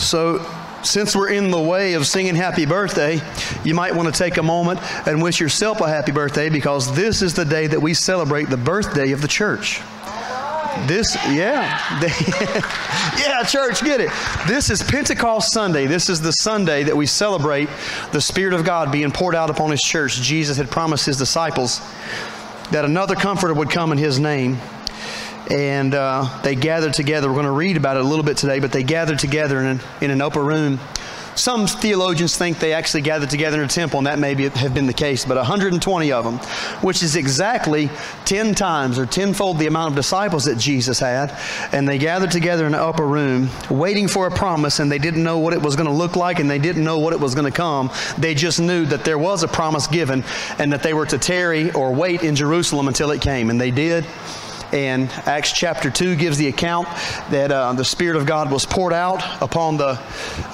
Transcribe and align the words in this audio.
So, 0.00 0.44
since 0.82 1.14
we're 1.14 1.28
in 1.28 1.50
the 1.50 1.60
way 1.60 1.92
of 1.92 2.06
singing 2.06 2.34
happy 2.34 2.64
birthday, 2.64 3.20
you 3.64 3.74
might 3.74 3.94
want 3.94 4.12
to 4.12 4.18
take 4.18 4.38
a 4.38 4.42
moment 4.42 4.80
and 5.06 5.22
wish 5.22 5.38
yourself 5.38 5.82
a 5.82 5.88
happy 5.88 6.10
birthday 6.10 6.48
because 6.48 6.94
this 6.96 7.20
is 7.20 7.34
the 7.34 7.44
day 7.44 7.66
that 7.66 7.80
we 7.80 7.92
celebrate 7.92 8.48
the 8.48 8.56
birthday 8.56 9.12
of 9.12 9.20
the 9.20 9.28
church. 9.28 9.82
This, 10.86 11.16
yeah. 11.26 12.00
yeah, 13.18 13.42
church, 13.42 13.84
get 13.84 14.00
it. 14.00 14.10
This 14.48 14.70
is 14.70 14.82
Pentecost 14.82 15.52
Sunday. 15.52 15.86
This 15.86 16.08
is 16.08 16.22
the 16.22 16.32
Sunday 16.32 16.82
that 16.84 16.96
we 16.96 17.04
celebrate 17.04 17.68
the 18.12 18.22
Spirit 18.22 18.54
of 18.54 18.64
God 18.64 18.90
being 18.90 19.10
poured 19.10 19.34
out 19.34 19.50
upon 19.50 19.70
His 19.70 19.82
church. 19.82 20.22
Jesus 20.22 20.56
had 20.56 20.70
promised 20.70 21.04
His 21.04 21.18
disciples 21.18 21.80
that 22.70 22.86
another 22.86 23.16
comforter 23.16 23.52
would 23.52 23.68
come 23.68 23.92
in 23.92 23.98
His 23.98 24.18
name 24.18 24.58
and 25.50 25.94
uh, 25.94 26.40
they 26.42 26.54
gathered 26.54 26.94
together. 26.94 27.28
We're 27.28 27.34
going 27.34 27.46
to 27.46 27.50
read 27.50 27.76
about 27.76 27.96
it 27.96 28.04
a 28.04 28.06
little 28.06 28.24
bit 28.24 28.36
today, 28.36 28.60
but 28.60 28.72
they 28.72 28.84
gathered 28.84 29.18
together 29.18 29.58
in 29.58 29.66
an, 29.66 29.80
in 30.00 30.10
an 30.10 30.20
upper 30.20 30.42
room. 30.42 30.78
Some 31.34 31.66
theologians 31.66 32.36
think 32.36 32.58
they 32.58 32.72
actually 32.72 33.00
gathered 33.02 33.30
together 33.30 33.58
in 33.58 33.64
a 33.64 33.68
temple, 33.68 33.98
and 33.98 34.06
that 34.06 34.18
may 34.18 34.34
be, 34.34 34.48
have 34.48 34.74
been 34.74 34.86
the 34.86 34.92
case, 34.92 35.24
but 35.24 35.36
120 35.36 36.12
of 36.12 36.24
them, 36.24 36.38
which 36.82 37.02
is 37.02 37.16
exactly 37.16 37.88
10 38.26 38.54
times 38.54 38.98
or 38.98 39.06
tenfold 39.06 39.58
the 39.58 39.66
amount 39.66 39.92
of 39.92 39.96
disciples 39.96 40.44
that 40.44 40.58
Jesus 40.58 40.98
had. 40.98 41.34
And 41.72 41.88
they 41.88 41.98
gathered 41.98 42.30
together 42.30 42.66
in 42.66 42.74
an 42.74 42.80
upper 42.80 43.06
room, 43.06 43.48
waiting 43.70 44.06
for 44.06 44.26
a 44.26 44.30
promise, 44.30 44.80
and 44.80 44.90
they 44.90 44.98
didn't 44.98 45.22
know 45.22 45.38
what 45.38 45.52
it 45.52 45.62
was 45.62 45.76
going 45.76 45.88
to 45.88 45.94
look 45.94 46.14
like, 46.14 46.40
and 46.40 46.50
they 46.50 46.58
didn't 46.58 46.84
know 46.84 46.98
what 46.98 47.12
it 47.12 47.20
was 47.20 47.34
going 47.34 47.50
to 47.50 47.56
come. 47.56 47.90
They 48.18 48.34
just 48.34 48.60
knew 48.60 48.84
that 48.86 49.04
there 49.04 49.18
was 49.18 49.42
a 49.42 49.48
promise 49.48 49.86
given, 49.86 50.24
and 50.58 50.72
that 50.72 50.82
they 50.82 50.92
were 50.92 51.06
to 51.06 51.16
tarry 51.16 51.70
or 51.72 51.94
wait 51.94 52.22
in 52.22 52.36
Jerusalem 52.36 52.88
until 52.88 53.12
it 53.12 53.20
came. 53.20 53.50
And 53.50 53.60
they 53.60 53.70
did. 53.70 54.04
And 54.72 55.10
Acts 55.26 55.52
chapter 55.52 55.90
2 55.90 56.14
gives 56.14 56.38
the 56.38 56.46
account 56.46 56.86
that 57.30 57.50
uh, 57.50 57.72
the 57.72 57.84
Spirit 57.84 58.16
of 58.16 58.26
God 58.26 58.52
was 58.52 58.66
poured 58.66 58.92
out 58.92 59.42
upon, 59.42 59.78
the, 59.78 60.00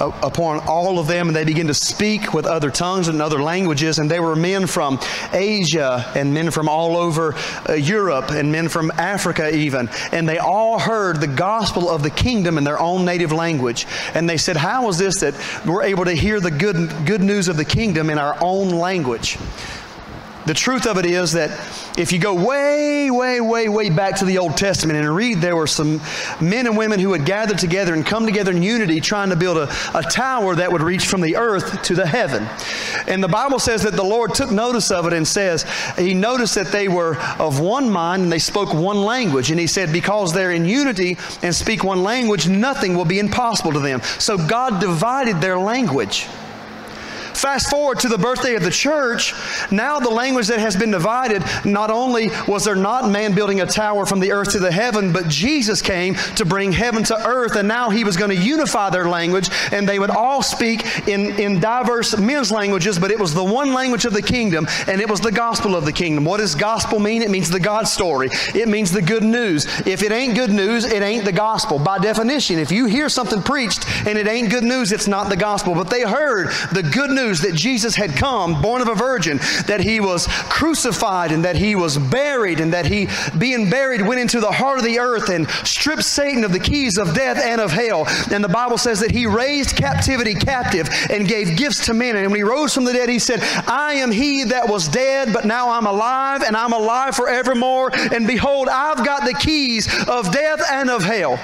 uh, 0.00 0.20
upon 0.22 0.60
all 0.66 0.98
of 0.98 1.06
them, 1.06 1.28
and 1.28 1.36
they 1.36 1.44
began 1.44 1.66
to 1.66 1.74
speak 1.74 2.32
with 2.32 2.46
other 2.46 2.70
tongues 2.70 3.08
and 3.08 3.20
other 3.20 3.42
languages. 3.42 3.98
And 3.98 4.10
they 4.10 4.20
were 4.20 4.34
men 4.34 4.66
from 4.66 4.98
Asia, 5.32 6.10
and 6.14 6.32
men 6.32 6.50
from 6.50 6.68
all 6.68 6.96
over 6.96 7.34
uh, 7.68 7.74
Europe, 7.74 8.30
and 8.30 8.50
men 8.50 8.68
from 8.68 8.90
Africa, 8.92 9.54
even. 9.54 9.90
And 10.12 10.26
they 10.26 10.38
all 10.38 10.78
heard 10.78 11.20
the 11.20 11.26
gospel 11.26 11.90
of 11.90 12.02
the 12.02 12.10
kingdom 12.10 12.56
in 12.56 12.64
their 12.64 12.78
own 12.78 13.04
native 13.04 13.32
language. 13.32 13.86
And 14.14 14.28
they 14.28 14.38
said, 14.38 14.56
How 14.56 14.88
is 14.88 14.96
this 14.96 15.20
that 15.20 15.34
we're 15.66 15.82
able 15.82 16.06
to 16.06 16.14
hear 16.14 16.40
the 16.40 16.50
good, 16.50 16.90
good 17.04 17.20
news 17.20 17.48
of 17.48 17.56
the 17.58 17.64
kingdom 17.64 18.08
in 18.08 18.18
our 18.18 18.36
own 18.40 18.70
language? 18.70 19.36
The 20.46 20.54
truth 20.54 20.86
of 20.86 20.96
it 20.96 21.06
is 21.06 21.32
that 21.32 21.50
if 21.98 22.12
you 22.12 22.20
go 22.20 22.32
way, 22.32 23.10
way, 23.10 23.40
way, 23.40 23.68
way 23.68 23.90
back 23.90 24.16
to 24.18 24.24
the 24.24 24.38
Old 24.38 24.56
Testament 24.56 24.96
and 24.96 25.14
read, 25.14 25.40
there 25.40 25.56
were 25.56 25.66
some 25.66 26.00
men 26.40 26.66
and 26.66 26.76
women 26.76 27.00
who 27.00 27.12
had 27.12 27.26
gathered 27.26 27.58
together 27.58 27.94
and 27.94 28.06
come 28.06 28.26
together 28.26 28.52
in 28.52 28.62
unity 28.62 29.00
trying 29.00 29.30
to 29.30 29.36
build 29.36 29.56
a, 29.56 29.68
a 29.92 30.02
tower 30.02 30.54
that 30.54 30.70
would 30.70 30.82
reach 30.82 31.06
from 31.06 31.20
the 31.20 31.34
earth 31.36 31.82
to 31.82 31.94
the 31.96 32.06
heaven. 32.06 32.46
And 33.08 33.24
the 33.24 33.28
Bible 33.28 33.58
says 33.58 33.82
that 33.82 33.94
the 33.94 34.04
Lord 34.04 34.34
took 34.34 34.52
notice 34.52 34.92
of 34.92 35.06
it 35.06 35.12
and 35.12 35.26
says, 35.26 35.64
He 35.98 36.14
noticed 36.14 36.54
that 36.54 36.70
they 36.70 36.86
were 36.86 37.16
of 37.40 37.58
one 37.58 37.90
mind 37.90 38.22
and 38.22 38.30
they 38.30 38.38
spoke 38.38 38.72
one 38.72 39.02
language. 39.02 39.50
And 39.50 39.58
He 39.58 39.66
said, 39.66 39.92
because 39.92 40.32
they're 40.32 40.52
in 40.52 40.64
unity 40.64 41.18
and 41.42 41.52
speak 41.52 41.82
one 41.82 42.04
language, 42.04 42.48
nothing 42.48 42.94
will 42.94 43.04
be 43.04 43.18
impossible 43.18 43.72
to 43.72 43.80
them. 43.80 44.00
So 44.20 44.38
God 44.38 44.80
divided 44.80 45.40
their 45.40 45.58
language. 45.58 46.28
Fast 47.36 47.68
forward 47.68 48.00
to 48.00 48.08
the 48.08 48.16
birthday 48.16 48.54
of 48.54 48.62
the 48.62 48.70
church. 48.70 49.34
Now, 49.70 50.00
the 50.00 50.08
language 50.08 50.46
that 50.46 50.58
has 50.58 50.74
been 50.74 50.90
divided, 50.90 51.42
not 51.66 51.90
only 51.90 52.30
was 52.48 52.64
there 52.64 52.74
not 52.74 53.10
man 53.10 53.34
building 53.34 53.60
a 53.60 53.66
tower 53.66 54.06
from 54.06 54.20
the 54.20 54.32
earth 54.32 54.52
to 54.52 54.58
the 54.58 54.72
heaven, 54.72 55.12
but 55.12 55.28
Jesus 55.28 55.82
came 55.82 56.14
to 56.36 56.46
bring 56.46 56.72
heaven 56.72 57.04
to 57.04 57.26
earth, 57.26 57.56
and 57.56 57.68
now 57.68 57.90
he 57.90 58.04
was 58.04 58.16
going 58.16 58.30
to 58.30 58.42
unify 58.42 58.88
their 58.88 59.06
language, 59.06 59.50
and 59.70 59.86
they 59.86 59.98
would 59.98 60.08
all 60.08 60.42
speak 60.42 61.06
in, 61.06 61.38
in 61.38 61.60
diverse 61.60 62.16
men's 62.16 62.50
languages, 62.50 62.98
but 62.98 63.10
it 63.10 63.18
was 63.18 63.34
the 63.34 63.44
one 63.44 63.74
language 63.74 64.06
of 64.06 64.14
the 64.14 64.22
kingdom, 64.22 64.66
and 64.86 65.02
it 65.02 65.08
was 65.08 65.20
the 65.20 65.30
gospel 65.30 65.76
of 65.76 65.84
the 65.84 65.92
kingdom. 65.92 66.24
What 66.24 66.38
does 66.38 66.54
gospel 66.54 66.98
mean? 66.98 67.20
It 67.20 67.30
means 67.30 67.50
the 67.50 67.60
God 67.60 67.86
story, 67.86 68.30
it 68.54 68.66
means 68.66 68.90
the 68.90 69.02
good 69.02 69.22
news. 69.22 69.66
If 69.86 70.02
it 70.02 70.10
ain't 70.10 70.36
good 70.36 70.50
news, 70.50 70.86
it 70.86 71.02
ain't 71.02 71.26
the 71.26 71.32
gospel. 71.32 71.78
By 71.78 71.98
definition, 71.98 72.58
if 72.58 72.72
you 72.72 72.86
hear 72.86 73.10
something 73.10 73.42
preached 73.42 73.84
and 74.06 74.16
it 74.16 74.26
ain't 74.26 74.48
good 74.48 74.64
news, 74.64 74.90
it's 74.90 75.06
not 75.06 75.28
the 75.28 75.36
gospel. 75.36 75.74
But 75.74 75.90
they 75.90 76.00
heard 76.00 76.48
the 76.72 76.82
good 76.82 77.10
news 77.10 77.25
news 77.26 77.40
that 77.40 77.54
Jesus 77.54 77.94
had 77.94 78.16
come, 78.16 78.60
born 78.62 78.80
of 78.82 78.88
a 78.88 78.94
virgin, 78.94 79.38
that 79.66 79.80
he 79.80 80.00
was 80.00 80.26
crucified 80.48 81.32
and 81.32 81.44
that 81.44 81.56
he 81.56 81.74
was 81.74 81.98
buried, 81.98 82.60
and 82.60 82.72
that 82.72 82.86
he, 82.86 83.08
being 83.38 83.68
buried, 83.68 84.00
went 84.00 84.20
into 84.20 84.40
the 84.40 84.52
heart 84.52 84.78
of 84.78 84.84
the 84.84 84.98
earth 84.98 85.28
and 85.28 85.48
stripped 85.64 86.04
Satan 86.04 86.44
of 86.44 86.52
the 86.52 86.58
keys 86.58 86.98
of 86.98 87.14
death 87.14 87.38
and 87.38 87.60
of 87.60 87.72
hell. 87.72 88.06
And 88.30 88.42
the 88.42 88.48
Bible 88.48 88.78
says 88.78 89.00
that 89.00 89.10
he 89.10 89.26
raised 89.26 89.76
captivity 89.76 90.34
captive 90.34 90.88
and 91.10 91.26
gave 91.26 91.56
gifts 91.56 91.86
to 91.86 91.94
men. 91.94 92.16
And 92.16 92.30
when 92.30 92.38
he 92.38 92.44
rose 92.44 92.74
from 92.74 92.84
the 92.84 92.92
dead, 92.92 93.08
he 93.08 93.18
said, 93.18 93.40
I 93.66 93.94
am 93.94 94.10
he 94.10 94.44
that 94.44 94.68
was 94.68 94.88
dead, 94.88 95.32
but 95.32 95.44
now 95.44 95.70
I'm 95.70 95.86
alive, 95.86 96.42
and 96.42 96.56
I'm 96.56 96.72
alive 96.72 97.16
forevermore. 97.16 97.90
And 98.12 98.26
behold, 98.26 98.68
I've 98.68 99.04
got 99.04 99.24
the 99.24 99.34
keys 99.34 99.88
of 100.08 100.30
death 100.32 100.62
and 100.70 100.90
of 100.90 101.02
hell. 101.02 101.40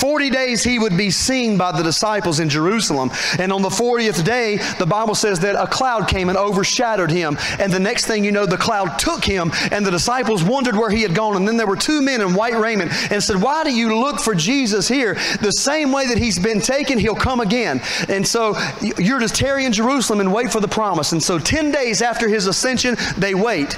40 0.00 0.30
days 0.30 0.64
he 0.64 0.78
would 0.78 0.96
be 0.96 1.10
seen 1.10 1.58
by 1.58 1.72
the 1.72 1.82
disciples 1.82 2.40
in 2.40 2.48
Jerusalem. 2.48 3.10
And 3.38 3.52
on 3.52 3.60
the 3.60 3.68
40th 3.68 4.24
day, 4.24 4.56
the 4.78 4.86
Bible 4.86 5.14
says 5.14 5.40
that 5.40 5.56
a 5.56 5.66
cloud 5.66 6.08
came 6.08 6.30
and 6.30 6.38
overshadowed 6.38 7.10
him. 7.10 7.36
And 7.58 7.70
the 7.70 7.78
next 7.78 8.06
thing 8.06 8.24
you 8.24 8.32
know, 8.32 8.46
the 8.46 8.56
cloud 8.56 8.98
took 8.98 9.22
him, 9.22 9.50
and 9.70 9.84
the 9.84 9.90
disciples 9.90 10.42
wondered 10.42 10.74
where 10.74 10.88
he 10.88 11.02
had 11.02 11.14
gone. 11.14 11.36
And 11.36 11.46
then 11.46 11.58
there 11.58 11.66
were 11.66 11.76
two 11.76 12.00
men 12.00 12.22
in 12.22 12.34
white 12.34 12.54
raiment 12.54 12.92
and 13.12 13.22
said, 13.22 13.42
Why 13.42 13.62
do 13.62 13.72
you 13.74 14.00
look 14.00 14.20
for 14.20 14.34
Jesus 14.34 14.88
here? 14.88 15.14
The 15.42 15.52
same 15.52 15.92
way 15.92 16.06
that 16.06 16.16
he's 16.16 16.38
been 16.38 16.60
taken, 16.60 16.98
he'll 16.98 17.14
come 17.14 17.40
again. 17.40 17.82
And 18.08 18.26
so 18.26 18.56
you're 18.98 19.18
to 19.18 19.28
tarry 19.28 19.66
in 19.66 19.72
Jerusalem 19.72 20.20
and 20.20 20.32
wait 20.32 20.50
for 20.50 20.60
the 20.60 20.68
promise. 20.68 21.12
And 21.12 21.22
so 21.22 21.38
10 21.38 21.72
days 21.72 22.00
after 22.00 22.26
his 22.26 22.46
ascension, 22.46 22.96
they 23.18 23.34
wait. 23.34 23.76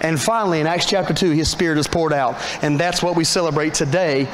And 0.00 0.20
finally, 0.20 0.60
in 0.60 0.66
Acts 0.66 0.86
chapter 0.86 1.14
2, 1.14 1.30
his 1.30 1.48
spirit 1.48 1.78
is 1.78 1.86
poured 1.86 2.12
out. 2.12 2.36
And 2.62 2.78
that's 2.78 3.02
what 3.02 3.16
we 3.16 3.24
celebrate 3.24 3.74
today 3.74 4.28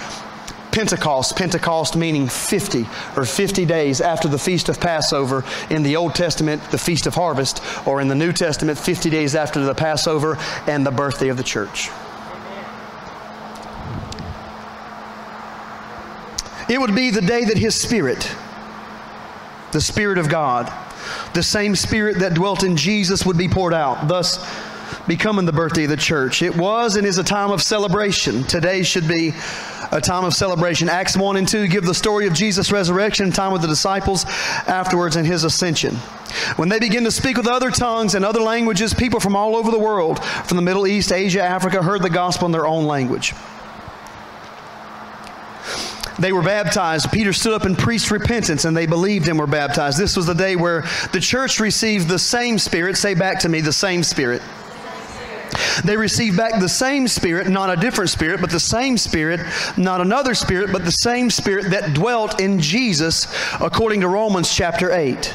Pentecost, 0.72 1.36
Pentecost 1.36 1.96
meaning 1.96 2.26
50 2.28 2.86
or 3.16 3.24
50 3.24 3.64
days 3.66 4.00
after 4.00 4.26
the 4.26 4.38
Feast 4.38 4.70
of 4.70 4.80
Passover. 4.80 5.44
In 5.70 5.82
the 5.82 5.96
Old 5.96 6.14
Testament, 6.14 6.62
the 6.70 6.78
Feast 6.78 7.06
of 7.06 7.14
Harvest, 7.14 7.62
or 7.86 8.00
in 8.00 8.08
the 8.08 8.14
New 8.14 8.32
Testament, 8.32 8.78
50 8.78 9.10
days 9.10 9.34
after 9.34 9.62
the 9.62 9.74
Passover 9.74 10.38
and 10.66 10.84
the 10.84 10.90
birthday 10.90 11.28
of 11.28 11.36
the 11.36 11.42
church. 11.42 11.90
It 16.68 16.80
would 16.80 16.94
be 16.94 17.10
the 17.10 17.20
day 17.20 17.44
that 17.44 17.58
His 17.58 17.74
Spirit, 17.74 18.34
the 19.72 19.80
Spirit 19.80 20.16
of 20.16 20.30
God, 20.30 20.72
the 21.34 21.42
same 21.42 21.76
Spirit 21.76 22.20
that 22.20 22.32
dwelt 22.32 22.62
in 22.62 22.78
Jesus, 22.78 23.26
would 23.26 23.36
be 23.36 23.48
poured 23.48 23.74
out, 23.74 24.08
thus 24.08 24.38
becoming 25.06 25.46
the 25.46 25.52
birthday 25.52 25.84
of 25.84 25.90
the 25.90 25.96
church. 25.96 26.42
It 26.42 26.56
was 26.56 26.96
and 26.96 27.06
is 27.06 27.18
a 27.18 27.24
time 27.24 27.50
of 27.50 27.62
celebration. 27.62 28.44
Today 28.44 28.82
should 28.82 29.08
be 29.08 29.34
a 29.90 30.00
time 30.00 30.24
of 30.24 30.34
celebration. 30.34 30.88
Acts 30.88 31.16
1 31.16 31.36
and 31.36 31.48
2 31.48 31.68
give 31.68 31.84
the 31.84 31.94
story 31.94 32.26
of 32.26 32.32
Jesus' 32.32 32.70
resurrection, 32.70 33.32
time 33.32 33.52
with 33.52 33.62
the 33.62 33.68
disciples 33.68 34.24
afterwards, 34.66 35.16
and 35.16 35.26
his 35.26 35.44
ascension. 35.44 35.96
When 36.56 36.68
they 36.68 36.78
begin 36.78 37.04
to 37.04 37.10
speak 37.10 37.36
with 37.36 37.46
other 37.46 37.70
tongues 37.70 38.14
and 38.14 38.24
other 38.24 38.40
languages, 38.40 38.94
people 38.94 39.20
from 39.20 39.36
all 39.36 39.56
over 39.56 39.70
the 39.70 39.78
world, 39.78 40.24
from 40.24 40.56
the 40.56 40.62
Middle 40.62 40.86
East, 40.86 41.12
Asia, 41.12 41.42
Africa, 41.42 41.82
heard 41.82 42.02
the 42.02 42.10
gospel 42.10 42.46
in 42.46 42.52
their 42.52 42.66
own 42.66 42.84
language. 42.84 43.34
They 46.18 46.32
were 46.32 46.42
baptized. 46.42 47.10
Peter 47.10 47.32
stood 47.32 47.54
up 47.54 47.64
and 47.64 47.76
preached 47.76 48.10
repentance, 48.10 48.64
and 48.64 48.76
they 48.76 48.86
believed 48.86 49.28
and 49.28 49.38
were 49.38 49.46
baptized. 49.46 49.98
This 49.98 50.16
was 50.16 50.26
the 50.26 50.34
day 50.34 50.56
where 50.56 50.84
the 51.12 51.20
church 51.20 51.58
received 51.58 52.08
the 52.08 52.18
same 52.18 52.58
Spirit. 52.58 52.96
Say 52.96 53.14
back 53.14 53.40
to 53.40 53.48
me, 53.48 53.60
the 53.60 53.72
same 53.72 54.02
Spirit 54.02 54.40
they 55.84 55.96
received 55.96 56.36
back 56.36 56.60
the 56.60 56.68
same 56.68 57.08
Spirit, 57.08 57.48
not 57.48 57.70
a 57.70 57.80
different 57.80 58.10
Spirit, 58.10 58.40
but 58.40 58.50
the 58.50 58.60
same 58.60 58.96
Spirit, 58.96 59.40
not 59.76 60.00
another 60.00 60.34
Spirit, 60.34 60.72
but 60.72 60.84
the 60.84 60.92
same 60.92 61.30
Spirit 61.30 61.70
that 61.70 61.94
dwelt 61.94 62.40
in 62.40 62.60
Jesus, 62.60 63.26
according 63.60 64.00
to 64.00 64.08
Romans 64.08 64.54
chapter 64.54 64.90
8. 64.92 65.34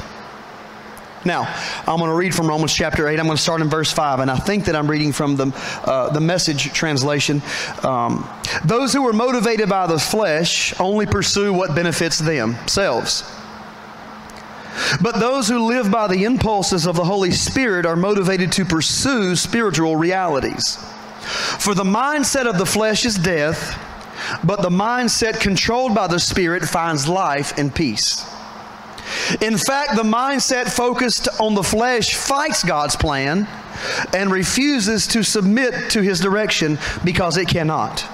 Now, 1.24 1.52
I'm 1.86 1.98
going 1.98 2.10
to 2.10 2.14
read 2.14 2.34
from 2.34 2.46
Romans 2.46 2.74
chapter 2.74 3.08
8. 3.08 3.18
I'm 3.18 3.26
going 3.26 3.36
to 3.36 3.42
start 3.42 3.60
in 3.60 3.68
verse 3.68 3.92
5, 3.92 4.20
and 4.20 4.30
I 4.30 4.36
think 4.36 4.64
that 4.66 4.76
I'm 4.76 4.88
reading 4.90 5.12
from 5.12 5.36
the, 5.36 5.52
uh, 5.84 6.10
the 6.10 6.20
message 6.20 6.72
translation. 6.72 7.42
Um, 7.82 8.28
Those 8.64 8.92
who 8.92 9.06
are 9.06 9.12
motivated 9.12 9.68
by 9.68 9.86
the 9.86 9.98
flesh 9.98 10.78
only 10.80 11.06
pursue 11.06 11.52
what 11.52 11.74
benefits 11.74 12.18
themselves. 12.18 13.24
But 15.00 15.20
those 15.20 15.48
who 15.48 15.66
live 15.66 15.90
by 15.90 16.08
the 16.08 16.24
impulses 16.24 16.86
of 16.86 16.96
the 16.96 17.04
Holy 17.04 17.30
Spirit 17.30 17.86
are 17.86 17.96
motivated 17.96 18.52
to 18.52 18.64
pursue 18.64 19.36
spiritual 19.36 19.96
realities. 19.96 20.76
For 21.58 21.74
the 21.74 21.84
mindset 21.84 22.46
of 22.46 22.58
the 22.58 22.66
flesh 22.66 23.04
is 23.04 23.16
death, 23.16 23.78
but 24.44 24.62
the 24.62 24.70
mindset 24.70 25.40
controlled 25.40 25.94
by 25.94 26.06
the 26.06 26.20
Spirit 26.20 26.64
finds 26.64 27.08
life 27.08 27.56
and 27.58 27.74
peace. 27.74 28.24
In 29.40 29.56
fact, 29.56 29.96
the 29.96 30.02
mindset 30.02 30.70
focused 30.70 31.28
on 31.40 31.54
the 31.54 31.62
flesh 31.62 32.14
fights 32.14 32.64
God's 32.64 32.96
plan 32.96 33.46
and 34.12 34.30
refuses 34.30 35.06
to 35.08 35.22
submit 35.22 35.90
to 35.90 36.02
his 36.02 36.20
direction 36.20 36.78
because 37.04 37.36
it 37.36 37.48
cannot. 37.48 38.06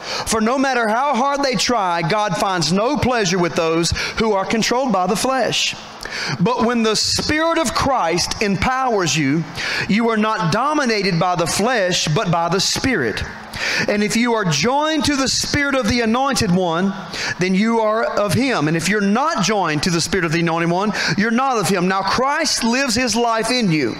For 0.00 0.40
no 0.40 0.58
matter 0.58 0.88
how 0.88 1.14
hard 1.14 1.42
they 1.42 1.54
try, 1.54 2.02
God 2.02 2.36
finds 2.36 2.72
no 2.72 2.96
pleasure 2.96 3.38
with 3.38 3.54
those 3.54 3.90
who 4.18 4.32
are 4.32 4.44
controlled 4.44 4.92
by 4.92 5.06
the 5.06 5.16
flesh. 5.16 5.74
But 6.40 6.64
when 6.64 6.82
the 6.82 6.96
Spirit 6.96 7.58
of 7.58 7.74
Christ 7.74 8.42
empowers 8.42 9.16
you, 9.16 9.44
you 9.88 10.08
are 10.10 10.16
not 10.16 10.52
dominated 10.52 11.18
by 11.20 11.36
the 11.36 11.46
flesh, 11.46 12.08
but 12.08 12.30
by 12.30 12.48
the 12.48 12.60
Spirit. 12.60 13.22
And 13.88 14.02
if 14.02 14.16
you 14.16 14.34
are 14.34 14.44
joined 14.44 15.04
to 15.04 15.16
the 15.16 15.28
Spirit 15.28 15.74
of 15.74 15.88
the 15.88 16.00
Anointed 16.00 16.50
One, 16.50 16.92
then 17.38 17.54
you 17.54 17.80
are 17.80 18.04
of 18.04 18.32
Him. 18.32 18.68
And 18.68 18.76
if 18.76 18.88
you're 18.88 19.00
not 19.00 19.44
joined 19.44 19.82
to 19.84 19.90
the 19.90 20.00
Spirit 20.00 20.24
of 20.24 20.32
the 20.32 20.40
Anointed 20.40 20.70
One, 20.70 20.92
you're 21.16 21.30
not 21.30 21.58
of 21.58 21.68
Him. 21.68 21.88
Now, 21.88 22.02
Christ 22.02 22.64
lives 22.64 22.94
His 22.94 23.14
life 23.14 23.50
in 23.50 23.70
you. 23.70 23.96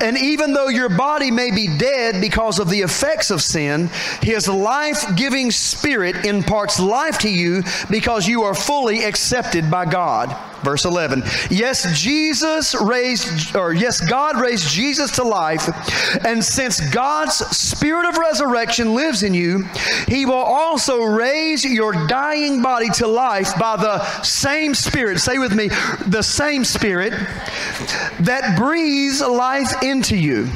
And 0.00 0.16
even 0.18 0.52
though 0.52 0.68
your 0.68 0.88
body 0.88 1.30
may 1.30 1.50
be 1.50 1.76
dead 1.78 2.20
because 2.20 2.58
of 2.58 2.68
the 2.68 2.80
effects 2.80 3.30
of 3.30 3.42
sin, 3.42 3.90
His 4.22 4.48
life 4.48 5.04
giving 5.16 5.50
Spirit 5.50 6.24
imparts 6.24 6.80
life 6.80 7.18
to 7.20 7.30
you 7.30 7.62
because 7.90 8.26
you 8.26 8.42
are 8.42 8.54
fully 8.54 9.04
accepted 9.04 9.70
by 9.70 9.84
God. 9.84 10.36
Verse 10.62 10.84
11. 10.84 11.22
Yes, 11.50 11.86
Jesus 12.00 12.74
raised, 12.74 13.56
or 13.56 13.72
yes, 13.72 14.00
God 14.00 14.40
raised 14.40 14.68
Jesus 14.68 15.10
to 15.12 15.24
life. 15.24 15.68
And 16.24 16.42
since 16.42 16.80
God's 16.90 17.34
spirit 17.56 18.08
of 18.08 18.16
resurrection 18.16 18.94
lives 18.94 19.22
in 19.22 19.34
you, 19.34 19.64
he 20.06 20.24
will 20.24 20.34
also 20.34 21.02
raise 21.02 21.64
your 21.64 21.92
dying 22.06 22.62
body 22.62 22.90
to 22.90 23.06
life 23.06 23.58
by 23.58 23.76
the 23.76 24.04
same 24.22 24.74
spirit. 24.74 25.18
Say 25.18 25.38
with 25.38 25.54
me, 25.54 25.68
the 26.06 26.22
same 26.22 26.64
spirit 26.64 27.12
that 28.20 28.56
breathes 28.56 29.20
life 29.20 29.82
into 29.82 30.16
you. 30.16 30.48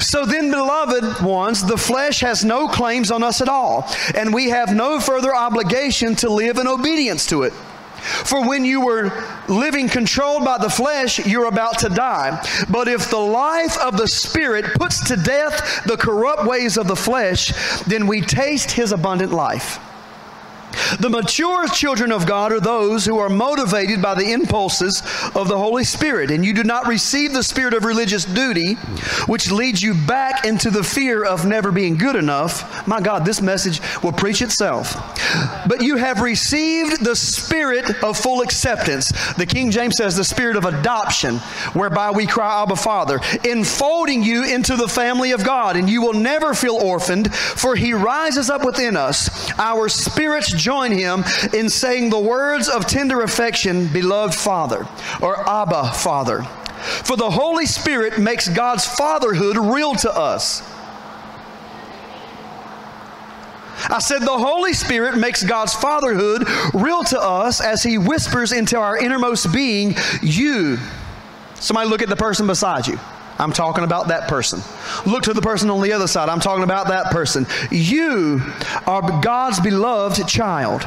So 0.00 0.24
then, 0.24 0.50
beloved 0.50 1.24
ones, 1.24 1.64
the 1.64 1.76
flesh 1.76 2.20
has 2.20 2.44
no 2.44 2.68
claims 2.68 3.10
on 3.10 3.22
us 3.22 3.40
at 3.40 3.48
all, 3.48 3.88
and 4.14 4.32
we 4.32 4.50
have 4.50 4.74
no 4.74 5.00
further 5.00 5.34
obligation 5.34 6.14
to 6.16 6.28
live 6.30 6.58
in 6.58 6.68
obedience 6.68 7.26
to 7.26 7.42
it. 7.42 7.52
For 8.02 8.46
when 8.46 8.64
you 8.64 8.84
were 8.84 9.12
living 9.48 9.88
controlled 9.88 10.44
by 10.44 10.58
the 10.58 10.70
flesh, 10.70 11.24
you're 11.26 11.46
about 11.46 11.78
to 11.80 11.88
die. 11.88 12.44
But 12.68 12.88
if 12.88 13.10
the 13.10 13.18
life 13.18 13.78
of 13.78 13.96
the 13.96 14.08
Spirit 14.08 14.74
puts 14.74 15.08
to 15.08 15.16
death 15.16 15.84
the 15.86 15.96
corrupt 15.96 16.44
ways 16.44 16.76
of 16.76 16.88
the 16.88 16.96
flesh, 16.96 17.52
then 17.84 18.06
we 18.06 18.20
taste 18.20 18.72
his 18.72 18.92
abundant 18.92 19.32
life. 19.32 19.78
The 20.98 21.10
mature 21.10 21.68
children 21.68 22.12
of 22.12 22.26
God 22.26 22.52
are 22.52 22.60
those 22.60 23.06
who 23.06 23.18
are 23.18 23.28
motivated 23.28 24.00
by 24.02 24.14
the 24.14 24.32
impulses 24.32 25.02
of 25.34 25.48
the 25.48 25.58
Holy 25.58 25.84
Spirit, 25.84 26.30
and 26.30 26.44
you 26.44 26.54
do 26.54 26.64
not 26.64 26.86
receive 26.86 27.32
the 27.32 27.42
spirit 27.42 27.74
of 27.74 27.84
religious 27.84 28.24
duty, 28.24 28.74
which 29.26 29.50
leads 29.50 29.82
you 29.82 29.94
back 29.94 30.44
into 30.44 30.70
the 30.70 30.84
fear 30.84 31.24
of 31.24 31.46
never 31.46 31.72
being 31.72 31.96
good 31.96 32.16
enough. 32.16 32.86
My 32.86 33.00
God, 33.00 33.24
this 33.24 33.40
message 33.40 33.80
will 34.02 34.12
preach 34.12 34.42
itself. 34.42 34.94
But 35.66 35.82
you 35.82 35.96
have 35.96 36.20
received 36.20 37.04
the 37.04 37.16
spirit 37.16 38.02
of 38.02 38.18
full 38.18 38.42
acceptance. 38.42 39.12
The 39.34 39.46
King 39.46 39.70
James 39.70 39.96
says 39.96 40.16
the 40.16 40.24
spirit 40.24 40.56
of 40.56 40.64
adoption, 40.64 41.38
whereby 41.72 42.10
we 42.10 42.26
cry, 42.26 42.62
Abba, 42.62 42.76
Father, 42.76 43.20
enfolding 43.44 44.22
you 44.22 44.44
into 44.44 44.76
the 44.76 44.88
family 44.88 45.32
of 45.32 45.44
God, 45.44 45.76
and 45.76 45.88
you 45.88 46.02
will 46.02 46.12
never 46.12 46.54
feel 46.54 46.76
orphaned, 46.76 47.34
for 47.34 47.74
he 47.76 47.92
rises 47.92 48.50
up 48.50 48.64
within 48.64 48.96
us. 48.96 49.50
Our 49.58 49.88
spirits 49.88 50.52
join 50.62 50.92
him 50.92 51.24
in 51.52 51.68
saying 51.68 52.10
the 52.10 52.18
words 52.18 52.68
of 52.68 52.86
tender 52.86 53.22
affection, 53.22 53.88
beloved 53.88 54.34
Father, 54.34 54.86
or 55.20 55.48
Abba, 55.48 55.92
Father. 55.92 56.42
For 57.04 57.16
the 57.16 57.30
Holy 57.30 57.66
Spirit 57.66 58.18
makes 58.18 58.48
God's 58.48 58.86
fatherhood 58.86 59.56
real 59.56 59.94
to 59.96 60.10
us. 60.10 60.62
I 63.88 63.98
said 63.98 64.20
the 64.20 64.38
Holy 64.38 64.72
Spirit 64.72 65.16
makes 65.16 65.42
God's 65.42 65.74
fatherhood 65.74 66.46
real 66.72 67.02
to 67.04 67.20
us 67.20 67.60
as 67.60 67.82
He 67.82 67.98
whispers 67.98 68.52
into 68.52 68.78
our 68.78 68.96
innermost 68.96 69.52
being, 69.52 69.94
You. 70.22 70.78
Somebody 71.54 71.88
look 71.88 72.02
at 72.02 72.08
the 72.08 72.16
person 72.16 72.46
beside 72.46 72.86
you. 72.86 72.98
I'm 73.42 73.52
talking 73.52 73.84
about 73.84 74.08
that 74.08 74.28
person. 74.28 74.60
Look 75.04 75.24
to 75.24 75.34
the 75.34 75.42
person 75.42 75.68
on 75.68 75.82
the 75.82 75.92
other 75.92 76.06
side. 76.06 76.28
I'm 76.28 76.40
talking 76.40 76.64
about 76.64 76.88
that 76.88 77.06
person. 77.06 77.46
You 77.70 78.40
are 78.86 79.20
God's 79.20 79.58
beloved 79.60 80.28
child. 80.28 80.86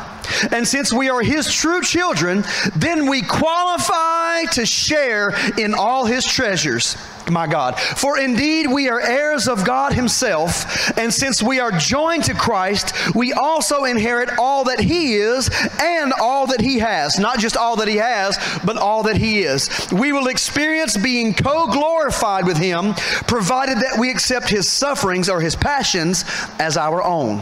And 0.51 0.67
since 0.67 0.91
we 0.91 1.09
are 1.09 1.21
His 1.21 1.53
true 1.53 1.81
children, 1.81 2.43
then 2.75 3.09
we 3.09 3.21
qualify 3.21 4.45
to 4.53 4.65
share 4.65 5.35
in 5.57 5.73
all 5.73 6.05
His 6.05 6.25
treasures. 6.25 6.97
My 7.29 7.47
God. 7.47 7.79
For 7.79 8.19
indeed 8.19 8.67
we 8.67 8.89
are 8.89 9.01
heirs 9.01 9.47
of 9.47 9.65
God 9.65 9.93
Himself, 9.93 10.95
and 10.97 11.13
since 11.13 11.41
we 11.41 11.59
are 11.59 11.71
joined 11.71 12.25
to 12.25 12.33
Christ, 12.33 13.15
we 13.15 13.33
also 13.33 13.85
inherit 13.85 14.29
all 14.37 14.65
that 14.65 14.79
He 14.79 15.15
is 15.15 15.49
and 15.81 16.13
all 16.21 16.47
that 16.47 16.61
He 16.61 16.79
has. 16.79 17.17
Not 17.17 17.39
just 17.39 17.57
all 17.57 17.77
that 17.77 17.87
He 17.87 17.97
has, 17.97 18.37
but 18.63 18.77
all 18.77 19.03
that 19.03 19.17
He 19.17 19.41
is. 19.41 19.69
We 19.91 20.11
will 20.11 20.27
experience 20.27 20.97
being 20.97 21.33
co 21.33 21.67
glorified 21.67 22.45
with 22.45 22.57
Him, 22.57 22.93
provided 23.27 23.77
that 23.77 23.97
we 23.99 24.11
accept 24.11 24.49
His 24.49 24.69
sufferings 24.69 25.29
or 25.29 25.41
His 25.41 25.55
passions 25.55 26.25
as 26.59 26.77
our 26.77 27.01
own. 27.01 27.41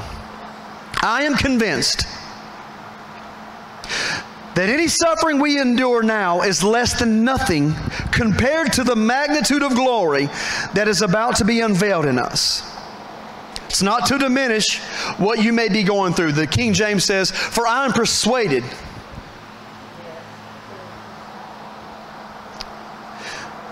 I 1.02 1.24
am 1.24 1.36
convinced 1.36 2.08
that 4.56 4.70
any 4.70 4.88
suffering 4.88 5.40
we 5.40 5.60
endure 5.60 6.04
now 6.04 6.42
is 6.42 6.64
less 6.64 7.00
than 7.00 7.24
nothing 7.24 7.74
compared 8.12 8.72
to 8.74 8.84
the 8.84 8.96
magnitude 8.96 9.64
of 9.64 9.74
glory 9.74 10.28
that 10.74 10.88
is 10.88 11.02
about 11.02 11.38
to 11.38 11.46
be 11.46 11.62
unveiled 11.62 12.06
in 12.06 12.20
us. 12.20 12.70
It's 13.66 13.82
not 13.82 14.06
to 14.08 14.20
diminish 14.20 14.80
what 15.18 15.42
you 15.42 15.52
may 15.52 15.70
be 15.70 15.82
going 15.82 16.14
through. 16.14 16.34
The 16.34 16.46
King 16.46 16.74
James 16.74 17.04
says, 17.04 17.32
For 17.32 17.66
I 17.66 17.86
am 17.86 17.94
persuaded. 17.94 18.64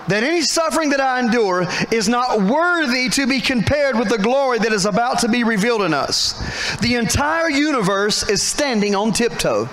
That 0.08 0.24
any 0.24 0.42
suffering 0.42 0.90
that 0.90 1.00
I 1.00 1.20
endure 1.20 1.68
is 1.92 2.08
not 2.08 2.42
worthy 2.42 3.08
to 3.10 3.28
be 3.28 3.40
compared 3.40 3.96
with 3.96 4.08
the 4.08 4.18
glory 4.18 4.58
that 4.58 4.72
is 4.72 4.84
about 4.84 5.20
to 5.20 5.28
be 5.28 5.44
revealed 5.44 5.82
in 5.82 5.94
us. 5.94 6.76
The 6.78 6.96
entire 6.96 7.48
universe 7.48 8.28
is 8.28 8.42
standing 8.42 8.96
on 8.96 9.12
tiptoe 9.12 9.68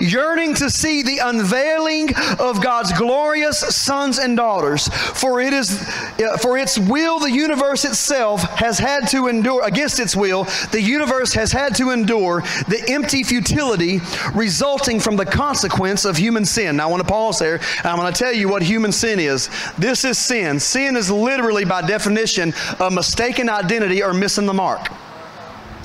yearning 0.00 0.54
to 0.54 0.70
see 0.70 1.02
the 1.02 1.18
unveiling 1.18 2.10
of 2.38 2.62
God's 2.62 2.92
glorious 2.92 3.58
sons 3.58 4.18
and 4.18 4.36
daughters. 4.36 4.88
For 4.88 5.40
it 5.40 5.52
is 5.52 5.82
for 6.40 6.58
its 6.58 6.78
will 6.78 7.18
the 7.18 7.30
universe 7.30 7.84
itself 7.84 8.42
has 8.58 8.78
had 8.78 9.08
to 9.08 9.28
endure 9.28 9.64
against 9.64 10.00
its 10.00 10.16
will, 10.16 10.44
the 10.72 10.80
universe 10.80 11.32
has 11.34 11.52
had 11.52 11.74
to 11.76 11.90
endure 11.90 12.40
the 12.68 12.82
empty 12.88 13.22
futility 13.22 14.00
resulting 14.34 15.00
from 15.00 15.16
the 15.16 15.26
consequence 15.26 16.04
of 16.04 16.16
human 16.16 16.44
sin. 16.44 16.76
Now 16.76 16.88
I 16.88 16.90
want 16.90 17.02
to 17.02 17.08
pause 17.08 17.38
there. 17.38 17.60
I'm 17.84 17.96
going 17.96 18.12
to 18.12 18.18
tell 18.18 18.32
you 18.32 18.48
what 18.48 18.62
human 18.62 18.92
sin 18.92 19.18
is. 19.18 19.48
This 19.78 20.04
is 20.04 20.18
sin. 20.18 20.60
Sin 20.60 20.96
is 20.96 21.10
literally 21.10 21.64
by 21.64 21.82
definition 21.82 22.52
a 22.80 22.90
mistaken 22.90 23.48
identity 23.48 24.02
or 24.02 24.14
missing 24.14 24.46
the 24.46 24.54
mark. 24.54 24.88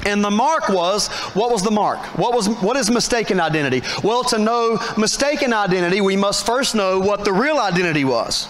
And 0.05 0.23
the 0.23 0.31
mark 0.31 0.69
was, 0.69 1.07
what 1.33 1.51
was 1.51 1.63
the 1.63 1.71
mark? 1.71 1.99
What 2.17 2.33
was 2.33 2.47
what 2.47 2.77
is 2.77 2.89
mistaken 2.89 3.39
identity? 3.39 3.81
Well, 4.03 4.23
to 4.25 4.37
know 4.37 4.79
mistaken 4.97 5.53
identity, 5.53 6.01
we 6.01 6.15
must 6.15 6.45
first 6.45 6.75
know 6.75 6.99
what 6.99 7.25
the 7.25 7.33
real 7.33 7.59
identity 7.59 8.05
was. 8.05 8.47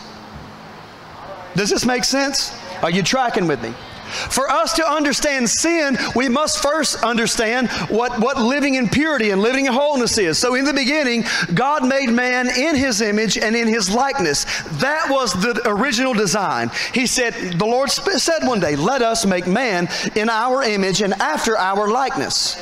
Does 1.55 1.69
this 1.69 1.85
make 1.85 2.03
sense? 2.03 2.55
Are 2.83 2.91
you 2.91 3.03
tracking 3.03 3.47
with 3.47 3.61
me? 3.61 3.73
For 4.09 4.49
us 4.49 4.73
to 4.73 4.87
understand 4.87 5.49
sin, 5.49 5.97
we 6.15 6.29
must 6.29 6.61
first 6.61 7.03
understand 7.03 7.69
what, 7.89 8.19
what 8.19 8.37
living 8.37 8.75
in 8.75 8.89
purity 8.89 9.31
and 9.31 9.41
living 9.41 9.65
in 9.65 9.73
wholeness 9.73 10.17
is. 10.17 10.37
So, 10.37 10.55
in 10.55 10.65
the 10.65 10.73
beginning, 10.73 11.23
God 11.53 11.87
made 11.87 12.09
man 12.09 12.47
in 12.47 12.75
his 12.75 13.01
image 13.01 13.37
and 13.37 13.55
in 13.55 13.67
his 13.67 13.93
likeness. 13.93 14.45
That 14.79 15.07
was 15.09 15.33
the 15.33 15.61
original 15.65 16.13
design. 16.13 16.71
He 16.93 17.05
said, 17.05 17.33
The 17.33 17.65
Lord 17.65 17.89
said 17.89 18.47
one 18.47 18.59
day, 18.59 18.75
Let 18.75 19.01
us 19.01 19.25
make 19.25 19.47
man 19.47 19.87
in 20.15 20.29
our 20.29 20.63
image 20.63 21.01
and 21.01 21.13
after 21.13 21.57
our 21.57 21.87
likeness. 21.87 22.57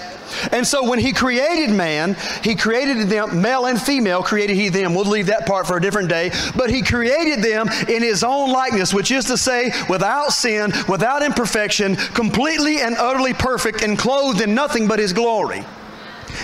And 0.51 0.65
so 0.65 0.89
when 0.89 0.99
he 0.99 1.13
created 1.13 1.69
man, 1.69 2.15
he 2.43 2.55
created 2.55 3.07
them, 3.09 3.41
male 3.41 3.65
and 3.65 3.81
female 3.81 4.23
created 4.23 4.55
he 4.55 4.69
them. 4.69 4.93
We'll 4.93 5.05
leave 5.05 5.27
that 5.27 5.45
part 5.45 5.67
for 5.67 5.77
a 5.77 5.81
different 5.81 6.09
day. 6.09 6.31
But 6.55 6.69
he 6.69 6.81
created 6.81 7.43
them 7.43 7.69
in 7.87 8.01
his 8.01 8.23
own 8.23 8.51
likeness, 8.51 8.93
which 8.93 9.11
is 9.11 9.25
to 9.25 9.37
say, 9.37 9.71
without 9.89 10.31
sin, 10.31 10.71
without 10.87 11.23
imperfection, 11.23 11.95
completely 11.95 12.81
and 12.81 12.95
utterly 12.97 13.33
perfect, 13.33 13.81
and 13.81 13.97
clothed 13.97 14.41
in 14.41 14.53
nothing 14.53 14.87
but 14.87 14.99
his 14.99 15.13
glory. 15.13 15.65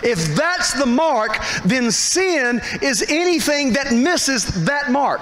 If 0.03 0.35
that's 0.35 0.73
the 0.73 0.85
mark, 0.85 1.37
then 1.65 1.91
sin 1.91 2.61
is 2.81 3.05
anything 3.09 3.73
that 3.73 3.91
misses 3.93 4.65
that 4.65 4.91
mark. 4.91 5.21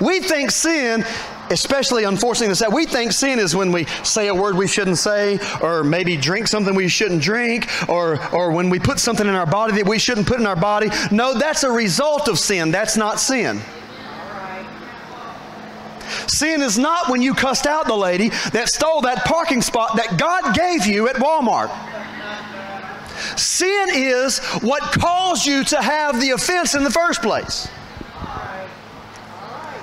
We 0.00 0.20
think 0.20 0.50
sin 0.50 1.04
especially 1.52 2.04
unfortunately 2.04 2.48
to 2.48 2.56
say, 2.56 2.66
we 2.68 2.86
think 2.86 3.12
sin 3.12 3.38
is 3.38 3.54
when 3.54 3.70
we 3.70 3.84
say 4.02 4.28
a 4.28 4.34
word 4.34 4.56
we 4.56 4.66
shouldn't 4.66 4.98
say, 4.98 5.38
or 5.60 5.84
maybe 5.84 6.16
drink 6.16 6.48
something 6.48 6.74
we 6.74 6.88
shouldn't 6.88 7.22
drink, 7.22 7.68
or, 7.88 8.18
or 8.34 8.50
when 8.50 8.70
we 8.70 8.78
put 8.78 8.98
something 8.98 9.26
in 9.26 9.34
our 9.34 9.46
body 9.46 9.74
that 9.74 9.86
we 9.86 9.98
shouldn't 9.98 10.26
put 10.26 10.40
in 10.40 10.46
our 10.46 10.56
body. 10.56 10.88
No, 11.10 11.34
that's 11.34 11.62
a 11.62 11.70
result 11.70 12.28
of 12.28 12.38
sin. 12.38 12.70
That's 12.70 12.96
not 12.96 13.20
sin. 13.20 13.60
Sin 16.26 16.62
is 16.62 16.78
not 16.78 17.08
when 17.08 17.22
you 17.22 17.34
cussed 17.34 17.66
out 17.66 17.86
the 17.86 17.94
lady 17.94 18.28
that 18.52 18.68
stole 18.68 19.02
that 19.02 19.24
parking 19.24 19.62
spot 19.62 19.96
that 19.96 20.18
God 20.18 20.54
gave 20.54 20.86
you 20.86 21.08
at 21.08 21.16
Walmart. 21.16 21.70
Sin 23.38 23.88
is 23.92 24.38
what 24.60 24.82
caused 24.82 25.46
you 25.46 25.64
to 25.64 25.80
have 25.80 26.20
the 26.20 26.30
offense 26.30 26.74
in 26.74 26.84
the 26.84 26.90
first 26.90 27.22
place. 27.22 27.68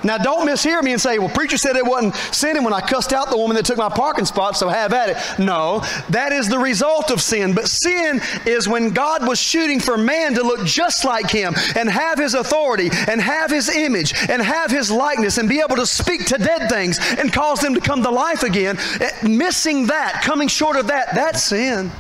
Now, 0.03 0.17
don't 0.17 0.47
mishear 0.47 0.81
me 0.81 0.91
and 0.91 1.01
say, 1.01 1.19
well, 1.19 1.29
preacher 1.29 1.57
said 1.57 1.75
it 1.75 1.85
wasn't 1.85 2.15
sinning 2.33 2.63
when 2.63 2.73
I 2.73 2.81
cussed 2.81 3.13
out 3.13 3.29
the 3.29 3.37
woman 3.37 3.55
that 3.55 3.65
took 3.65 3.77
my 3.77 3.89
parking 3.89 4.25
spot, 4.25 4.55
so 4.55 4.69
have 4.69 4.93
at 4.93 5.09
it. 5.09 5.39
No, 5.39 5.83
that 6.09 6.31
is 6.31 6.47
the 6.47 6.59
result 6.59 7.11
of 7.11 7.21
sin. 7.21 7.53
But 7.53 7.67
sin 7.67 8.21
is 8.45 8.67
when 8.67 8.91
God 8.91 9.27
was 9.27 9.39
shooting 9.39 9.79
for 9.79 9.97
man 9.97 10.33
to 10.35 10.43
look 10.43 10.65
just 10.65 11.05
like 11.05 11.29
him 11.29 11.53
and 11.75 11.89
have 11.89 12.17
his 12.17 12.33
authority 12.33 12.89
and 13.07 13.21
have 13.21 13.51
his 13.51 13.69
image 13.69 14.13
and 14.29 14.41
have 14.41 14.71
his 14.71 14.89
likeness 14.89 15.37
and 15.37 15.49
be 15.49 15.59
able 15.59 15.75
to 15.75 15.85
speak 15.85 16.25
to 16.27 16.37
dead 16.37 16.69
things 16.69 16.99
and 17.17 17.33
cause 17.33 17.59
them 17.59 17.73
to 17.73 17.81
come 17.81 18.01
to 18.03 18.09
life 18.09 18.43
again. 18.43 18.77
Eh, 19.01 19.27
missing 19.27 19.87
that, 19.87 20.21
coming 20.23 20.47
short 20.47 20.77
of 20.77 20.87
that, 20.87 21.13
that's 21.13 21.43
sin. 21.43 21.91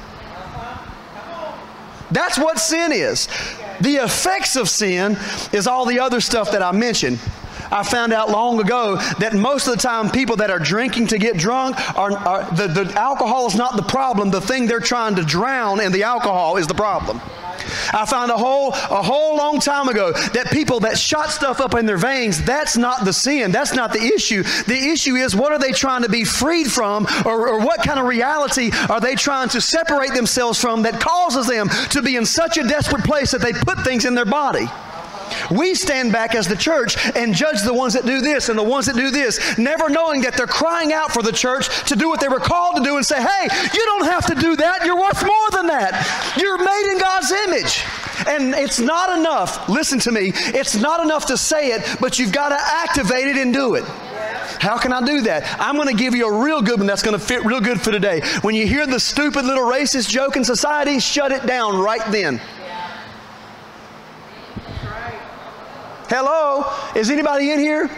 That's 2.11 2.39
what 2.39 2.59
sin 2.59 2.91
is. 2.91 3.27
The 3.81 3.95
effects 4.03 4.55
of 4.55 4.67
sin 4.67 5.17
is 5.53 5.67
all 5.67 5.85
the 5.85 5.99
other 5.99 6.21
stuff 6.21 6.51
that 6.51 6.61
I 6.61 6.71
mentioned. 6.71 7.19
I 7.71 7.83
found 7.83 8.13
out 8.13 8.29
long 8.29 8.59
ago 8.59 8.95
that 9.19 9.33
most 9.33 9.67
of 9.67 9.75
the 9.75 9.81
time 9.81 10.09
people 10.09 10.37
that 10.37 10.49
are 10.49 10.59
drinking 10.59 11.07
to 11.07 11.17
get 11.17 11.37
drunk 11.37 11.77
are, 11.97 12.11
are 12.11 12.55
the, 12.55 12.67
the 12.67 12.99
alcohol 12.99 13.47
is 13.47 13.55
not 13.55 13.75
the 13.75 13.83
problem. 13.83 14.31
The 14.31 14.41
thing 14.41 14.65
they're 14.65 14.79
trying 14.79 15.15
to 15.15 15.23
drown 15.23 15.79
in 15.79 15.91
the 15.91 16.03
alcohol 16.03 16.57
is 16.57 16.67
the 16.67 16.73
problem. 16.73 17.21
I 17.93 18.05
found 18.05 18.31
a 18.31 18.37
whole 18.37 18.71
a 18.71 19.01
whole 19.01 19.37
long 19.37 19.59
time 19.59 19.89
ago 19.89 20.11
that 20.11 20.49
people 20.51 20.79
that 20.81 20.97
shot 20.97 21.29
stuff 21.29 21.59
up 21.59 21.75
in 21.75 21.85
their 21.85 21.97
veins, 21.97 22.43
that's 22.43 22.77
not 22.77 23.05
the 23.05 23.13
sin. 23.13 23.51
That's 23.51 23.73
not 23.73 23.93
the 23.93 24.01
issue. 24.01 24.43
The 24.43 24.89
issue 24.91 25.15
is 25.15 25.35
what 25.35 25.51
are 25.51 25.59
they 25.59 25.71
trying 25.71 26.03
to 26.03 26.09
be 26.09 26.23
freed 26.23 26.71
from 26.71 27.07
or, 27.25 27.49
or 27.49 27.59
what 27.59 27.83
kind 27.83 27.99
of 27.99 28.05
reality 28.05 28.71
are 28.89 28.99
they 28.99 29.15
trying 29.15 29.49
to 29.49 29.61
separate 29.61 30.13
themselves 30.13 30.59
from 30.59 30.83
that 30.83 30.99
causes 30.99 31.47
them 31.47 31.69
to 31.89 32.01
be 32.01 32.15
in 32.15 32.25
such 32.25 32.57
a 32.57 32.63
desperate 32.63 33.03
place 33.03 33.31
that 33.31 33.41
they 33.41 33.53
put 33.53 33.79
things 33.79 34.05
in 34.05 34.15
their 34.15 34.25
body. 34.25 34.67
We 35.51 35.75
stand 35.75 36.11
back 36.11 36.35
as 36.35 36.47
the 36.47 36.55
church 36.55 36.97
and 37.15 37.33
judge 37.33 37.61
the 37.63 37.73
ones 37.73 37.93
that 37.93 38.05
do 38.05 38.21
this 38.21 38.49
and 38.49 38.57
the 38.57 38.63
ones 38.63 38.85
that 38.85 38.95
do 38.95 39.11
this, 39.11 39.57
never 39.57 39.89
knowing 39.89 40.21
that 40.21 40.35
they're 40.35 40.47
crying 40.47 40.93
out 40.93 41.11
for 41.11 41.21
the 41.21 41.31
church 41.31 41.67
to 41.87 41.95
do 41.95 42.09
what 42.09 42.19
they 42.19 42.27
were 42.27 42.39
called 42.39 42.75
to 42.77 42.83
do 42.83 42.97
and 42.97 43.05
say, 43.05 43.21
hey, 43.21 43.47
you 43.73 43.85
don't 43.85 44.05
have 44.05 44.25
to 44.27 44.35
do 44.35 44.55
that. 44.55 44.85
You're 44.85 44.99
worth 44.99 45.23
more 45.23 45.51
than 45.51 45.67
that. 45.67 46.35
You're 46.37 46.57
made 46.57 46.91
in 46.91 46.99
God's 46.99 47.31
image. 47.31 47.83
And 48.27 48.53
it's 48.53 48.79
not 48.79 49.17
enough, 49.17 49.69
listen 49.69 49.97
to 49.99 50.11
me, 50.11 50.31
it's 50.35 50.75
not 50.75 51.01
enough 51.01 51.25
to 51.27 51.37
say 51.37 51.71
it, 51.71 51.97
but 52.01 52.19
you've 52.19 52.33
got 52.33 52.49
to 52.49 52.57
activate 52.59 53.27
it 53.27 53.37
and 53.37 53.53
do 53.53 53.75
it. 53.75 53.85
How 54.59 54.77
can 54.77 54.91
I 54.91 55.03
do 55.05 55.21
that? 55.21 55.57
I'm 55.59 55.75
going 55.75 55.87
to 55.87 55.93
give 55.93 56.13
you 56.13 56.27
a 56.27 56.43
real 56.43 56.61
good 56.61 56.79
one 56.79 56.87
that's 56.87 57.01
going 57.01 57.17
to 57.17 57.25
fit 57.25 57.45
real 57.45 57.61
good 57.61 57.79
for 57.79 57.91
today. 57.91 58.21
When 58.41 58.55
you 58.55 58.67
hear 58.67 58.85
the 58.85 58.99
stupid 58.99 59.45
little 59.45 59.63
racist 59.63 60.09
joke 60.09 60.35
in 60.35 60.43
society, 60.43 60.99
shut 60.99 61.31
it 61.31 61.45
down 61.45 61.79
right 61.79 62.01
then. 62.11 62.41
Hello? 66.09 66.65
Is 66.95 67.09
anybody 67.09 67.51
in 67.51 67.59
here? 67.59 67.89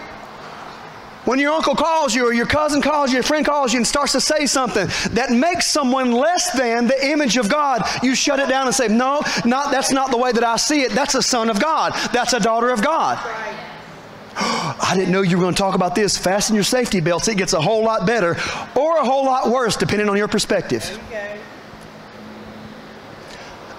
When 1.23 1.37
your 1.37 1.53
uncle 1.53 1.75
calls 1.75 2.15
you 2.15 2.25
or 2.25 2.33
your 2.33 2.47
cousin 2.47 2.81
calls 2.81 3.11
you, 3.11 3.17
your 3.17 3.23
friend 3.23 3.45
calls 3.45 3.73
you 3.73 3.77
and 3.77 3.85
starts 3.85 4.11
to 4.13 4.21
say 4.21 4.47
something 4.47 4.87
that 5.11 5.29
makes 5.29 5.67
someone 5.67 6.11
less 6.11 6.51
than 6.57 6.87
the 6.87 7.07
image 7.07 7.37
of 7.37 7.47
God, 7.47 7.83
you 8.01 8.15
shut 8.15 8.39
it 8.39 8.49
down 8.49 8.65
and 8.65 8.75
say, 8.75 8.87
No, 8.87 9.21
not, 9.45 9.71
that's 9.71 9.91
not 9.91 10.09
the 10.09 10.17
way 10.17 10.31
that 10.31 10.43
I 10.43 10.57
see 10.57 10.81
it. 10.81 10.91
That's 10.91 11.13
a 11.13 11.21
son 11.21 11.49
of 11.49 11.61
God. 11.61 11.93
That's 12.11 12.33
a 12.33 12.39
daughter 12.39 12.71
of 12.71 12.83
God. 12.83 13.19
I 14.35 14.93
didn't 14.95 15.11
know 15.11 15.21
you 15.21 15.37
were 15.37 15.43
going 15.43 15.53
to 15.53 15.61
talk 15.61 15.75
about 15.75 15.93
this. 15.93 16.17
Fasten 16.17 16.55
your 16.55 16.63
safety 16.63 17.01
belts. 17.01 17.27
It 17.27 17.37
gets 17.37 17.53
a 17.53 17.61
whole 17.61 17.83
lot 17.83 18.07
better 18.07 18.31
or 18.75 18.97
a 18.97 19.05
whole 19.05 19.23
lot 19.23 19.49
worse, 19.51 19.77
depending 19.77 20.09
on 20.09 20.17
your 20.17 20.27
perspective. 20.27 20.83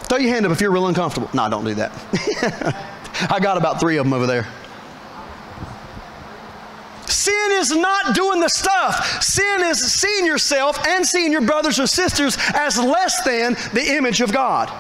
Throw 0.05 0.19
your 0.19 0.31
hand 0.33 0.47
up 0.47 0.53
if 0.53 0.61
you're 0.61 0.71
real 0.71 0.87
uncomfortable. 0.87 1.29
No, 1.35 1.51
don't 1.51 1.65
do 1.65 1.75
that. 1.75 2.87
I 3.31 3.41
got 3.41 3.57
about 3.57 3.81
three 3.81 3.97
of 3.97 4.05
them 4.05 4.13
over 4.13 4.27
there. 4.27 4.47
Sin 7.07 7.51
is 7.53 7.71
not 7.71 8.15
doing 8.15 8.41
the 8.41 8.49
stuff. 8.49 9.23
Sin 9.23 9.63
is 9.65 9.93
seeing 9.93 10.27
yourself 10.27 10.85
and 10.87 11.07
seeing 11.07 11.31
your 11.31 11.43
brothers 11.43 11.79
or 11.79 11.87
sisters 11.87 12.37
as 12.55 12.79
less 12.79 13.23
than 13.25 13.55
the 13.75 13.95
image 13.97 14.21
of 14.21 14.33
God. 14.33 14.73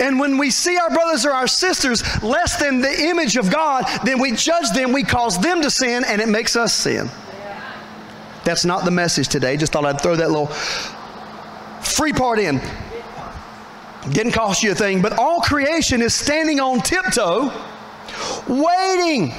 And 0.00 0.18
when 0.18 0.38
we 0.38 0.50
see 0.50 0.76
our 0.76 0.90
brothers 0.90 1.24
or 1.24 1.30
our 1.30 1.46
sisters 1.46 2.02
less 2.22 2.56
than 2.56 2.80
the 2.80 3.02
image 3.04 3.36
of 3.36 3.50
God, 3.50 3.84
then 4.04 4.18
we 4.20 4.32
judge 4.32 4.70
them, 4.70 4.92
we 4.92 5.04
cause 5.04 5.38
them 5.40 5.62
to 5.62 5.70
sin, 5.70 6.04
and 6.06 6.20
it 6.20 6.28
makes 6.28 6.56
us 6.56 6.72
sin. 6.72 7.10
That's 8.44 8.64
not 8.64 8.84
the 8.84 8.90
message 8.90 9.28
today. 9.28 9.56
Just 9.56 9.72
thought 9.72 9.84
I'd 9.84 10.00
throw 10.00 10.16
that 10.16 10.30
little 10.30 10.46
free 11.82 12.12
part 12.12 12.38
in. 12.38 12.60
Didn't 14.10 14.32
cost 14.32 14.62
you 14.62 14.72
a 14.72 14.74
thing, 14.74 15.02
but 15.02 15.18
all 15.18 15.40
creation 15.40 16.00
is 16.02 16.14
standing 16.14 16.60
on 16.60 16.80
tiptoe, 16.80 17.52
waiting 18.48 19.32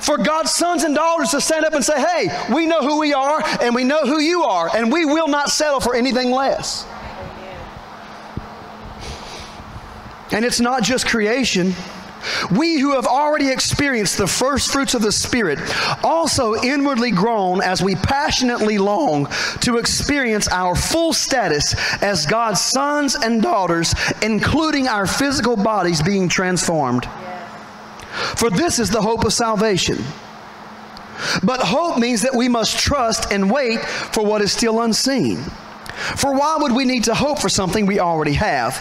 for 0.00 0.18
God's 0.18 0.52
sons 0.52 0.84
and 0.84 0.94
daughters 0.94 1.30
to 1.30 1.40
stand 1.40 1.64
up 1.64 1.74
and 1.74 1.84
say, 1.84 2.00
Hey, 2.00 2.54
we 2.54 2.66
know 2.66 2.80
who 2.80 2.98
we 2.98 3.12
are 3.12 3.42
and 3.60 3.74
we 3.74 3.84
know 3.84 4.00
who 4.02 4.20
you 4.20 4.44
are, 4.44 4.70
and 4.74 4.92
we 4.92 5.04
will 5.04 5.28
not 5.28 5.50
settle 5.50 5.80
for 5.80 5.94
anything 5.94 6.30
less. 6.30 6.86
And 10.30 10.44
it's 10.44 10.60
not 10.60 10.82
just 10.82 11.06
creation. 11.06 11.72
We 12.50 12.78
who 12.78 12.94
have 12.94 13.06
already 13.06 13.48
experienced 13.48 14.18
the 14.18 14.26
first 14.26 14.72
fruits 14.72 14.94
of 14.94 15.02
the 15.02 15.12
Spirit 15.12 15.58
also 16.04 16.54
inwardly 16.56 17.10
groan 17.10 17.62
as 17.62 17.82
we 17.82 17.94
passionately 17.94 18.76
long 18.76 19.28
to 19.60 19.78
experience 19.78 20.48
our 20.48 20.74
full 20.74 21.12
status 21.12 21.74
as 22.02 22.26
God's 22.26 22.60
sons 22.60 23.14
and 23.14 23.40
daughters, 23.40 23.94
including 24.20 24.88
our 24.88 25.06
physical 25.06 25.56
bodies 25.56 26.02
being 26.02 26.28
transformed. 26.28 27.08
For 28.36 28.50
this 28.50 28.78
is 28.78 28.90
the 28.90 29.02
hope 29.02 29.24
of 29.24 29.32
salvation. 29.32 29.98
But 31.42 31.60
hope 31.60 31.98
means 31.98 32.22
that 32.22 32.34
we 32.34 32.48
must 32.48 32.78
trust 32.78 33.32
and 33.32 33.50
wait 33.50 33.80
for 33.80 34.24
what 34.24 34.40
is 34.40 34.52
still 34.52 34.82
unseen. 34.82 35.38
For 36.16 36.32
why 36.32 36.56
would 36.60 36.72
we 36.72 36.84
need 36.84 37.04
to 37.04 37.14
hope 37.14 37.40
for 37.40 37.48
something 37.48 37.86
we 37.86 37.98
already 37.98 38.34
have? 38.34 38.76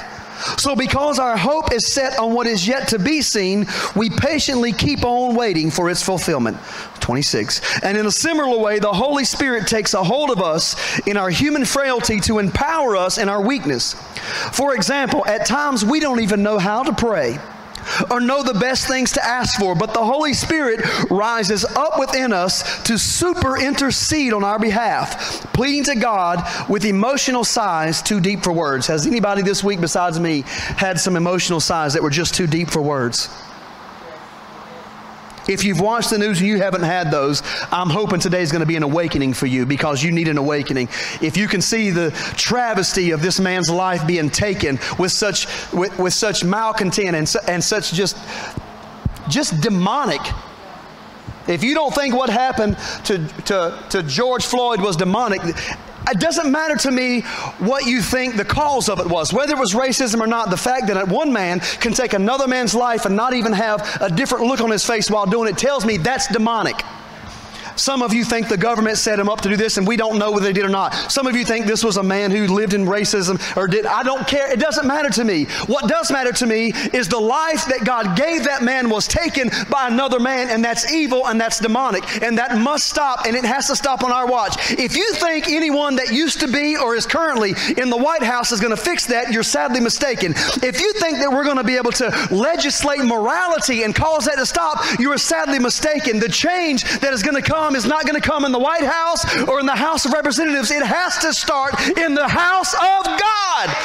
So, 0.58 0.76
because 0.76 1.18
our 1.18 1.36
hope 1.36 1.74
is 1.74 1.92
set 1.92 2.20
on 2.20 2.32
what 2.34 2.46
is 2.46 2.68
yet 2.68 2.90
to 2.90 3.00
be 3.00 3.24
seen, 3.24 3.66
we 3.96 4.12
patiently 4.12 4.72
keep 4.72 5.04
on 5.04 5.36
waiting 5.36 5.72
for 5.72 5.90
its 5.90 6.04
fulfillment. 6.04 6.58
26. 7.00 7.82
And 7.82 7.98
in 7.98 8.06
a 8.06 8.12
similar 8.12 8.60
way, 8.60 8.78
the 8.78 8.94
Holy 8.94 9.26
Spirit 9.26 9.66
takes 9.66 9.96
a 9.96 10.04
hold 10.04 10.30
of 10.30 10.40
us 10.40 10.76
in 11.08 11.18
our 11.18 11.32
human 11.32 11.66
frailty 11.66 12.20
to 12.22 12.38
empower 12.38 12.96
us 12.96 13.18
in 13.18 13.30
our 13.30 13.42
weakness. 13.42 13.94
For 14.52 14.76
example, 14.76 15.26
at 15.26 15.48
times 15.48 15.84
we 15.84 16.00
don't 16.00 16.22
even 16.22 16.44
know 16.44 16.60
how 16.60 16.84
to 16.84 16.94
pray 16.94 17.40
or 18.12 18.20
know 18.20 18.44
the 18.44 18.54
best 18.54 18.88
things 18.88 19.12
to 19.14 19.26
ask 19.26 19.60
for, 19.60 19.76
but 19.76 19.94
the 19.94 20.04
Holy 20.04 20.34
Spirit 20.34 20.82
rises 21.10 21.66
up 21.66 22.00
within 22.00 22.34
us 22.34 22.84
to 22.84 22.98
super 22.98 23.58
intercede 23.58 24.34
on 24.34 24.44
our 24.44 24.60
behalf, 24.60 25.52
pleading 25.54 25.84
to 25.86 25.96
God 25.96 26.44
with 26.70 26.86
emotional 26.86 27.44
sighs 27.44 28.02
too 28.02 28.20
deep 28.20 28.44
for 28.44 28.54
words. 28.54 28.88
Has 28.88 29.08
anybody 29.08 29.42
this 29.42 29.64
week 29.64 29.82
besides 29.82 30.20
me 30.20 30.44
had 30.46 31.00
some 31.00 31.16
emotional 31.16 31.60
sighs 31.60 31.94
that 31.94 32.04
were 32.04 32.10
just 32.10 32.36
too 32.36 32.48
deep 32.48 32.70
for 32.70 32.82
words? 32.82 33.30
If 35.48 35.64
you've 35.64 35.80
watched 35.80 36.10
the 36.10 36.18
news 36.18 36.40
and 36.40 36.48
you 36.48 36.58
haven't 36.58 36.84
had 36.84 37.12
those, 37.12 37.42
I'm 37.72 37.90
hoping 37.90 38.20
today 38.20 38.42
is 38.42 38.52
going 38.52 38.62
to 38.62 38.68
be 38.68 38.76
an 38.76 38.84
awakening 38.84 39.34
for 39.34 39.46
you 39.46 39.66
because 39.66 40.04
you 40.04 40.12
need 40.12 40.28
an 40.28 40.38
awakening. 40.38 40.90
If 41.22 41.38
you 41.38 41.48
can 41.48 41.62
see 41.62 41.90
the 41.90 42.12
travesty 42.36 43.12
of 43.12 43.22
this 43.22 43.40
man's 43.40 43.70
life 43.70 44.06
being 44.06 44.30
taken 44.30 44.80
with 45.00 45.12
such, 45.12 45.48
with, 45.74 45.98
with 45.98 46.14
such 46.14 46.44
malcontent 46.44 47.16
and, 47.16 47.34
and 47.48 47.64
such 47.64 47.94
just, 47.94 48.18
just 49.30 49.62
demonic 49.62 50.22
if 51.48 51.64
you 51.64 51.74
don't 51.74 51.96
think 51.96 52.14
what 52.14 52.30
happened 52.30 52.78
to, 53.06 53.26
to, 53.46 53.84
to 53.90 54.04
George 54.04 54.46
Floyd 54.46 54.82
was 54.82 54.98
demonic, 54.98 55.42
it 56.10 56.20
doesn't 56.20 56.52
matter 56.52 56.76
to 56.78 56.92
me 56.92 57.22
what 57.60 57.86
you 57.86 58.02
think 58.02 58.36
the 58.36 58.46
cause 58.46 58.90
of 58.90 59.00
it 59.00 59.08
was, 59.08 59.34
whether 59.34 59.54
it 59.54 59.60
was 59.60 59.74
racism 59.74 60.20
or 60.20 60.28
not. 60.28 60.50
The 60.50 60.58
fact 60.58 60.88
that 60.88 61.08
one 61.08 61.34
man 61.34 61.60
can 61.60 61.94
take 61.94 62.14
another 62.14 62.48
man's 62.48 62.74
life 62.74 63.06
and 63.06 63.16
not 63.16 63.34
even 63.34 63.54
have 63.54 63.98
a 64.02 64.10
different 64.10 64.46
look 64.46 64.62
on 64.62 64.72
his 64.72 64.86
face 64.86 65.10
while 65.10 65.26
doing 65.26 65.50
it 65.50 65.58
tells 65.58 65.86
me 65.86 65.98
that's 65.98 66.28
demonic. 66.28 66.84
Some 67.78 68.02
of 68.02 68.14
you 68.14 68.24
think 68.24 68.50
the 68.50 68.58
government 68.58 68.98
set 68.98 69.20
him 69.20 69.30
up 69.30 69.42
to 69.42 69.50
do 69.50 69.56
this 69.56 69.78
and 69.78 69.88
we 69.88 69.98
don't 69.98 70.18
know 70.18 70.32
whether 70.32 70.46
they 70.46 70.54
did 70.54 70.66
or 70.66 70.70
not. 70.70 70.94
Some 71.12 71.28
of 71.28 71.36
you 71.36 71.46
think 71.46 71.66
this 71.66 71.84
was 71.84 71.98
a 71.98 72.04
man 72.04 72.32
who 72.32 72.48
lived 72.48 72.74
in 72.74 72.86
racism 72.86 73.40
or 73.56 73.68
did. 73.68 73.86
I 73.86 74.04
don't 74.04 74.28
care. 74.28 74.52
It 74.52 74.60
doesn't 74.60 74.88
matter 74.88 75.10
to 75.10 75.24
me. 75.24 75.46
What 75.68 75.88
does 75.88 76.12
matter 76.12 76.32
to 76.34 76.46
me 76.46 76.74
is 76.94 77.08
the 77.08 77.20
life 77.20 77.66
that 77.66 77.86
God 77.86 78.18
gave 78.18 78.46
that 78.46 78.64
man 78.64 78.90
was 78.90 79.08
taken 79.08 79.50
by 79.70 79.88
another 79.88 80.20
man 80.20 80.50
and 80.50 80.64
that's 80.64 80.92
evil 80.92 81.28
and 81.28 81.40
that's 81.40 81.60
demonic 81.60 82.22
and 82.22 82.38
that 82.38 82.58
must 82.58 82.88
stop 82.88 83.26
and 83.26 83.36
it 83.36 83.46
has 83.46 83.68
to 83.68 83.76
stop 83.76 84.04
on 84.04 84.12
our 84.12 84.28
watch. 84.28 84.72
If 84.72 84.96
you 84.96 85.14
think 85.14 85.48
anyone 85.48 85.96
that 85.98 86.12
used 86.12 86.40
to 86.40 86.48
be 86.48 86.78
or 86.78 86.96
is 86.96 87.06
currently 87.06 87.54
in 87.78 87.90
the 87.90 87.98
White 87.98 88.24
House 88.24 88.52
is 88.52 88.60
going 88.60 88.76
to 88.76 88.82
fix 88.82 89.06
that, 89.08 89.32
you're 89.32 89.44
sadly 89.44 89.80
mistaken. 89.80 90.34
If 90.64 90.82
you 90.82 90.94
think 90.94 91.20
that 91.20 91.32
we're 91.32 91.44
going 91.44 91.58
to 91.58 91.64
be 91.64 91.78
able 91.78 91.92
to 91.94 92.28
legislate 92.32 93.04
morality 93.04 93.84
and 93.84 93.94
cause 93.94 94.26
that 94.26 94.38
to 94.38 94.46
stop, 94.46 94.84
you 95.00 95.12
are 95.12 95.18
sadly 95.18 95.60
mistaken. 95.60 96.20
The 96.20 96.30
change 96.30 96.84
that 97.00 97.14
is 97.14 97.24
going 97.24 97.42
to 97.42 97.48
come 97.48 97.67
is 97.76 97.86
not 97.86 98.06
going 98.06 98.20
to 98.20 98.28
come 98.28 98.46
in 98.46 98.52
the 98.52 98.60
White 98.60 98.84
House 98.84 99.26
or 99.48 99.60
in 99.60 99.66
the 99.66 99.76
House 99.76 100.06
of 100.06 100.14
Representatives. 100.14 100.72
It 100.72 100.86
has 100.86 101.18
to 101.20 101.34
start 101.34 101.74
in 101.98 102.14
the 102.14 102.28
house 102.28 102.74
of 102.74 103.06
God. 103.06 103.76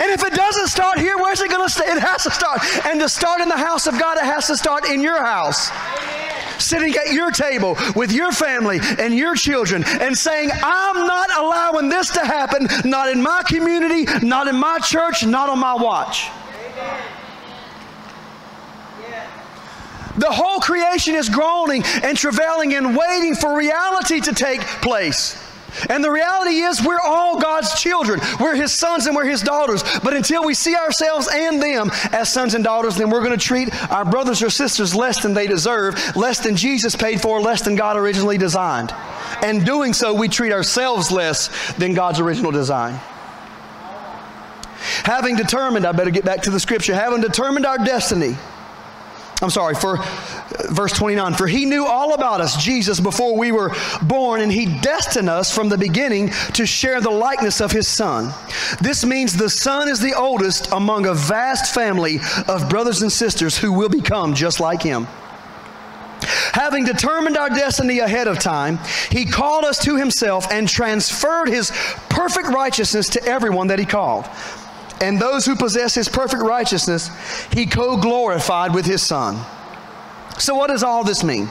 And 0.00 0.10
if 0.10 0.24
it 0.24 0.34
doesn't 0.34 0.68
start 0.68 0.98
here, 0.98 1.16
where's 1.16 1.40
it 1.40 1.50
going 1.50 1.66
to 1.66 1.72
start? 1.72 1.88
It 1.88 2.00
has 2.00 2.24
to 2.24 2.30
start. 2.30 2.60
And 2.86 3.00
to 3.00 3.08
start 3.08 3.40
in 3.40 3.48
the 3.48 3.56
house 3.56 3.86
of 3.86 3.98
God, 3.98 4.18
it 4.18 4.24
has 4.24 4.46
to 4.48 4.56
start 4.56 4.88
in 4.88 5.00
your 5.00 5.24
house 5.24 5.70
sitting 6.60 6.94
at 6.96 7.12
your 7.12 7.30
table 7.30 7.76
with 7.94 8.12
your 8.12 8.32
family 8.32 8.80
and 8.98 9.14
your 9.14 9.34
children 9.34 9.84
and 9.86 10.16
saying, 10.16 10.50
I'm 10.52 11.06
not 11.06 11.30
allowing 11.38 11.88
this 11.88 12.10
to 12.10 12.24
happen, 12.24 12.68
not 12.88 13.08
in 13.08 13.22
my 13.22 13.42
community, 13.46 14.06
not 14.26 14.48
in 14.48 14.56
my 14.56 14.78
church, 14.78 15.24
not 15.24 15.48
on 15.48 15.58
my 15.58 15.74
watch. 15.74 16.28
The 20.18 20.30
whole 20.30 20.60
creation 20.60 21.14
is 21.14 21.28
groaning 21.28 21.82
and 22.02 22.16
travailing 22.16 22.74
and 22.74 22.96
waiting 22.96 23.34
for 23.34 23.56
reality 23.56 24.20
to 24.20 24.34
take 24.34 24.60
place. 24.60 25.42
And 25.88 26.02
the 26.02 26.10
reality 26.10 26.56
is, 26.56 26.82
we're 26.82 27.00
all 27.00 27.38
God's 27.40 27.80
children. 27.80 28.20
We're 28.40 28.56
His 28.56 28.72
sons 28.72 29.06
and 29.06 29.14
we're 29.14 29.26
His 29.26 29.42
daughters. 29.42 29.82
But 30.02 30.14
until 30.14 30.44
we 30.44 30.54
see 30.54 30.74
ourselves 30.74 31.28
and 31.32 31.62
them 31.62 31.90
as 32.10 32.32
sons 32.32 32.54
and 32.54 32.64
daughters, 32.64 32.96
then 32.96 33.10
we're 33.10 33.22
going 33.22 33.38
to 33.38 33.44
treat 33.44 33.68
our 33.90 34.04
brothers 34.04 34.42
or 34.42 34.50
sisters 34.50 34.94
less 34.94 35.22
than 35.22 35.34
they 35.34 35.46
deserve, 35.46 35.94
less 36.16 36.40
than 36.40 36.56
Jesus 36.56 36.96
paid 36.96 37.20
for, 37.20 37.40
less 37.40 37.62
than 37.62 37.76
God 37.76 37.96
originally 37.96 38.38
designed. 38.38 38.92
And 39.42 39.64
doing 39.64 39.92
so, 39.92 40.14
we 40.14 40.28
treat 40.28 40.52
ourselves 40.52 41.12
less 41.12 41.72
than 41.74 41.94
God's 41.94 42.18
original 42.18 42.50
design. 42.50 42.98
Having 45.04 45.36
determined, 45.36 45.86
I 45.86 45.92
better 45.92 46.10
get 46.10 46.24
back 46.24 46.42
to 46.42 46.50
the 46.50 46.60
scripture, 46.60 46.94
having 46.94 47.20
determined 47.20 47.66
our 47.66 47.78
destiny 47.78 48.36
I'm 49.40 49.50
sorry, 49.50 49.76
for 49.76 49.98
verse 50.70 50.92
29. 50.92 51.34
For 51.34 51.46
he 51.46 51.64
knew 51.64 51.86
all 51.86 52.14
about 52.14 52.40
us, 52.40 52.62
Jesus, 52.62 52.98
before 52.98 53.36
we 53.36 53.52
were 53.52 53.72
born, 54.02 54.40
and 54.40 54.50
he 54.50 54.66
destined 54.80 55.28
us 55.28 55.54
from 55.54 55.68
the 55.68 55.78
beginning 55.78 56.30
to 56.54 56.66
share 56.66 57.00
the 57.00 57.10
likeness 57.10 57.60
of 57.60 57.70
his 57.70 57.86
Son. 57.86 58.34
This 58.80 59.04
means 59.04 59.36
the 59.36 59.48
Son 59.48 59.88
is 59.88 60.00
the 60.00 60.14
oldest 60.14 60.72
among 60.72 61.06
a 61.06 61.14
vast 61.14 61.72
family 61.72 62.18
of 62.48 62.68
brothers 62.68 63.02
and 63.02 63.12
sisters 63.12 63.56
who 63.56 63.72
will 63.72 63.88
become 63.88 64.34
just 64.34 64.58
like 64.58 64.82
him. 64.82 65.06
Having 66.52 66.86
determined 66.86 67.36
our 67.36 67.48
destiny 67.48 68.00
ahead 68.00 68.26
of 68.26 68.40
time, 68.40 68.80
he 69.08 69.24
called 69.24 69.64
us 69.64 69.78
to 69.84 69.96
himself 69.96 70.50
and 70.50 70.68
transferred 70.68 71.48
his 71.48 71.70
perfect 72.08 72.48
righteousness 72.48 73.08
to 73.10 73.22
everyone 73.24 73.68
that 73.68 73.78
he 73.78 73.84
called 73.84 74.28
and 75.00 75.20
those 75.20 75.44
who 75.44 75.56
possess 75.56 75.94
his 75.94 76.08
perfect 76.08 76.42
righteousness, 76.42 77.10
he 77.52 77.66
co 77.66 77.96
glorified 77.96 78.74
with 78.74 78.86
his 78.86 79.02
Son. 79.02 79.44
So, 80.38 80.54
what 80.54 80.68
does 80.68 80.82
all 80.82 81.04
this 81.04 81.24
mean? 81.24 81.48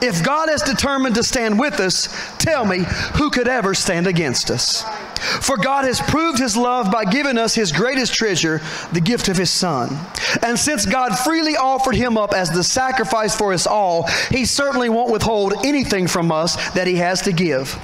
If 0.00 0.24
God 0.24 0.48
has 0.48 0.62
determined 0.62 1.14
to 1.16 1.22
stand 1.22 1.58
with 1.58 1.80
us, 1.80 2.08
tell 2.38 2.64
me, 2.64 2.78
who 3.16 3.30
could 3.30 3.46
ever 3.46 3.74
stand 3.74 4.06
against 4.06 4.50
us? 4.50 4.82
For 5.44 5.56
God 5.56 5.84
has 5.84 6.00
proved 6.00 6.38
his 6.38 6.56
love 6.56 6.90
by 6.90 7.04
giving 7.04 7.36
us 7.36 7.54
his 7.54 7.72
greatest 7.72 8.14
treasure, 8.14 8.62
the 8.92 9.00
gift 9.00 9.28
of 9.28 9.36
his 9.36 9.50
Son. 9.50 9.96
And 10.42 10.58
since 10.58 10.86
God 10.86 11.18
freely 11.18 11.56
offered 11.56 11.94
him 11.94 12.16
up 12.16 12.32
as 12.32 12.50
the 12.50 12.64
sacrifice 12.64 13.36
for 13.36 13.52
us 13.52 13.66
all, 13.66 14.08
he 14.30 14.44
certainly 14.44 14.88
won't 14.88 15.12
withhold 15.12 15.54
anything 15.64 16.06
from 16.06 16.32
us 16.32 16.56
that 16.72 16.86
he 16.86 16.96
has 16.96 17.22
to 17.22 17.32
give. 17.32 17.78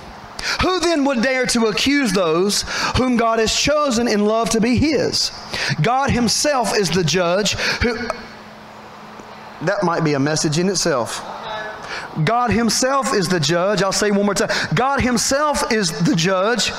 Who 0.62 0.80
then 0.80 1.04
would 1.04 1.22
dare 1.22 1.46
to 1.46 1.66
accuse 1.66 2.12
those 2.12 2.64
whom 2.96 3.16
God 3.16 3.38
has 3.38 3.54
chosen 3.54 4.08
in 4.08 4.25
love 4.25 4.50
to 4.50 4.61
be 4.61 4.76
His? 4.76 5.30
God 5.80 6.11
Himself 6.11 6.76
is 6.76 6.90
the 6.90 7.04
judge 7.04 7.52
who. 7.82 7.96
That 9.62 9.84
might 9.84 10.02
be 10.02 10.14
a 10.14 10.18
message 10.18 10.58
in 10.58 10.68
itself. 10.68 11.25
God 12.25 12.50
Himself 12.50 13.14
is 13.14 13.28
the 13.28 13.40
judge. 13.40 13.82
I'll 13.82 13.92
say 13.92 14.11
one 14.11 14.26
more 14.26 14.34
time. 14.34 14.50
God 14.75 15.00
Himself 15.00 15.72
is 15.72 15.90
the 16.04 16.14
judge. 16.16 16.72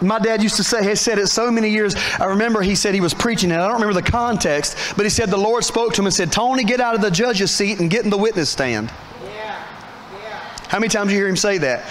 My 0.00 0.18
dad 0.18 0.42
used 0.42 0.56
to 0.56 0.64
say, 0.64 0.86
he 0.86 0.94
said 0.94 1.18
it 1.18 1.28
so 1.28 1.50
many 1.50 1.70
years. 1.70 1.94
I 2.20 2.26
remember 2.26 2.60
he 2.60 2.74
said 2.74 2.94
he 2.94 3.00
was 3.00 3.14
preaching, 3.14 3.50
it. 3.50 3.54
I 3.54 3.66
don't 3.66 3.80
remember 3.80 3.94
the 3.94 4.10
context, 4.10 4.76
but 4.96 5.06
he 5.06 5.10
said 5.10 5.30
the 5.30 5.36
Lord 5.36 5.64
spoke 5.64 5.94
to 5.94 6.02
him 6.02 6.06
and 6.06 6.14
said, 6.14 6.30
Tony, 6.30 6.64
get 6.64 6.80
out 6.80 6.94
of 6.94 7.00
the 7.00 7.10
judge's 7.10 7.50
seat 7.50 7.80
and 7.80 7.88
get 7.88 8.04
in 8.04 8.10
the 8.10 8.18
witness 8.18 8.50
stand. 8.50 8.92
Yeah. 9.22 9.30
Yeah. 9.30 10.38
How 10.68 10.78
many 10.78 10.90
times 10.90 11.08
do 11.08 11.14
you 11.14 11.20
hear 11.20 11.28
him 11.28 11.36
say 11.36 11.58
that? 11.58 11.90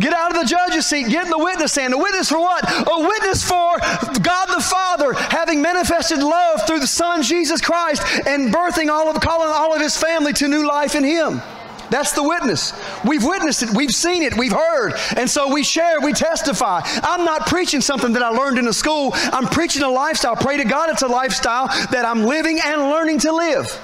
Get 0.00 0.12
out 0.12 0.34
of 0.34 0.40
the 0.40 0.46
judge's 0.46 0.86
seat. 0.86 1.08
Get 1.08 1.24
in 1.24 1.30
the 1.30 1.38
witness 1.38 1.72
stand. 1.72 1.94
A 1.94 1.98
witness 1.98 2.28
for 2.28 2.38
what? 2.38 2.64
A 2.64 3.00
witness 3.00 3.42
for 3.42 3.78
God 4.20 4.46
the 4.46 4.60
Father 4.60 5.12
having 5.14 5.60
manifested 5.62 6.18
love 6.18 6.66
through 6.66 6.80
the 6.80 6.86
Son 6.86 7.22
Jesus 7.22 7.60
Christ 7.60 8.02
and 8.26 8.52
birthing 8.52 8.90
all 8.90 9.08
of, 9.08 9.20
calling 9.20 9.48
all 9.52 9.74
of 9.74 9.80
His 9.80 9.96
family 9.96 10.32
to 10.34 10.48
new 10.48 10.66
life 10.66 10.94
in 10.94 11.04
Him. 11.04 11.42
That's 11.90 12.12
the 12.12 12.22
witness. 12.22 12.72
We've 13.04 13.22
witnessed 13.22 13.62
it, 13.62 13.70
we've 13.70 13.90
seen 13.90 14.22
it, 14.22 14.34
we've 14.34 14.52
heard. 14.52 14.94
And 15.14 15.28
so 15.28 15.52
we 15.52 15.62
share, 15.62 16.00
we 16.00 16.14
testify. 16.14 16.80
I'm 17.02 17.26
not 17.26 17.46
preaching 17.46 17.82
something 17.82 18.14
that 18.14 18.22
I 18.22 18.30
learned 18.30 18.58
in 18.58 18.66
a 18.66 18.72
school. 18.72 19.10
I'm 19.14 19.46
preaching 19.46 19.82
a 19.82 19.90
lifestyle. 19.90 20.34
Pray 20.34 20.56
to 20.56 20.64
God 20.64 20.88
it's 20.88 21.02
a 21.02 21.06
lifestyle 21.06 21.66
that 21.90 22.06
I'm 22.06 22.22
living 22.24 22.60
and 22.64 22.80
learning 22.80 23.18
to 23.20 23.32
live. 23.32 23.78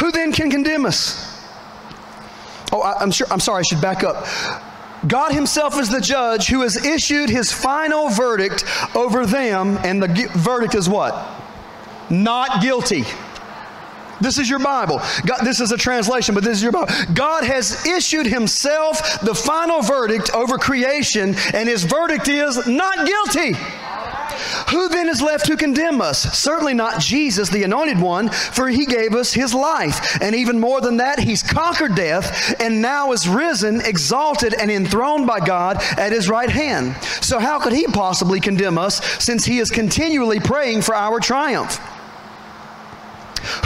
Who 0.00 0.10
then 0.10 0.32
can 0.32 0.50
condemn 0.50 0.86
us? 0.86 1.26
Oh, 2.72 2.80
I, 2.80 3.02
am 3.02 3.10
sure. 3.10 3.26
I'm 3.30 3.40
sorry. 3.40 3.60
I 3.60 3.62
should 3.62 3.80
back 3.80 4.02
up. 4.02 4.26
God 5.06 5.32
Himself 5.32 5.78
is 5.78 5.88
the 5.88 6.00
judge 6.00 6.48
who 6.48 6.60
has 6.62 6.84
issued 6.84 7.30
His 7.30 7.52
final 7.52 8.10
verdict 8.10 8.64
over 8.94 9.26
them, 9.26 9.78
and 9.82 10.02
the 10.02 10.30
verdict 10.34 10.74
is 10.74 10.88
what? 10.88 11.42
Not 12.10 12.62
guilty. 12.62 13.04
This 14.20 14.38
is 14.38 14.50
your 14.50 14.58
Bible. 14.58 15.00
God, 15.24 15.40
this 15.44 15.60
is 15.60 15.72
a 15.72 15.78
translation, 15.78 16.34
but 16.34 16.44
this 16.44 16.58
is 16.58 16.62
your 16.62 16.72
Bible. 16.72 16.92
God 17.14 17.44
has 17.44 17.86
issued 17.86 18.26
Himself 18.26 19.20
the 19.22 19.34
final 19.34 19.80
verdict 19.80 20.30
over 20.34 20.58
creation, 20.58 21.34
and 21.54 21.68
His 21.68 21.84
verdict 21.84 22.28
is 22.28 22.66
not 22.66 23.06
guilty. 23.06 23.58
Who 24.70 24.88
then 24.88 25.08
is 25.08 25.22
left 25.22 25.46
to 25.46 25.56
condemn 25.56 26.00
us? 26.00 26.22
Certainly 26.36 26.74
not 26.74 27.00
Jesus, 27.00 27.48
the 27.48 27.64
anointed 27.64 28.00
one, 28.00 28.28
for 28.30 28.68
he 28.68 28.86
gave 28.86 29.14
us 29.14 29.32
his 29.32 29.54
life. 29.54 30.20
And 30.20 30.34
even 30.34 30.58
more 30.58 30.80
than 30.80 30.98
that, 30.98 31.18
he's 31.18 31.42
conquered 31.42 31.94
death 31.94 32.54
and 32.60 32.82
now 32.82 33.12
is 33.12 33.28
risen, 33.28 33.80
exalted, 33.80 34.54
and 34.54 34.70
enthroned 34.70 35.26
by 35.26 35.40
God 35.40 35.78
at 35.98 36.12
his 36.12 36.28
right 36.28 36.50
hand. 36.50 36.96
So, 37.20 37.38
how 37.38 37.58
could 37.58 37.72
he 37.72 37.86
possibly 37.86 38.40
condemn 38.40 38.78
us 38.78 39.04
since 39.22 39.44
he 39.44 39.58
is 39.58 39.70
continually 39.70 40.40
praying 40.40 40.82
for 40.82 40.94
our 40.94 41.20
triumph? 41.20 41.80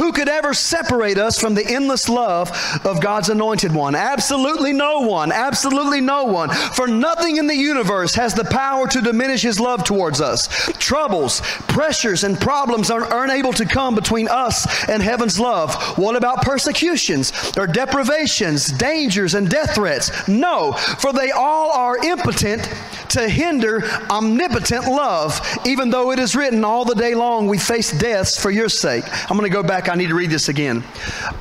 Who 0.05 0.13
could 0.13 0.29
ever 0.29 0.53
separate 0.53 1.17
us 1.17 1.39
from 1.39 1.55
the 1.55 1.65
endless 1.67 2.11
love 2.11 2.51
of 2.85 3.01
God's 3.01 3.31
anointed 3.31 3.75
one? 3.75 3.95
Absolutely 3.95 4.75
no 4.75 5.01
one. 5.01 5.33
Absolutely 5.33 6.03
no 6.03 6.25
one. 6.25 6.51
For 6.51 6.87
nothing 6.87 7.39
in 7.39 7.47
the 7.47 7.57
universe 7.57 8.15
has 8.15 8.35
the 8.35 8.45
power 8.45 8.87
to 8.89 9.01
diminish 9.01 9.41
his 9.41 9.59
love 9.59 9.83
towards 9.83 10.21
us. 10.21 10.49
Troubles, 10.79 11.41
pressures, 11.69 12.23
and 12.23 12.39
problems 12.39 12.91
are, 12.91 13.25
unable 13.25 13.55
to 13.55 13.65
come 13.65 13.95
between 13.95 14.29
us 14.29 14.87
and 14.91 15.03
heaven's 15.03 15.41
love. 15.41 15.75
What 15.97 16.17
about 16.17 16.43
persecutions 16.43 17.33
or 17.57 17.67
deprivations, 17.67 18.67
dangers, 18.73 19.33
and 19.33 19.49
death 19.49 19.75
threats? 19.75 20.29
No, 20.29 20.73
for 20.73 21.15
they 21.15 21.31
all 21.31 21.73
are 21.73 21.97
impotent 22.05 22.69
to 23.11 23.27
hinder 23.27 23.85
omnipotent 24.11 24.85
love, 24.85 25.41
even 25.65 25.89
though 25.89 26.11
it 26.11 26.19
is 26.19 26.37
written 26.37 26.63
all 26.63 26.85
the 26.85 26.95
day 26.95 27.15
long, 27.15 27.47
we 27.47 27.57
face 27.57 27.91
deaths 27.93 28.39
for 28.39 28.51
your 28.51 28.69
sake. 28.69 29.05
I'm 29.31 29.39
going 29.39 29.51
to 29.51 29.55
go 29.55 29.63
back. 29.63 29.94
I 29.95 29.97
need 29.97 30.09
to 30.09 30.17
read 30.17 30.31
this 30.31 30.49
again. 30.49 30.83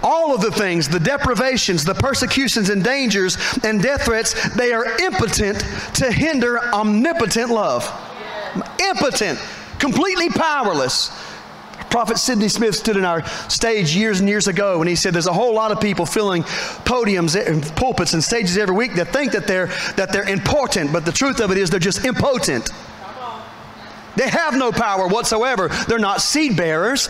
All 0.03 0.35
of 0.35 0.41
the 0.41 0.51
things, 0.51 0.87
the 0.87 0.99
deprivations, 0.99 1.83
the 1.83 1.95
persecutions 1.95 2.69
and 2.69 2.83
dangers 2.83 3.35
and 3.63 3.81
death 3.81 4.03
threats, 4.03 4.55
they 4.55 4.71
are 4.71 4.85
impotent 5.01 5.61
to 5.95 6.11
hinder 6.11 6.59
omnipotent 6.65 7.49
love. 7.49 7.89
Impotent, 8.79 9.39
completely 9.79 10.29
powerless. 10.29 11.09
Prophet 11.89 12.19
Sidney 12.19 12.47
Smith 12.47 12.75
stood 12.75 12.95
in 12.95 13.05
our 13.05 13.25
stage 13.49 13.95
years 13.95 14.19
and 14.19 14.29
years 14.29 14.47
ago 14.47 14.81
and 14.81 14.87
he 14.87 14.95
said 14.95 15.15
there's 15.15 15.25
a 15.25 15.33
whole 15.33 15.55
lot 15.55 15.71
of 15.71 15.81
people 15.81 16.05
filling 16.05 16.43
podiums 16.43 17.35
and 17.35 17.63
pulpits 17.75 18.13
and 18.13 18.23
stages 18.23 18.55
every 18.55 18.75
week 18.75 18.93
that 18.93 19.07
think 19.07 19.31
that 19.31 19.47
they're 19.47 19.65
that 19.95 20.13
they're 20.13 20.29
important, 20.29 20.93
but 20.93 21.05
the 21.05 21.11
truth 21.11 21.41
of 21.41 21.49
it 21.49 21.57
is 21.57 21.71
they're 21.71 21.79
just 21.79 22.05
impotent. 22.05 22.69
They 24.15 24.29
have 24.29 24.53
no 24.53 24.71
power 24.71 25.07
whatsoever. 25.07 25.69
They're 25.87 25.97
not 25.97 26.21
seed 26.21 26.55
bearers. 26.55 27.09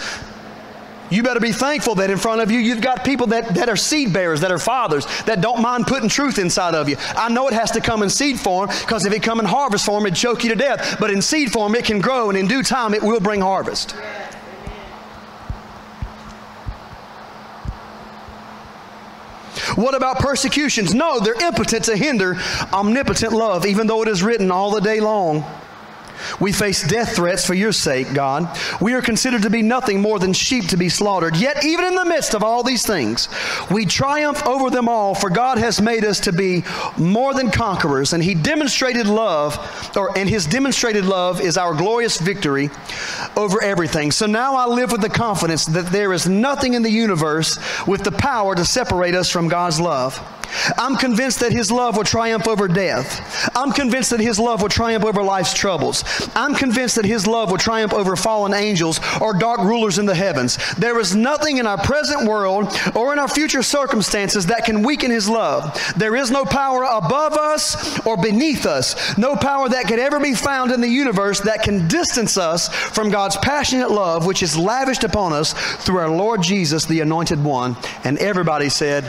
You 1.14 1.22
better 1.22 1.40
be 1.40 1.52
thankful 1.52 1.94
that 1.96 2.10
in 2.10 2.18
front 2.18 2.42
of 2.42 2.50
you, 2.50 2.58
you've 2.58 2.82
got 2.82 3.06
people 3.06 3.28
that, 3.28 3.54
that 3.54 3.70
are 3.70 3.76
seed 3.76 4.12
bearers, 4.12 4.42
that 4.42 4.52
are 4.52 4.58
fathers, 4.58 5.06
that 5.26 5.42
don't 5.42 5.62
mind 5.62 5.86
putting 5.86 6.10
truth 6.10 6.40
inside 6.40 6.74
of 6.74 6.90
you. 6.90 6.96
I 7.16 7.30
know 7.30 7.48
it 7.48 7.54
has 7.54 7.70
to 7.72 7.82
come 7.82 8.02
in 8.02 8.10
seed 8.10 8.40
form 8.40 8.68
because 8.68 9.06
if 9.06 9.14
it 9.14 9.22
come 9.22 9.40
in 9.40 9.46
harvest 9.46 9.86
form, 9.86 10.08
it'd 10.08 10.18
choke 10.18 10.44
you 10.44 10.50
to 10.50 10.56
death. 10.56 10.98
But 11.00 11.12
in 11.12 11.22
seed 11.22 11.52
form, 11.52 11.76
it 11.76 11.86
can 11.86 12.02
grow, 12.02 12.30
and 12.30 12.38
in 12.38 12.48
due 12.48 12.64
time, 12.64 12.96
it 12.96 13.04
will 13.04 13.20
bring 13.20 13.42
harvest. 13.42 13.92
What 19.76 19.94
about 19.94 20.18
persecutions? 20.18 20.96
No, 20.96 21.20
they're 21.20 21.40
impotent 21.46 21.86
to 21.86 21.96
hinder 21.96 22.38
omnipotent 22.74 23.34
love, 23.34 23.68
even 23.68 23.86
though 23.86 24.02
it 24.02 24.08
is 24.08 24.24
written 24.24 24.50
all 24.50 24.72
the 24.72 24.82
day 24.82 25.00
long. 25.00 25.46
We 26.40 26.52
face 26.52 26.88
death 26.88 27.16
threats 27.16 27.46
for 27.46 27.54
your 27.54 27.72
sake, 27.72 28.14
God. 28.14 28.58
We 28.82 28.94
are 28.94 29.02
considered 29.02 29.44
to 29.44 29.50
be 29.50 29.62
nothing 29.62 30.02
more 30.02 30.20
than 30.20 30.34
sheep 30.34 30.68
to 30.70 30.78
be 30.78 30.90
slaughtered. 30.90 31.36
Yet, 31.36 31.64
even 31.64 31.86
in 31.86 31.96
the 31.96 32.06
midst 32.06 32.34
of 32.34 32.44
all 32.44 32.64
these 32.64 32.86
things, 32.86 33.30
we 33.72 33.86
triumph 33.86 34.46
over 34.46 34.70
them 34.70 34.90
all, 34.90 35.16
for 35.16 35.30
God 35.30 35.58
has 35.58 35.82
made 35.82 36.04
us 36.04 36.20
to 36.22 36.34
be 36.34 36.64
more 36.98 37.34
than 37.34 37.52
conquerors, 37.52 38.14
and 38.14 38.24
He 38.24 38.36
demonstrated 38.36 39.08
love, 39.08 39.58
or 39.96 40.18
and 40.18 40.30
His 40.30 40.46
demonstrated 40.46 41.06
love 41.06 41.42
is 41.42 41.58
our 41.58 41.74
glorious 41.74 42.20
victory 42.20 42.70
over 43.36 43.62
everything. 43.64 44.12
So 44.12 44.26
now 44.26 44.56
I 44.56 44.66
live 44.66 44.92
with 44.92 45.02
the 45.02 45.10
confidence 45.10 45.66
that 45.66 45.88
there 45.88 46.14
is 46.14 46.28
nothing 46.28 46.74
in 46.74 46.84
the 46.84 46.90
universe 46.90 47.60
with 47.88 48.04
the 48.04 48.12
power 48.12 48.56
to 48.56 48.66
separate 48.66 49.16
us 49.16 49.30
from 49.30 49.48
God's 49.48 49.80
love. 49.80 50.22
I'm 50.78 50.96
convinced 50.98 51.40
that 51.40 51.52
His 51.52 51.72
love 51.72 51.98
will 51.98 52.04
triumph 52.04 52.48
over 52.48 52.68
death. 52.68 53.50
I'm 53.56 53.72
convinced 53.72 54.12
that 54.12 54.20
His 54.20 54.40
love 54.40 54.62
will 54.62 54.70
triumph 54.70 55.04
over 55.06 55.24
life's 55.24 55.54
troubles. 55.54 56.04
I'm 56.36 56.56
convinced 56.56 56.96
that 56.96 57.06
His 57.06 57.28
love 57.28 57.52
will 57.52 57.58
triumph 57.58 57.94
over 57.94 58.16
fallen 58.16 58.54
angels 58.54 59.00
or 59.22 59.34
dark 59.34 59.60
rulers 59.62 59.98
in 59.98 60.06
the 60.06 60.16
heavens. 60.16 60.58
There 60.76 61.00
is 61.00 61.16
nothing 61.16 61.58
in 61.58 61.68
our 61.68 61.78
present 61.78 62.28
world 62.28 62.74
or 62.96 63.14
in 63.14 63.20
our 63.20 63.28
future 63.28 63.64
circumstances 63.64 64.48
that 64.48 64.66
can 64.66 64.84
weaken 64.84 65.12
His 65.12 65.30
love. 65.30 65.78
There 65.98 66.16
is 66.16 66.32
no 66.32 66.46
power 66.46 66.84
above 66.84 67.34
us 67.34 68.06
or 68.06 68.18
beneath 68.18 68.66
us, 68.66 69.18
no 69.18 69.36
power 69.36 69.70
that 69.70 69.88
could 69.88 70.00
ever 70.00 70.20
be 70.20 70.34
found 70.34 70.72
in 70.72 70.82
the 70.82 70.88
universe 70.88 71.42
that 71.42 71.64
can 71.64 71.88
distance 71.88 72.38
us 72.38 72.70
from 72.70 73.10
God's 73.10 73.38
passionate 73.38 73.92
love, 73.92 74.26
which 74.26 74.44
is 74.44 74.58
lavished 74.58 75.04
upon 75.04 75.34
us 75.34 75.54
through 75.84 75.98
our 75.98 76.10
Lord 76.10 76.42
Jesus, 76.42 76.86
the 76.86 77.02
Anointed 77.02 77.44
One. 77.44 77.76
And 78.04 78.18
everybody 78.20 78.70
said, 78.70 79.06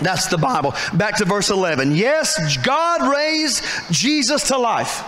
that's 0.00 0.26
the 0.28 0.38
Bible. 0.38 0.74
Back 0.94 1.16
to 1.16 1.24
verse 1.24 1.50
11. 1.50 1.92
Yes, 1.92 2.56
God 2.58 3.12
raised 3.12 3.64
Jesus 3.90 4.48
to 4.48 4.58
life. 4.58 5.04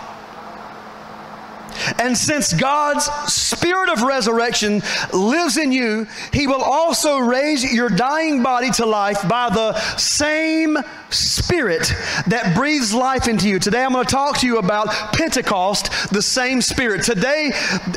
And 1.99 2.17
since 2.17 2.53
God's 2.53 3.05
spirit 3.31 3.89
of 3.89 4.01
resurrection 4.03 4.81
lives 5.11 5.57
in 5.57 5.71
you, 5.71 6.07
He 6.31 6.47
will 6.47 6.61
also 6.61 7.17
raise 7.17 7.73
your 7.73 7.89
dying 7.89 8.43
body 8.43 8.71
to 8.71 8.85
life 8.85 9.27
by 9.27 9.49
the 9.49 9.77
same 9.97 10.77
spirit 11.09 11.93
that 12.27 12.55
breathes 12.55 12.93
life 12.93 13.27
into 13.27 13.47
you. 13.47 13.59
Today 13.59 13.83
I'm 13.83 13.93
going 13.93 14.05
to 14.05 14.11
talk 14.11 14.39
to 14.39 14.47
you 14.47 14.57
about 14.57 14.87
Pentecost, 15.13 16.11
the 16.11 16.21
same 16.21 16.61
spirit. 16.61 17.03
Today, 17.03 17.51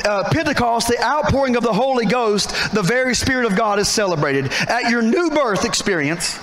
uh, 0.05 0.29
Pentecost, 0.31 0.87
the 0.87 1.01
outpouring 1.01 1.55
of 1.55 1.63
the 1.63 1.73
Holy 1.73 2.05
Ghost, 2.05 2.49
the 2.73 2.81
very 2.81 3.15
Spirit 3.15 3.45
of 3.45 3.55
God 3.55 3.79
is 3.79 3.87
celebrated. 3.87 4.51
At 4.67 4.89
your 4.89 5.01
new 5.01 5.29
birth 5.29 5.65
experience, 5.65 6.39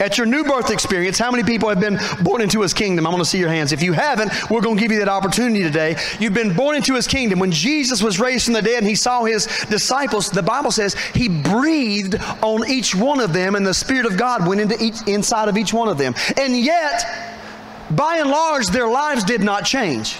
at 0.00 0.16
your 0.16 0.26
new 0.26 0.42
birth 0.44 0.70
experience, 0.70 1.18
how 1.18 1.30
many 1.30 1.44
people 1.44 1.68
have 1.68 1.80
been 1.80 1.98
born 2.22 2.40
into 2.40 2.62
his 2.62 2.74
kingdom? 2.74 3.06
I 3.06 3.10
want 3.10 3.20
to 3.20 3.28
see 3.28 3.38
your 3.38 3.50
hands. 3.50 3.72
If 3.72 3.82
you 3.82 3.92
haven't, 3.92 4.32
we're 4.50 4.62
going 4.62 4.76
to 4.76 4.82
give 4.82 4.90
you 4.90 4.98
that 5.00 5.08
opportunity 5.08 5.62
today. 5.62 5.96
You've 6.18 6.34
been 6.34 6.54
born 6.54 6.76
into 6.76 6.94
his 6.94 7.06
kingdom. 7.06 7.38
When 7.38 7.52
Jesus 7.52 8.02
was 8.02 8.18
raised 8.18 8.46
from 8.46 8.54
the 8.54 8.62
dead 8.62 8.78
and 8.78 8.86
he 8.86 8.94
saw 8.94 9.24
his 9.24 9.46
disciples, 9.68 10.30
the 10.30 10.42
Bible 10.42 10.70
says 10.70 10.94
he 11.14 11.28
breathed 11.28 12.16
on 12.42 12.68
each 12.68 12.94
one 12.94 13.20
of 13.20 13.32
them 13.32 13.54
and 13.54 13.66
the 13.66 13.74
Spirit 13.74 14.06
of 14.06 14.16
God 14.16 14.46
went 14.46 14.60
into 14.60 14.82
each, 14.82 14.96
inside 15.06 15.48
of 15.48 15.58
each 15.58 15.72
one 15.72 15.88
of 15.88 15.98
them. 15.98 16.14
And 16.36 16.58
yet, 16.58 17.04
by 17.90 18.16
and 18.16 18.30
large, 18.30 18.68
their 18.68 18.88
lives 18.88 19.24
did 19.24 19.42
not 19.42 19.64
change. 19.64 20.16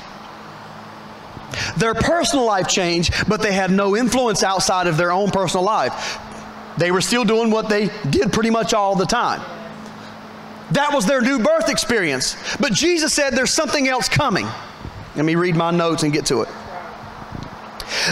Their 1.78 1.94
personal 1.94 2.44
life 2.44 2.68
changed, 2.68 3.12
but 3.28 3.42
they 3.42 3.52
had 3.52 3.70
no 3.70 3.96
influence 3.96 4.42
outside 4.42 4.86
of 4.86 4.96
their 4.96 5.10
own 5.10 5.30
personal 5.30 5.64
life. 5.64 6.18
They 6.76 6.90
were 6.90 7.00
still 7.00 7.24
doing 7.24 7.50
what 7.50 7.68
they 7.68 7.90
did 8.08 8.32
pretty 8.32 8.50
much 8.50 8.72
all 8.74 8.94
the 8.94 9.06
time. 9.06 9.40
That 10.72 10.92
was 10.92 11.06
their 11.06 11.20
new 11.20 11.38
birth 11.38 11.68
experience. 11.68 12.36
But 12.58 12.72
Jesus 12.72 13.12
said 13.12 13.30
there's 13.30 13.52
something 13.52 13.88
else 13.88 14.08
coming. 14.08 14.46
Let 15.16 15.24
me 15.24 15.34
read 15.34 15.56
my 15.56 15.70
notes 15.70 16.02
and 16.02 16.12
get 16.12 16.26
to 16.26 16.42
it. 16.42 16.48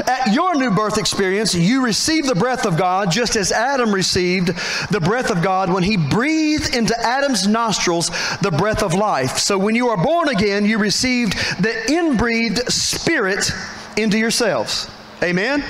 At 0.06 0.34
your 0.34 0.56
new 0.56 0.70
birth 0.70 0.98
experience, 0.98 1.54
you 1.54 1.84
receive 1.84 2.26
the 2.26 2.34
breath 2.34 2.66
of 2.66 2.76
God 2.76 3.10
just 3.10 3.36
as 3.36 3.52
Adam 3.52 3.94
received 3.94 4.48
the 4.90 5.00
breath 5.00 5.30
of 5.30 5.42
God 5.42 5.72
when 5.72 5.82
he 5.82 5.96
breathed 5.96 6.74
into 6.74 6.98
Adam's 7.00 7.46
nostrils 7.46 8.10
the 8.42 8.50
breath 8.50 8.82
of 8.82 8.92
life. 8.94 9.38
So 9.38 9.56
when 9.56 9.74
you 9.74 9.88
are 9.88 10.02
born 10.02 10.28
again, 10.28 10.64
you 10.64 10.78
received 10.78 11.34
the 11.62 11.92
inbreathed 11.92 12.70
spirit 12.72 13.50
into 13.96 14.18
yourselves. 14.18 14.90
Amen? 15.22 15.64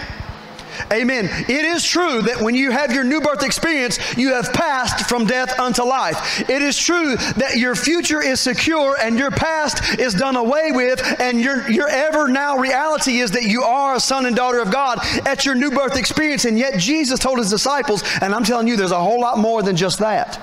Amen. 0.93 1.29
It 1.49 1.65
is 1.65 1.85
true 1.85 2.23
that 2.23 2.41
when 2.41 2.55
you 2.55 2.71
have 2.71 2.93
your 2.93 3.05
new 3.05 3.21
birth 3.21 3.43
experience, 3.43 3.99
you 4.17 4.33
have 4.35 4.53
passed 4.53 5.09
from 5.09 5.27
death 5.27 5.59
unto 5.59 5.83
life. 5.83 6.41
It 6.49 6.63
is 6.63 6.77
true 6.79 7.17
that 7.37 7.57
your 7.57 7.75
future 7.75 8.23
is 8.23 8.41
secure 8.41 8.97
and 9.01 9.19
your 9.19 9.31
past 9.31 9.99
is 9.99 10.15
done 10.15 10.37
away 10.37 10.73
with, 10.73 11.03
and 11.21 11.41
your, 11.41 11.69
your 11.71 11.89
ever 11.89 12.29
now 12.29 12.57
reality 12.59 13.19
is 13.19 13.31
that 13.33 13.45
you 13.45 13.63
are 13.63 13.95
a 13.95 14.01
son 14.01 14.27
and 14.27 14.37
daughter 14.37 14.61
of 14.61 14.71
God 14.71 14.99
at 15.27 15.45
your 15.45 15.55
new 15.55 15.71
birth 15.71 15.97
experience. 15.97 16.45
And 16.45 16.59
yet 16.59 16.79
Jesus 16.79 17.19
told 17.19 17.39
his 17.39 17.51
disciples, 17.51 18.03
and 18.21 18.35
I'm 18.35 18.45
telling 18.45 18.69
you, 18.69 18.77
there's 18.77 18.91
a 18.91 18.99
whole 18.99 19.21
lot 19.21 19.39
more 19.39 19.63
than 19.63 19.77
just 19.77 19.99
that. 19.99 20.41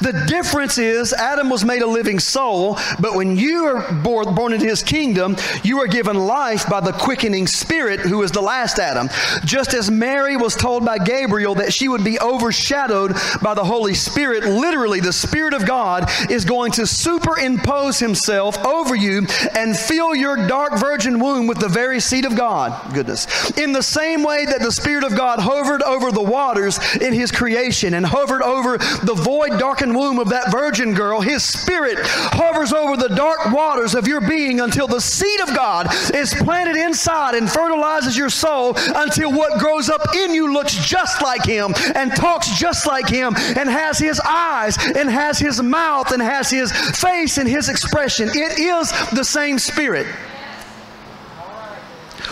The 0.00 0.24
difference 0.26 0.78
is 0.78 1.12
Adam 1.12 1.50
was 1.50 1.64
made 1.64 1.82
a 1.82 1.86
living 1.86 2.18
soul, 2.18 2.78
but 3.00 3.14
when 3.14 3.36
you 3.36 3.64
are 3.66 3.92
born, 4.02 4.34
born 4.34 4.52
into 4.52 4.66
his 4.66 4.82
kingdom, 4.82 5.36
you 5.62 5.80
are 5.80 5.86
given 5.86 6.16
life 6.16 6.68
by 6.68 6.80
the 6.80 6.92
quickening 6.92 7.46
spirit 7.46 8.00
who 8.00 8.22
is 8.22 8.30
the 8.30 8.40
last 8.40 8.78
Adam. 8.78 9.08
Just 9.44 9.74
as 9.74 9.90
Mary 9.90 10.36
was 10.36 10.54
told 10.54 10.84
by 10.84 10.98
Gabriel 10.98 11.54
that 11.56 11.72
she 11.72 11.88
would 11.88 12.04
be 12.04 12.18
overshadowed 12.20 13.14
by 13.42 13.54
the 13.54 13.64
Holy 13.64 13.94
Spirit, 13.94 14.44
literally, 14.44 15.00
the 15.00 15.12
Spirit 15.12 15.54
of 15.54 15.66
God 15.66 16.10
is 16.30 16.44
going 16.44 16.72
to 16.72 16.86
superimpose 16.86 17.98
himself 17.98 18.58
over 18.64 18.94
you 18.94 19.26
and 19.54 19.76
fill 19.76 20.14
your 20.14 20.46
dark 20.46 20.78
virgin 20.78 21.18
womb 21.18 21.46
with 21.46 21.58
the 21.58 21.68
very 21.68 22.00
seed 22.00 22.24
of 22.24 22.36
God. 22.36 22.94
Goodness. 22.94 23.26
In 23.58 23.72
the 23.72 23.82
same 23.82 24.22
way 24.22 24.44
that 24.44 24.60
the 24.60 24.72
Spirit 24.72 25.04
of 25.04 25.16
God 25.16 25.40
hovered 25.40 25.82
over 25.82 26.12
the 26.12 26.22
waters 26.22 26.78
in 26.96 27.12
his 27.12 27.32
creation 27.32 27.94
and 27.94 28.04
hovered 28.04 28.42
over 28.42 28.78
the 28.78 29.14
void, 29.14 29.58
dark 29.58 29.77
darkened 29.78 29.96
womb 29.96 30.18
of 30.18 30.30
that 30.30 30.50
virgin 30.50 30.92
girl, 30.92 31.20
His 31.20 31.44
Spirit 31.44 31.98
hovers 32.02 32.72
over 32.72 32.96
the 32.96 33.14
dark 33.14 33.52
waters 33.52 33.94
of 33.94 34.08
your 34.08 34.20
being 34.20 34.60
until 34.60 34.88
the 34.88 35.00
seed 35.00 35.40
of 35.40 35.54
God 35.54 35.86
is 36.12 36.34
planted 36.34 36.74
inside 36.74 37.34
and 37.34 37.48
fertilizes 37.48 38.16
your 38.16 38.28
soul 38.28 38.74
until 38.76 39.30
what 39.30 39.60
grows 39.60 39.88
up 39.88 40.16
in 40.16 40.34
you 40.34 40.52
looks 40.52 40.74
just 40.74 41.22
like 41.22 41.44
Him 41.44 41.74
and 41.94 42.14
talks 42.16 42.58
just 42.58 42.86
like 42.88 43.08
Him 43.08 43.34
and 43.36 43.68
has 43.68 43.98
His 43.98 44.20
eyes 44.20 44.76
and 44.96 45.08
has 45.08 45.38
His 45.38 45.62
mouth 45.62 46.10
and 46.10 46.20
has 46.20 46.50
His 46.50 46.72
face 46.98 47.38
and 47.38 47.48
His 47.48 47.68
expression. 47.68 48.28
It 48.30 48.58
is 48.58 48.90
the 49.10 49.24
same 49.24 49.60
Spirit. 49.60 50.06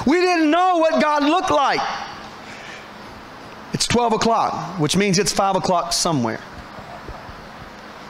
We 0.04 0.20
didn't 0.20 0.50
know 0.50 0.78
what 0.78 1.00
God 1.00 1.22
looked 1.22 1.50
like. 1.52 1.80
It's 3.72 3.86
12 3.86 4.14
o'clock, 4.14 4.80
which 4.80 4.96
means 4.96 5.18
it's 5.18 5.32
5 5.32 5.56
o'clock 5.56 5.92
somewhere. 5.92 6.40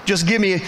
Just 0.06 0.26
give 0.26 0.40
me, 0.40 0.62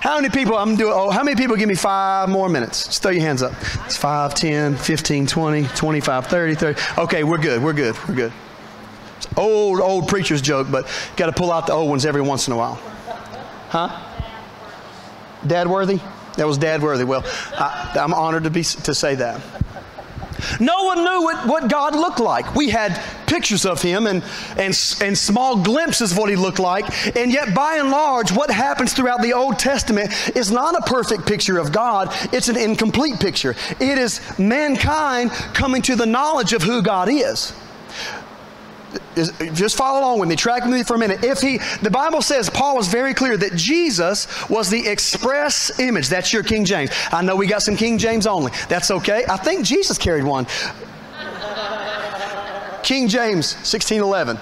how 0.00 0.16
many 0.16 0.30
people, 0.30 0.56
I'm 0.56 0.74
doing, 0.74 0.92
oh, 0.94 1.10
how 1.10 1.22
many 1.22 1.36
people 1.36 1.54
give 1.56 1.68
me 1.68 1.74
five 1.74 2.28
more 2.28 2.48
minutes? 2.48 2.86
Just 2.86 3.02
throw 3.02 3.10
your 3.10 3.20
hands 3.20 3.42
up. 3.42 3.52
It's 3.84 3.96
5, 3.96 4.34
10, 4.34 4.76
15, 4.76 5.26
20, 5.26 5.64
25, 5.64 6.26
30, 6.26 6.54
30. 6.54 6.80
Okay, 7.02 7.22
we're 7.22 7.38
good, 7.38 7.62
we're 7.62 7.74
good, 7.74 7.94
we're 8.08 8.14
good. 8.14 8.32
It's 9.18 9.28
old, 9.36 9.80
old 9.80 10.08
preacher's 10.08 10.40
joke, 10.40 10.68
but 10.70 10.88
got 11.16 11.26
to 11.26 11.32
pull 11.32 11.52
out 11.52 11.66
the 11.66 11.74
old 11.74 11.90
ones 11.90 12.06
every 12.06 12.22
once 12.22 12.46
in 12.46 12.54
a 12.54 12.56
while. 12.56 12.76
Huh? 13.68 14.04
Dad 15.46 15.68
worthy? 15.68 16.00
That 16.36 16.46
was 16.46 16.56
dad 16.56 16.82
worthy. 16.82 17.04
Well, 17.04 17.24
I, 17.52 17.92
am 17.96 18.14
honored 18.14 18.44
to 18.44 18.50
be 18.50 18.62
to 18.62 18.94
say 18.94 19.16
that. 19.16 19.40
No 20.60 20.84
one 20.84 20.98
knew 20.98 21.22
what, 21.22 21.46
what 21.46 21.68
God 21.68 21.94
looked 21.94 22.20
like. 22.20 22.54
We 22.54 22.70
had 22.70 23.02
pictures 23.28 23.64
of 23.64 23.80
him 23.80 24.06
and, 24.06 24.22
and, 24.56 24.74
and 25.02 25.16
small 25.16 25.62
glimpses 25.62 26.12
of 26.12 26.18
what 26.18 26.30
he 26.30 26.36
looked 26.36 26.58
like. 26.58 27.16
And 27.16 27.32
yet, 27.32 27.54
by 27.54 27.76
and 27.76 27.90
large, 27.90 28.32
what 28.32 28.50
happens 28.50 28.92
throughout 28.92 29.22
the 29.22 29.32
Old 29.32 29.58
Testament 29.58 30.10
is 30.36 30.50
not 30.50 30.74
a 30.74 30.82
perfect 30.82 31.26
picture 31.26 31.58
of 31.58 31.72
God, 31.72 32.08
it's 32.32 32.48
an 32.48 32.56
incomplete 32.56 33.20
picture. 33.20 33.54
It 33.80 33.98
is 33.98 34.20
mankind 34.38 35.30
coming 35.30 35.82
to 35.82 35.96
the 35.96 36.06
knowledge 36.06 36.52
of 36.52 36.62
who 36.62 36.82
God 36.82 37.08
is. 37.08 37.52
Just 39.52 39.76
follow 39.76 40.00
along 40.00 40.20
with 40.20 40.28
me. 40.28 40.36
Track 40.36 40.64
with 40.64 40.72
me 40.72 40.82
for 40.82 40.94
a 40.94 40.98
minute. 40.98 41.22
If 41.22 41.40
he 41.40 41.58
the 41.82 41.90
bible 41.90 42.22
says 42.22 42.48
paul 42.48 42.76
was 42.76 42.88
very 42.88 43.12
clear 43.12 43.36
that 43.36 43.54
jesus 43.54 44.26
was 44.48 44.70
the 44.70 44.88
express 44.88 45.78
image. 45.78 46.08
That's 46.08 46.32
your 46.32 46.42
king 46.42 46.64
james. 46.64 46.90
I 47.12 47.20
know 47.20 47.36
we 47.36 47.46
got 47.46 47.62
some 47.62 47.76
king 47.76 47.98
james 47.98 48.26
only. 48.26 48.52
That's 48.68 48.90
okay. 48.90 49.24
I 49.28 49.36
think 49.36 49.66
jesus 49.66 49.98
carried 49.98 50.24
one 50.24 50.46
king 52.82 53.08
james 53.08 53.54
1611 53.54 54.38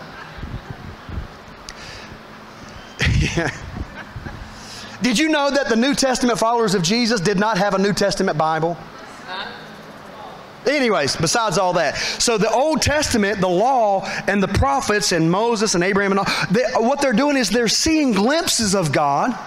did 5.03 5.19
you 5.19 5.29
know 5.29 5.51
that 5.51 5.69
the 5.69 5.77
new 5.77 5.95
testament 5.95 6.39
followers 6.39 6.75
of 6.75 6.83
jesus 6.83 7.21
did 7.21 7.39
not 7.39 7.59
have 7.59 7.75
a 7.75 7.79
new 7.79 7.93
testament 7.93 8.39
bible? 8.39 8.77
Anyways, 10.67 11.15
besides 11.15 11.59
all 11.59 11.75
that, 11.75 11.97
so 11.97 12.37
the 12.37 12.51
Old 12.51 12.83
Testament, 12.83 13.41
the 13.41 13.49
law, 13.49 14.05
and 14.27 14.43
the 14.43 14.49
prophets, 14.49 15.13
and 15.13 15.31
Moses 15.31 15.77
and 15.77 15.85
Abraham, 15.85 16.11
and 16.11 16.19
all, 16.19 16.27
they, 16.51 16.65
what 16.75 17.01
they're 17.01 17.13
doing 17.13 17.37
is 17.37 17.51
they're 17.51 17.69
seeing 17.69 18.11
glimpses 18.13 18.75
of 18.75 18.91
God 18.91 19.39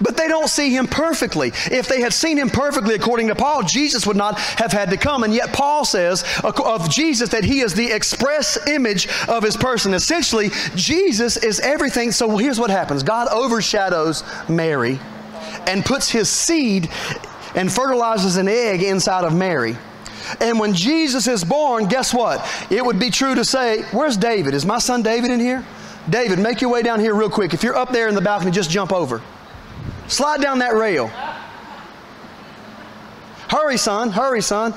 But 0.00 0.16
they 0.16 0.28
don't 0.28 0.48
see 0.48 0.74
him 0.74 0.86
perfectly. 0.86 1.48
If 1.70 1.88
they 1.88 2.00
had 2.00 2.12
seen 2.12 2.38
him 2.38 2.50
perfectly, 2.50 2.94
according 2.94 3.28
to 3.28 3.34
Paul, 3.34 3.62
Jesus 3.62 4.06
would 4.06 4.16
not 4.16 4.38
have 4.38 4.72
had 4.72 4.90
to 4.90 4.96
come. 4.96 5.24
And 5.24 5.34
yet, 5.34 5.52
Paul 5.52 5.84
says 5.84 6.24
of 6.42 6.90
Jesus 6.90 7.30
that 7.30 7.44
he 7.44 7.60
is 7.60 7.74
the 7.74 7.90
express 7.90 8.66
image 8.66 9.08
of 9.28 9.42
his 9.42 9.56
person. 9.56 9.94
Essentially, 9.94 10.50
Jesus 10.74 11.36
is 11.36 11.60
everything. 11.60 12.12
So 12.12 12.36
here's 12.36 12.58
what 12.58 12.70
happens 12.70 13.02
God 13.02 13.28
overshadows 13.28 14.24
Mary 14.48 14.98
and 15.66 15.84
puts 15.84 16.10
his 16.10 16.28
seed 16.28 16.88
and 17.54 17.70
fertilizes 17.70 18.36
an 18.36 18.48
egg 18.48 18.82
inside 18.82 19.24
of 19.24 19.34
Mary. 19.34 19.76
And 20.40 20.58
when 20.58 20.72
Jesus 20.72 21.26
is 21.26 21.44
born, 21.44 21.86
guess 21.86 22.14
what? 22.14 22.46
It 22.70 22.84
would 22.84 22.98
be 22.98 23.10
true 23.10 23.34
to 23.34 23.44
say, 23.44 23.82
Where's 23.90 24.16
David? 24.16 24.54
Is 24.54 24.64
my 24.64 24.78
son 24.78 25.02
David 25.02 25.30
in 25.30 25.40
here? 25.40 25.64
David, 26.08 26.38
make 26.38 26.60
your 26.60 26.70
way 26.70 26.82
down 26.82 27.00
here 27.00 27.14
real 27.14 27.30
quick. 27.30 27.54
If 27.54 27.62
you're 27.62 27.76
up 27.76 27.90
there 27.90 28.08
in 28.08 28.14
the 28.14 28.20
balcony, 28.20 28.50
just 28.50 28.70
jump 28.70 28.92
over. 28.92 29.22
Slide 30.08 30.40
down 30.40 30.58
that 30.58 30.74
rail. 30.74 31.10
Hurry, 33.48 33.76
son. 33.76 34.10
Hurry, 34.10 34.40
son. 34.40 34.74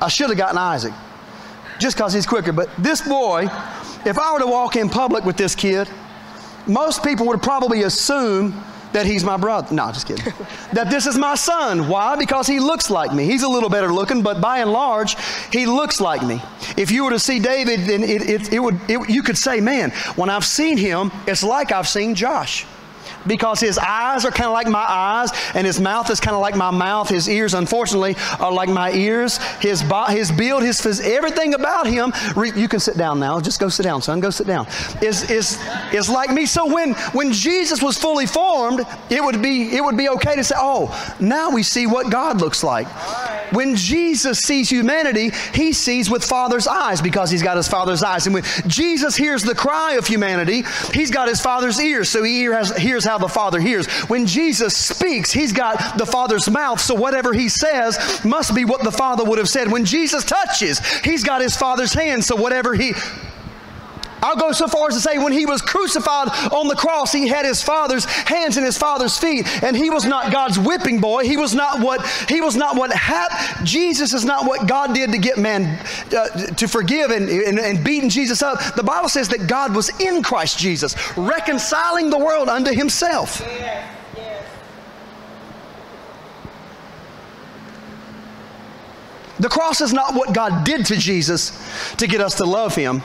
I 0.00 0.08
should 0.08 0.28
have 0.28 0.36
gotten 0.36 0.58
Isaac 0.58 0.92
just 1.78 1.96
because 1.96 2.12
he's 2.12 2.26
quicker. 2.26 2.52
But 2.52 2.68
this 2.76 3.00
boy, 3.00 3.48
if 4.04 4.18
I 4.18 4.32
were 4.32 4.40
to 4.40 4.46
walk 4.46 4.76
in 4.76 4.88
public 4.88 5.24
with 5.24 5.36
this 5.36 5.54
kid, 5.54 5.88
most 6.66 7.02
people 7.02 7.26
would 7.28 7.42
probably 7.42 7.84
assume 7.84 8.62
that 8.92 9.06
he's 9.06 9.24
my 9.24 9.36
brother. 9.36 9.74
No, 9.74 9.90
just 9.92 10.06
kidding. 10.06 10.24
that 10.72 10.90
this 10.90 11.06
is 11.06 11.16
my 11.18 11.34
son. 11.34 11.88
Why? 11.88 12.16
Because 12.16 12.46
he 12.46 12.60
looks 12.60 12.90
like 12.90 13.12
me. 13.12 13.24
He's 13.24 13.42
a 13.42 13.48
little 13.48 13.68
better 13.68 13.92
looking, 13.92 14.22
but 14.22 14.40
by 14.40 14.58
and 14.58 14.70
large, 14.72 15.16
he 15.50 15.66
looks 15.66 16.00
like 16.00 16.22
me. 16.22 16.40
If 16.76 16.90
you 16.90 17.04
were 17.04 17.10
to 17.10 17.18
see 17.18 17.38
David, 17.38 17.80
then 17.80 18.02
it, 18.02 18.28
it, 18.28 18.52
it 18.52 18.58
would, 18.58 18.78
it, 18.88 19.08
you 19.10 19.22
could 19.22 19.36
say, 19.36 19.60
man, 19.60 19.90
when 20.16 20.30
I've 20.30 20.44
seen 20.44 20.76
him, 20.76 21.10
it's 21.26 21.42
like 21.42 21.72
I've 21.72 21.88
seen 21.88 22.14
Josh 22.14 22.66
because 23.26 23.60
his 23.60 23.78
eyes 23.78 24.24
are 24.24 24.30
kind 24.30 24.46
of 24.46 24.52
like 24.52 24.68
my 24.68 24.84
eyes, 24.86 25.30
and 25.54 25.66
his 25.66 25.80
mouth 25.80 26.10
is 26.10 26.20
kind 26.20 26.34
of 26.34 26.40
like 26.40 26.56
my 26.56 26.70
mouth. 26.70 27.08
His 27.08 27.28
ears, 27.28 27.54
unfortunately, 27.54 28.16
are 28.40 28.52
like 28.52 28.68
my 28.68 28.92
ears. 28.92 29.38
His, 29.60 29.82
bo- 29.82 30.04
his 30.06 30.30
build, 30.32 30.62
his 30.62 30.80
phys- 30.80 31.02
everything 31.02 31.54
about 31.54 31.86
him. 31.86 32.12
Re- 32.34 32.52
you 32.54 32.68
can 32.68 32.80
sit 32.80 32.96
down 32.96 33.18
now. 33.20 33.40
Just 33.40 33.60
go 33.60 33.68
sit 33.68 33.82
down, 33.82 34.02
son. 34.02 34.20
Go 34.20 34.30
sit 34.30 34.46
down. 34.46 34.66
Is 35.02 35.30
is 35.30 35.58
is 35.92 36.08
like 36.08 36.30
me. 36.30 36.46
So 36.46 36.72
when 36.72 36.94
when 37.12 37.32
Jesus 37.32 37.82
was 37.82 37.98
fully 37.98 38.26
formed, 38.26 38.80
it 39.10 39.22
would 39.22 39.42
be 39.42 39.76
it 39.76 39.82
would 39.82 39.96
be 39.96 40.08
okay 40.10 40.36
to 40.36 40.44
say, 40.44 40.54
oh, 40.58 40.90
now 41.20 41.50
we 41.50 41.62
see 41.62 41.86
what 41.86 42.10
God 42.10 42.40
looks 42.40 42.62
like. 42.62 42.86
When 43.52 43.76
Jesus 43.76 44.40
sees 44.40 44.68
humanity, 44.68 45.30
he 45.54 45.72
sees 45.72 46.10
with 46.10 46.24
Father's 46.24 46.66
eyes 46.66 47.00
because 47.00 47.30
he's 47.30 47.42
got 47.42 47.56
his 47.56 47.68
Father's 47.68 48.02
eyes. 48.02 48.26
And 48.26 48.34
when 48.34 48.44
Jesus 48.66 49.14
hears 49.16 49.42
the 49.42 49.54
cry 49.54 49.94
of 49.94 50.06
humanity, 50.06 50.64
he's 50.92 51.10
got 51.10 51.28
his 51.28 51.40
Father's 51.40 51.80
ears, 51.80 52.08
so 52.08 52.22
he 52.22 52.38
hears, 52.38 52.76
hears 52.76 53.04
how 53.16 53.26
the 53.26 53.32
Father 53.32 53.58
hears. 53.58 53.86
When 54.08 54.26
Jesus 54.26 54.76
speaks, 54.76 55.32
he's 55.32 55.52
got 55.52 55.96
the 55.96 56.06
Father's 56.06 56.50
mouth, 56.50 56.80
so 56.80 56.94
whatever 56.94 57.32
he 57.32 57.48
says 57.48 58.24
must 58.24 58.54
be 58.54 58.64
what 58.64 58.84
the 58.84 58.92
Father 58.92 59.24
would 59.24 59.38
have 59.38 59.48
said. 59.48 59.72
When 59.72 59.84
Jesus 59.84 60.24
touches, 60.24 60.86
he's 61.00 61.24
got 61.24 61.40
his 61.40 61.56
Father's 61.56 61.94
hand, 61.94 62.24
so 62.24 62.36
whatever 62.36 62.74
he 62.74 62.92
I'll 64.26 64.34
go 64.36 64.50
so 64.50 64.66
far 64.66 64.88
as 64.88 64.94
to 64.94 65.00
say 65.00 65.18
when 65.18 65.32
he 65.32 65.46
was 65.46 65.62
crucified 65.62 66.28
on 66.52 66.66
the 66.66 66.74
cross, 66.74 67.12
he 67.12 67.28
had 67.28 67.46
his 67.46 67.62
father's 67.62 68.04
hands 68.04 68.56
and 68.56 68.66
his 68.66 68.76
father's 68.76 69.16
feet, 69.16 69.46
and 69.62 69.76
he 69.76 69.88
was 69.88 70.04
not 70.04 70.32
God's 70.32 70.58
whipping 70.58 71.00
boy. 71.00 71.22
He 71.22 71.36
was 71.36 71.54
not 71.54 71.78
what 71.78 72.04
he 72.28 72.40
was 72.40 72.56
not 72.56 72.74
what 72.76 72.92
happened. 72.92 73.64
Jesus 73.64 74.12
is 74.12 74.24
not 74.24 74.44
what 74.44 74.66
God 74.66 74.94
did 74.94 75.12
to 75.12 75.18
get 75.18 75.38
man 75.38 75.78
uh, 76.16 76.28
to 76.54 76.66
forgive 76.66 77.12
and, 77.12 77.28
and, 77.28 77.60
and 77.60 77.84
beating 77.84 78.08
Jesus 78.10 78.42
up. 78.42 78.74
The 78.74 78.82
Bible 78.82 79.08
says 79.08 79.28
that 79.28 79.46
God 79.46 79.76
was 79.76 79.88
in 80.00 80.24
Christ 80.24 80.58
Jesus, 80.58 80.96
reconciling 81.16 82.10
the 82.10 82.18
world 82.18 82.48
unto 82.48 82.72
himself. 82.72 83.40
The 89.38 89.48
cross 89.48 89.80
is 89.80 89.92
not 89.92 90.14
what 90.14 90.32
God 90.32 90.64
did 90.64 90.86
to 90.86 90.96
Jesus 90.96 91.52
to 91.98 92.06
get 92.08 92.20
us 92.20 92.36
to 92.36 92.44
love 92.44 92.74
him. 92.74 93.02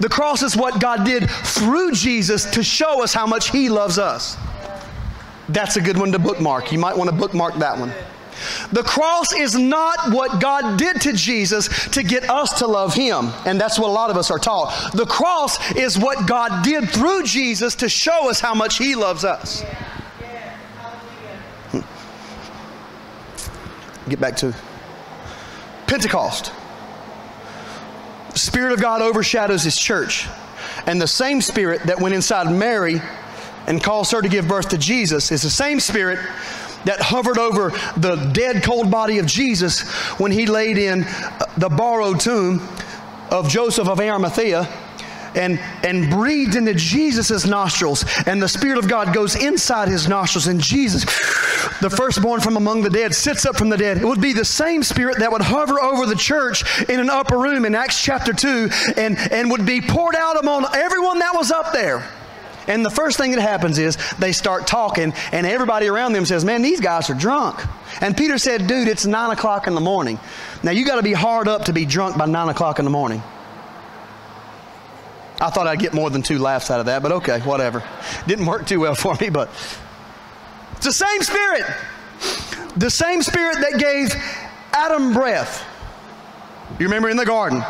The 0.00 0.08
cross 0.08 0.42
is 0.42 0.56
what 0.56 0.80
God 0.80 1.04
did 1.04 1.30
through 1.30 1.92
Jesus 1.92 2.44
to 2.52 2.62
show 2.62 3.02
us 3.02 3.14
how 3.14 3.26
much 3.26 3.50
He 3.50 3.68
loves 3.68 3.98
us. 3.98 4.36
That's 5.48 5.76
a 5.76 5.80
good 5.80 5.96
one 5.96 6.12
to 6.12 6.18
bookmark. 6.18 6.72
You 6.72 6.78
might 6.78 6.96
want 6.96 7.08
to 7.08 7.16
bookmark 7.16 7.54
that 7.56 7.78
one. 7.78 7.92
The 8.72 8.82
cross 8.82 9.32
is 9.32 9.56
not 9.56 10.12
what 10.12 10.40
God 10.40 10.78
did 10.78 11.00
to 11.02 11.12
Jesus 11.12 11.88
to 11.90 12.02
get 12.02 12.28
us 12.28 12.58
to 12.58 12.66
love 12.66 12.94
Him. 12.94 13.30
And 13.46 13.60
that's 13.60 13.78
what 13.78 13.88
a 13.88 13.92
lot 13.92 14.10
of 14.10 14.16
us 14.16 14.30
are 14.30 14.38
taught. 14.38 14.92
The 14.94 15.06
cross 15.06 15.72
is 15.72 15.98
what 15.98 16.26
God 16.26 16.62
did 16.64 16.90
through 16.90 17.22
Jesus 17.22 17.74
to 17.76 17.88
show 17.88 18.28
us 18.28 18.40
how 18.40 18.54
much 18.54 18.76
He 18.76 18.94
loves 18.94 19.24
us. 19.24 19.62
Hmm. 21.70 21.80
Get 24.10 24.20
back 24.20 24.36
to 24.38 24.54
Pentecost. 25.86 26.52
Spirit 28.36 28.72
of 28.72 28.80
God 28.80 29.02
overshadows 29.02 29.62
His 29.62 29.76
church. 29.76 30.28
And 30.86 31.00
the 31.00 31.06
same 31.06 31.40
Spirit 31.40 31.82
that 31.84 32.00
went 32.00 32.14
inside 32.14 32.50
Mary 32.50 33.00
and 33.66 33.82
caused 33.82 34.12
her 34.12 34.22
to 34.22 34.28
give 34.28 34.46
birth 34.46 34.68
to 34.70 34.78
Jesus 34.78 35.32
is 35.32 35.42
the 35.42 35.50
same 35.50 35.80
Spirit 35.80 36.18
that 36.84 37.00
hovered 37.00 37.38
over 37.38 37.70
the 37.96 38.30
dead, 38.32 38.62
cold 38.62 38.90
body 38.90 39.18
of 39.18 39.26
Jesus 39.26 39.82
when 40.18 40.30
he 40.30 40.46
laid 40.46 40.78
in 40.78 41.00
the 41.56 41.68
borrowed 41.68 42.20
tomb 42.20 42.66
of 43.30 43.48
Joseph 43.48 43.88
of 43.88 43.98
Arimathea 43.98 44.68
and, 45.36 45.60
and 45.84 46.10
breathed 46.10 46.56
into 46.56 46.74
Jesus' 46.74 47.46
nostrils, 47.46 48.04
and 48.26 48.42
the 48.42 48.48
Spirit 48.48 48.78
of 48.78 48.88
God 48.88 49.14
goes 49.14 49.36
inside 49.36 49.88
his 49.88 50.08
nostrils, 50.08 50.46
and 50.46 50.60
Jesus, 50.60 51.04
the 51.80 51.90
firstborn 51.90 52.40
from 52.40 52.56
among 52.56 52.82
the 52.82 52.90
dead, 52.90 53.14
sits 53.14 53.46
up 53.46 53.56
from 53.56 53.68
the 53.68 53.76
dead. 53.76 53.98
It 53.98 54.04
would 54.04 54.20
be 54.20 54.32
the 54.32 54.44
same 54.44 54.82
Spirit 54.82 55.18
that 55.18 55.30
would 55.30 55.42
hover 55.42 55.80
over 55.80 56.06
the 56.06 56.16
church 56.16 56.64
in 56.88 57.00
an 57.00 57.10
upper 57.10 57.38
room 57.38 57.64
in 57.64 57.74
Acts 57.74 58.02
chapter 58.02 58.32
2 58.32 58.70
and, 58.96 59.18
and 59.30 59.50
would 59.50 59.66
be 59.66 59.80
poured 59.80 60.14
out 60.16 60.40
among 60.40 60.66
everyone 60.74 61.18
that 61.20 61.34
was 61.34 61.50
up 61.50 61.72
there. 61.72 62.02
And 62.68 62.84
the 62.84 62.90
first 62.90 63.16
thing 63.16 63.30
that 63.32 63.40
happens 63.40 63.78
is 63.78 63.96
they 64.18 64.32
start 64.32 64.66
talking, 64.66 65.14
and 65.32 65.46
everybody 65.46 65.86
around 65.86 66.12
them 66.12 66.24
says, 66.24 66.44
Man, 66.44 66.62
these 66.62 66.80
guys 66.80 67.08
are 67.10 67.14
drunk. 67.14 67.60
And 68.00 68.16
Peter 68.16 68.38
said, 68.38 68.66
Dude, 68.66 68.88
it's 68.88 69.06
9 69.06 69.30
o'clock 69.30 69.66
in 69.66 69.74
the 69.74 69.80
morning. 69.80 70.18
Now, 70.62 70.72
you 70.72 70.84
got 70.84 70.96
to 70.96 71.02
be 71.02 71.12
hard 71.12 71.46
up 71.48 71.66
to 71.66 71.72
be 71.72 71.84
drunk 71.84 72.18
by 72.18 72.26
9 72.26 72.48
o'clock 72.48 72.78
in 72.78 72.84
the 72.84 72.90
morning. 72.90 73.22
I 75.40 75.50
thought 75.50 75.66
I'd 75.66 75.78
get 75.78 75.92
more 75.92 76.08
than 76.10 76.22
two 76.22 76.38
laughs 76.38 76.70
out 76.70 76.80
of 76.80 76.86
that, 76.86 77.02
but 77.02 77.12
okay, 77.12 77.40
whatever. 77.40 77.82
Didn't 78.26 78.46
work 78.46 78.66
too 78.66 78.80
well 78.80 78.94
for 78.94 79.14
me, 79.20 79.28
but 79.28 79.48
it's 80.72 80.86
the 80.86 80.92
same 80.92 81.22
spirit. 81.22 81.64
The 82.76 82.90
same 82.90 83.22
spirit 83.22 83.58
that 83.60 83.78
gave 83.78 84.14
Adam 84.72 85.12
breath. 85.12 85.64
You 86.78 86.86
remember 86.86 87.08
in 87.08 87.16
the 87.16 87.26
garden? 87.26 87.62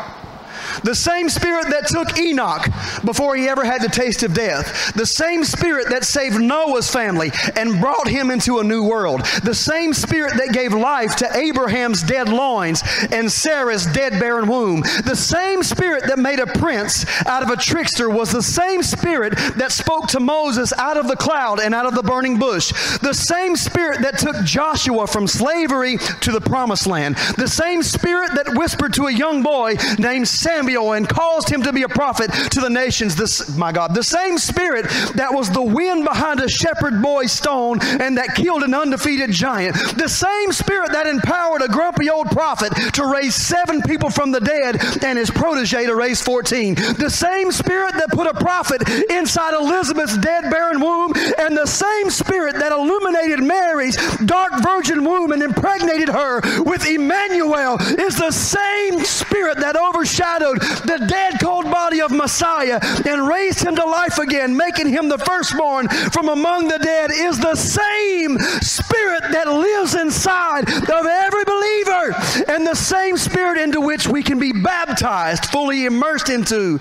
The 0.87 0.95
same 0.95 1.29
spirit 1.29 1.67
that 1.71 1.89
took 1.89 2.17
Enoch 2.17 2.69
before 3.05 3.35
he 3.35 3.49
ever 3.49 3.65
had 3.65 3.83
the 3.83 3.89
taste 3.89 4.23
of 4.23 4.35
death. 4.35 4.95
The 4.95 5.05
same 5.05 5.43
spirit 5.43 5.89
that 5.91 6.05
saved 6.05 6.41
Noah's 6.41 6.89
family 6.89 7.33
and 7.57 7.81
brought 7.81 8.07
him 8.07 8.31
into 8.31 8.61
a 8.61 8.65
new 8.65 8.85
world. 8.85 9.23
The 9.43 9.53
same 9.53 9.93
spirit 9.93 10.35
that 10.37 10.53
gave 10.53 10.73
life 10.73 11.17
to 11.17 11.37
Abraham's 11.37 12.05
dead 12.05 12.29
loins 12.29 12.85
and 13.11 13.33
Sarah's 13.33 13.85
dead 13.87 14.21
barren 14.21 14.49
womb. 14.49 14.83
The 15.05 15.17
same 15.17 15.65
spirit 15.65 16.05
that 16.07 16.21
made 16.21 16.39
a 16.39 16.47
prince 16.47 17.05
out 17.27 17.43
of 17.43 17.51
a 17.51 17.57
trickster 17.57 18.09
was 18.09 18.31
the 18.31 18.41
same 18.41 18.85
spirit 18.85 19.35
that 19.57 19.73
spoke 19.73 20.07
to 20.11 20.21
Moses 20.21 20.73
out 20.75 20.97
of 20.97 21.09
the 21.09 21.17
cloud 21.17 21.59
and 21.59 21.75
out 21.75 21.87
of 21.87 21.97
the 21.97 22.03
burning 22.05 22.39
bush. 22.39 22.71
The 22.99 23.13
same 23.13 23.57
spirit 23.57 24.03
that 24.03 24.21
took 24.21 24.37
Joshua 24.45 25.09
from 25.09 25.27
slavery 25.27 25.99
to 26.21 26.31
the 26.31 26.41
promised 26.41 26.87
land. 26.87 27.17
The 27.37 27.49
same 27.49 27.83
spirit 27.83 28.37
that 28.37 28.57
whispered 28.57 28.95
to 28.95 29.07
a 29.07 29.13
young 29.13 29.43
boy 29.43 29.75
named 29.99 30.29
Samuel 30.29 30.76
And 30.77 31.09
caused 31.09 31.49
him 31.49 31.63
to 31.63 31.73
be 31.73 31.83
a 31.83 31.89
prophet 31.89 32.31
to 32.53 32.61
the 32.61 32.69
nations. 32.69 33.17
This, 33.17 33.57
my 33.57 33.73
God, 33.73 33.95
the 33.95 34.03
same 34.03 34.37
spirit 34.37 34.87
that 35.15 35.33
was 35.33 35.51
the 35.51 35.63
wind 35.63 36.05
behind 36.05 36.41
a 36.41 36.49
shepherd 36.49 37.01
boy's 37.01 37.33
stone 37.33 37.79
and 37.83 38.19
that 38.19 38.35
killed 38.35 38.63
an 38.63 38.75
undefeated 38.75 39.31
giant. 39.31 39.75
The 39.97 40.09
same 40.09 40.53
spirit 40.53 40.93
that 40.93 41.07
empowered 41.07 41.63
a 41.63 41.69
grumpy 41.69 42.11
old 42.11 42.31
prophet 42.31 42.73
to 42.93 43.07
raise 43.07 43.35
seven 43.35 43.81
people 43.83 44.11
from 44.11 44.33
the 44.33 44.41
dead 44.41 44.77
and 45.03 45.19
his 45.19 45.31
protege 45.31 45.87
to 45.87 45.95
raise 45.95 46.21
14. 46.21 46.75
The 46.75 47.11
same 47.11 47.51
spirit 47.53 47.95
that 47.95 48.11
put 48.11 48.27
a 48.27 48.35
prophet 48.35 48.87
inside 49.11 49.55
Elizabeth's 49.55 50.19
dead 50.19 50.51
barren 50.51 50.81
womb 50.81 51.13
and 51.39 51.57
the 51.57 51.67
same 51.67 52.11
spirit 52.11 52.57
that 52.57 52.73
illuminated 52.73 53.43
Mary's 53.43 53.97
dark 54.27 54.63
virgin 54.63 55.05
womb 55.05 55.33
and 55.33 55.43
impregnated 55.43 56.09
her 56.09 56.41
with 56.63 56.87
Emmanuel 56.87 57.77
is 57.99 58.17
the 58.17 58.31
same 58.31 59.05
spirit 59.05 59.59
that 59.59 59.77
overshadowed 59.77 60.59
the 60.85 61.05
dead, 61.09 61.41
cold 61.41 61.65
body 61.65 62.01
of 62.01 62.11
Messiah 62.11 62.79
and 63.07 63.27
raised 63.27 63.63
him 63.63 63.77
to 63.77 63.85
life 63.85 64.19
again, 64.19 64.57
making 64.57 64.89
him 64.89 65.09
the 65.09 65.19
firstborn 65.19 65.89
from 65.89 66.29
among 66.29 66.69
the 66.69 66.79
dead, 66.79 67.11
is 67.13 67.39
the 67.39 67.55
same 67.55 68.39
Spirit 68.61 69.23
that 69.33 69.49
lives 69.49 69.95
inside 69.95 70.69
of 70.69 71.07
every 71.07 71.45
believer 71.45 72.15
and 72.49 72.67
the 72.67 72.75
same 72.75 73.17
Spirit 73.17 73.59
into 73.59 73.81
which 73.81 74.07
we 74.07 74.23
can 74.23 74.39
be 74.39 74.53
baptized, 74.53 75.47
fully 75.47 75.87
immersed 75.87 76.29
into, 76.29 76.79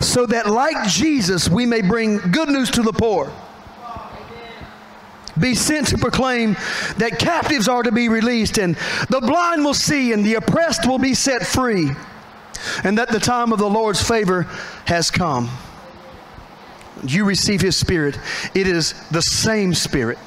so 0.00 0.26
that 0.26 0.46
like 0.46 0.88
Jesus, 0.88 1.48
we 1.48 1.66
may 1.66 1.82
bring 1.82 2.18
good 2.30 2.48
news 2.48 2.70
to 2.70 2.82
the 2.82 2.92
poor. 2.92 3.32
be 5.38 5.54
sent 5.54 5.88
to 5.88 5.98
proclaim 5.98 6.54
that 6.98 7.18
captives 7.18 7.68
are 7.68 7.82
to 7.82 7.92
be 7.92 8.08
released, 8.08 8.58
and 8.58 8.76
the 9.08 9.20
blind 9.20 9.64
will 9.64 9.74
see, 9.74 10.12
and 10.12 10.24
the 10.24 10.34
oppressed 10.34 10.86
will 10.86 10.98
be 10.98 11.14
set 11.14 11.46
free, 11.46 11.90
and 12.84 12.98
that 12.98 13.08
the 13.08 13.20
time 13.20 13.52
of 13.52 13.58
the 13.58 13.68
Lord's 13.68 14.06
favor 14.06 14.42
has 14.86 15.10
come. 15.10 15.50
You 17.04 17.24
receive 17.24 17.60
His 17.60 17.76
Spirit, 17.76 18.18
it 18.54 18.66
is 18.66 18.94
the 19.10 19.22
same 19.22 19.74
Spirit 19.74 20.18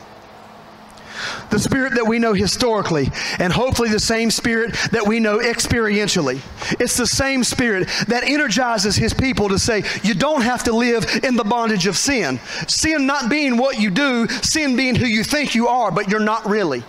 the 1.49 1.60
Spirit 1.60 1.93
that 1.95 2.08
we 2.08 2.19
know 2.19 2.34
historically, 2.34 3.10
and 3.39 3.53
hopefully 3.53 3.89
the 3.89 3.99
same 3.99 4.32
Spirit 4.32 4.73
that 4.91 5.06
we 5.06 5.19
know 5.19 5.39
experientially. 5.39 6.39
It's 6.79 6.97
the 6.97 7.08
same 7.08 7.43
Spirit 7.43 7.88
that 8.08 8.23
energizes 8.23 8.95
His 8.95 9.13
people 9.13 9.49
to 9.49 9.60
say, 9.60 9.84
you 10.03 10.13
don't 10.13 10.41
have 10.41 10.63
to 10.63 10.73
live 10.73 11.06
in 11.23 11.36
the 11.36 11.43
bondage 11.43 11.88
of 11.88 11.97
sin. 11.97 12.39
Sin 12.67 13.06
not 13.06 13.29
being 13.29 13.58
what 13.58 13.79
you 13.79 13.91
do, 13.91 14.27
sin 14.27 14.75
being 14.75 14.95
who 14.95 15.06
you 15.06 15.23
think 15.23 15.56
you 15.56 15.67
are, 15.67 15.91
but 15.91 16.10
you're 16.10 16.19
not 16.19 16.47
really. 16.47 16.84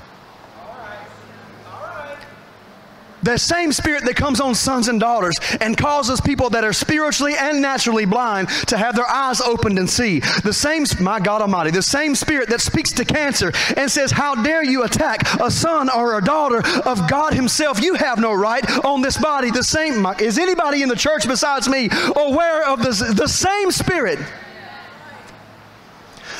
The 3.25 3.39
same 3.39 3.73
spirit 3.73 4.05
that 4.05 4.17
comes 4.17 4.39
on 4.39 4.55
sons 4.55 4.89
and 4.89 5.01
daughters 5.01 5.35
and 5.61 5.77
causes 5.79 6.21
people 6.21 6.51
that 6.51 6.63
are 6.63 6.75
spiritually 6.75 7.35
and 7.39 7.63
naturally 7.63 8.05
blind 8.05 8.49
to 8.67 8.77
have 8.77 8.95
their 8.95 9.09
eyes 9.09 9.41
opened 9.41 9.79
and 9.79 9.89
see. 9.89 10.21
The 10.21 10.53
same, 10.53 10.85
my 11.01 11.21
God 11.21 11.41
Almighty, 11.41 11.71
the 11.71 11.81
same 11.83 12.15
spirit 12.15 12.51
that 12.51 12.61
speaks 12.61 12.93
to 12.93 13.05
cancer 13.05 13.51
and 13.79 13.91
says, 13.91 14.11
How 14.11 14.35
dare 14.35 14.63
you 14.63 14.85
attack 14.85 15.23
a 15.41 15.51
son 15.51 15.89
or 15.89 16.19
a 16.19 16.23
daughter 16.23 16.63
of 16.85 17.09
God 17.09 17.33
Himself? 17.33 17.83
You 17.83 17.95
have 17.95 18.19
no 18.19 18.35
right 18.35 18.65
on 18.85 19.01
this 19.01 19.17
body. 19.17 19.51
The 19.51 19.65
same, 19.65 20.05
is 20.19 20.39
anybody 20.39 20.83
in 20.83 20.91
the 20.91 20.97
church 20.97 21.27
besides 21.27 21.67
me 21.67 21.89
aware 22.17 22.69
of 22.69 22.83
this, 22.83 22.99
the 22.99 23.29
same 23.29 23.71
spirit? 23.71 24.19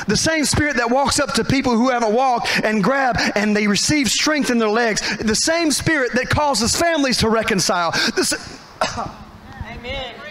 The 0.07 0.17
same 0.17 0.45
spirit 0.45 0.77
that 0.77 0.89
walks 0.89 1.19
up 1.19 1.33
to 1.33 1.43
people 1.43 1.73
who 1.73 1.89
haven't 1.89 2.13
walked 2.13 2.47
and 2.63 2.83
grab 2.83 3.17
and 3.35 3.55
they 3.55 3.67
receive 3.67 4.09
strength 4.09 4.49
in 4.49 4.57
their 4.57 4.69
legs. 4.69 5.17
The 5.17 5.35
same 5.35 5.71
spirit 5.71 6.11
that 6.13 6.29
causes 6.29 6.75
families 6.75 7.17
to 7.17 7.29
reconcile. 7.29 7.91
This, 8.15 8.33
Amen. 9.67 10.15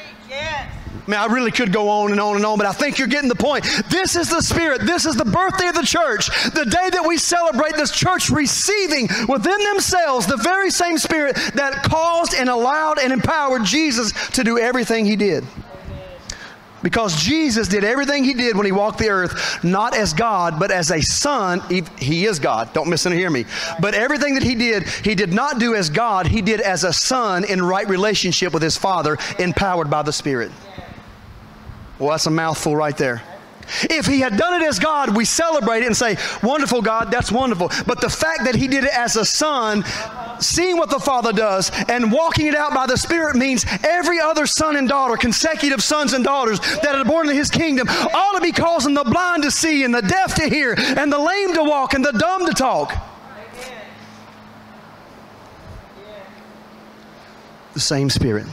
Man, 1.06 1.18
I 1.18 1.26
really 1.26 1.50
could 1.50 1.72
go 1.72 1.88
on 1.88 2.12
and 2.12 2.20
on 2.20 2.36
and 2.36 2.46
on, 2.46 2.56
but 2.56 2.66
I 2.66 2.72
think 2.72 2.98
you're 2.98 3.08
getting 3.08 3.28
the 3.28 3.34
point. 3.34 3.64
This 3.90 4.16
is 4.16 4.30
the 4.30 4.40
Spirit. 4.40 4.82
This 4.82 5.04
is 5.04 5.16
the 5.16 5.24
birthday 5.24 5.68
of 5.68 5.74
the 5.74 5.82
church. 5.82 6.28
The 6.52 6.64
day 6.64 6.88
that 6.90 7.04
we 7.06 7.18
celebrate 7.18 7.76
this 7.76 7.90
church 7.90 8.30
receiving 8.30 9.08
within 9.28 9.62
themselves 9.64 10.26
the 10.26 10.38
very 10.38 10.70
same 10.70 10.96
Spirit 10.96 11.36
that 11.54 11.82
caused 11.82 12.34
and 12.34 12.48
allowed 12.48 12.98
and 12.98 13.12
empowered 13.12 13.64
Jesus 13.64 14.12
to 14.30 14.44
do 14.44 14.58
everything 14.58 15.04
He 15.04 15.16
did. 15.16 15.44
Because 16.84 17.16
Jesus 17.16 17.66
did 17.66 17.82
everything 17.82 18.24
he 18.24 18.34
did 18.34 18.58
when 18.58 18.66
he 18.66 18.70
walked 18.70 18.98
the 18.98 19.08
earth, 19.08 19.64
not 19.64 19.96
as 19.96 20.12
God, 20.12 20.60
but 20.60 20.70
as 20.70 20.90
a 20.90 21.00
son. 21.00 21.62
He, 21.70 21.82
he 21.98 22.26
is 22.26 22.38
God. 22.38 22.74
Don't 22.74 22.90
miss 22.90 23.06
and 23.06 23.14
hear 23.14 23.30
me. 23.30 23.46
But 23.80 23.94
everything 23.94 24.34
that 24.34 24.42
he 24.42 24.54
did, 24.54 24.86
he 24.86 25.14
did 25.14 25.32
not 25.32 25.58
do 25.58 25.74
as 25.74 25.88
God, 25.88 26.26
he 26.26 26.42
did 26.42 26.60
as 26.60 26.84
a 26.84 26.92
son 26.92 27.44
in 27.44 27.62
right 27.64 27.88
relationship 27.88 28.52
with 28.52 28.62
his 28.62 28.76
Father, 28.76 29.16
empowered 29.38 29.88
by 29.88 30.02
the 30.02 30.12
Spirit. 30.12 30.52
Well, 31.98 32.10
that's 32.10 32.26
a 32.26 32.30
mouthful 32.30 32.76
right 32.76 32.96
there. 32.98 33.22
If 33.82 34.06
he 34.06 34.20
had 34.20 34.36
done 34.36 34.60
it 34.60 34.66
as 34.66 34.78
God, 34.78 35.16
we 35.16 35.24
celebrate 35.24 35.82
it 35.82 35.86
and 35.86 35.96
say, 35.96 36.16
Wonderful 36.42 36.82
God, 36.82 37.10
that's 37.10 37.32
wonderful. 37.32 37.70
But 37.86 38.00
the 38.00 38.10
fact 38.10 38.44
that 38.44 38.54
he 38.54 38.68
did 38.68 38.84
it 38.84 38.92
as 38.96 39.16
a 39.16 39.24
son, 39.24 39.84
seeing 40.40 40.76
what 40.76 40.90
the 40.90 40.98
Father 40.98 41.32
does 41.32 41.70
and 41.88 42.12
walking 42.12 42.46
it 42.46 42.54
out 42.54 42.74
by 42.74 42.86
the 42.86 42.96
Spirit 42.96 43.36
means 43.36 43.64
every 43.82 44.20
other 44.20 44.46
son 44.46 44.76
and 44.76 44.88
daughter, 44.88 45.16
consecutive 45.16 45.82
sons 45.82 46.12
and 46.12 46.24
daughters 46.24 46.60
that 46.82 46.94
are 46.94 47.04
born 47.04 47.26
into 47.28 47.38
his 47.38 47.50
kingdom, 47.50 47.88
ought 47.88 48.34
to 48.34 48.40
be 48.40 48.52
causing 48.52 48.94
the 48.94 49.04
blind 49.04 49.42
to 49.42 49.50
see 49.50 49.84
and 49.84 49.94
the 49.94 50.02
deaf 50.02 50.34
to 50.34 50.48
hear 50.48 50.74
and 50.78 51.12
the 51.12 51.18
lame 51.18 51.54
to 51.54 51.62
walk 51.62 51.94
and 51.94 52.04
the 52.04 52.12
dumb 52.12 52.46
to 52.46 52.52
talk. 52.52 52.94
The 57.74 57.80
same 57.80 58.08
Spirit. 58.08 58.46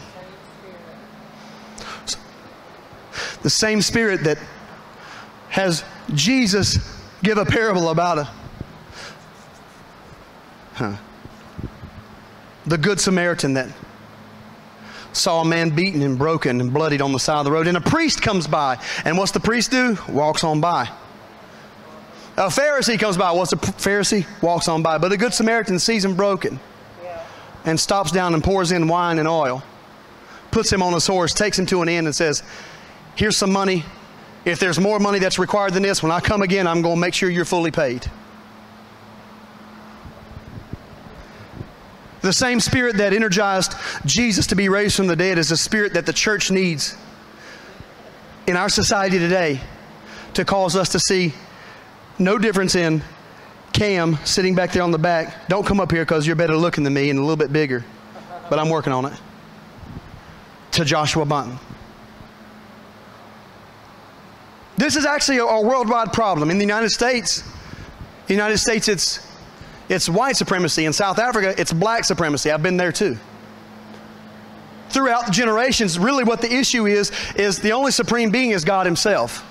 The 3.44 3.50
same 3.50 3.82
Spirit 3.82 4.24
that 4.24 4.40
has 5.52 5.84
Jesus 6.14 6.80
give 7.24 7.38
a 7.38 7.46
parable 7.46 7.90
about 7.90 8.18
a 8.18 8.30
huh, 10.74 10.96
the 12.66 12.78
good 12.78 13.00
Samaritan 13.00 13.54
that 13.54 13.70
saw 15.12 15.42
a 15.42 15.46
man 15.46 15.70
beaten 15.72 16.02
and 16.02 16.18
broken 16.18 16.62
and 16.62 16.74
bloodied 16.74 17.02
on 17.02 17.12
the 17.12 17.20
side 17.20 17.40
of 17.40 17.46
the 17.46 17.52
road, 17.52 17.68
and 17.68 17.76
a 17.76 17.82
priest 17.82 18.22
comes 18.22 18.48
by, 18.48 18.82
and 19.04 19.18
what's 19.18 19.32
the 19.32 19.42
priest 19.42 19.72
do? 19.72 19.98
Walks 20.08 20.46
on 20.46 20.62
by. 20.62 20.90
A 22.38 22.48
Pharisee 22.48 22.98
comes 22.98 23.18
by. 23.18 23.32
What's 23.32 23.52
a 23.52 23.58
Pharisee? 23.58 24.26
Walks 24.42 24.70
on 24.70 24.82
by. 24.82 24.98
But 24.98 25.10
the 25.10 25.18
good 25.18 25.34
Samaritan 25.34 25.80
sees 25.80 26.06
him 26.06 26.16
broken 26.16 26.62
and 27.66 27.78
stops 27.78 28.12
down 28.12 28.34
and 28.34 28.42
pours 28.42 28.72
in 28.72 28.88
wine 28.88 29.20
and 29.20 29.28
oil, 29.28 29.62
puts 30.50 30.72
him 30.72 30.82
on 30.82 30.94
his 30.94 31.06
horse, 31.06 31.34
takes 31.34 31.60
him 31.60 31.66
to 31.68 31.82
an 31.82 31.90
inn, 31.90 32.06
and 32.06 32.16
says, 32.16 32.42
Here's 33.16 33.36
some 33.36 33.52
money. 33.52 33.84
If 34.44 34.60
there's 34.60 34.80
more 34.80 35.00
money 35.00 35.20
that's 35.20 35.38
required 35.38 35.74
than 35.74 35.84
this, 35.84 36.02
when 36.02 36.12
I 36.12 36.20
come 36.20 36.42
again, 36.42 36.68
I'm 36.68 36.82
going 36.82 36.96
to 36.96 37.02
make 37.02 37.14
sure 37.14 37.30
you're 37.30 37.46
fully 37.46 37.72
paid. 37.72 38.10
The 42.22 42.34
same 42.34 42.60
spirit 42.60 42.98
that 42.98 43.14
energized 43.14 43.74
Jesus 44.06 44.48
to 44.48 44.56
be 44.56 44.70
raised 44.70 44.96
from 44.96 45.08
the 45.08 45.16
dead 45.16 45.38
is 45.38 45.50
the 45.50 45.58
spirit 45.58 45.94
that 45.94 46.06
the 46.06 46.14
church 46.14 46.52
needs 46.52 46.96
in 48.48 48.56
our 48.56 48.70
society 48.70 49.18
today 49.18 49.60
to 50.36 50.46
cause 50.46 50.76
us 50.76 50.90
to 50.90 51.00
see 51.00 51.34
no 52.20 52.38
difference 52.38 52.76
in 52.76 53.02
Cam 53.74 54.18
sitting 54.26 54.54
back 54.54 54.72
there 54.72 54.84
on 54.84 54.92
the 54.92 55.00
back. 55.00 55.48
Don't 55.48 55.66
come 55.66 55.80
up 55.80 55.92
here 55.92 56.04
because 56.04 56.28
you're 56.28 56.36
better 56.36 56.56
looking 56.56 56.84
than 56.84 56.94
me 56.94 57.10
and 57.10 57.18
a 57.18 57.22
little 57.22 57.38
bit 57.38 57.52
bigger, 57.52 57.84
but 58.50 58.60
I'm 58.60 58.70
working 58.70 58.94
on 58.94 59.06
it. 59.06 59.14
To 60.74 60.86
Joshua 60.86 61.26
Bunton. 61.26 61.58
This 64.82 64.96
is 64.96 65.06
actually 65.06 65.38
a, 65.38 65.46
a 65.46 65.62
worldwide 65.62 66.12
problem. 66.12 66.50
In 66.50 66.58
the 66.58 66.66
United 66.66 66.90
States, 66.90 67.44
the 68.26 68.34
United 68.34 68.58
States, 68.58 68.88
it's, 68.88 69.20
it's 69.90 70.10
white 70.10 70.36
supremacy. 70.36 70.86
In 70.86 70.92
South 70.92 71.20
Africa, 71.20 71.54
it's 71.56 71.72
black 71.72 72.04
supremacy. 72.04 72.50
I've 72.50 72.64
been 72.64 72.78
there 72.78 72.92
too. 72.92 73.16
Throughout 74.90 75.32
generations, 75.32 76.00
really 76.00 76.24
what 76.24 76.42
the 76.42 76.52
issue 76.52 76.88
is, 76.88 77.12
is 77.36 77.60
the 77.60 77.74
only 77.74 77.92
supreme 77.92 78.32
being 78.32 78.50
is 78.50 78.66
God 78.66 78.88
Himself. 78.88 79.46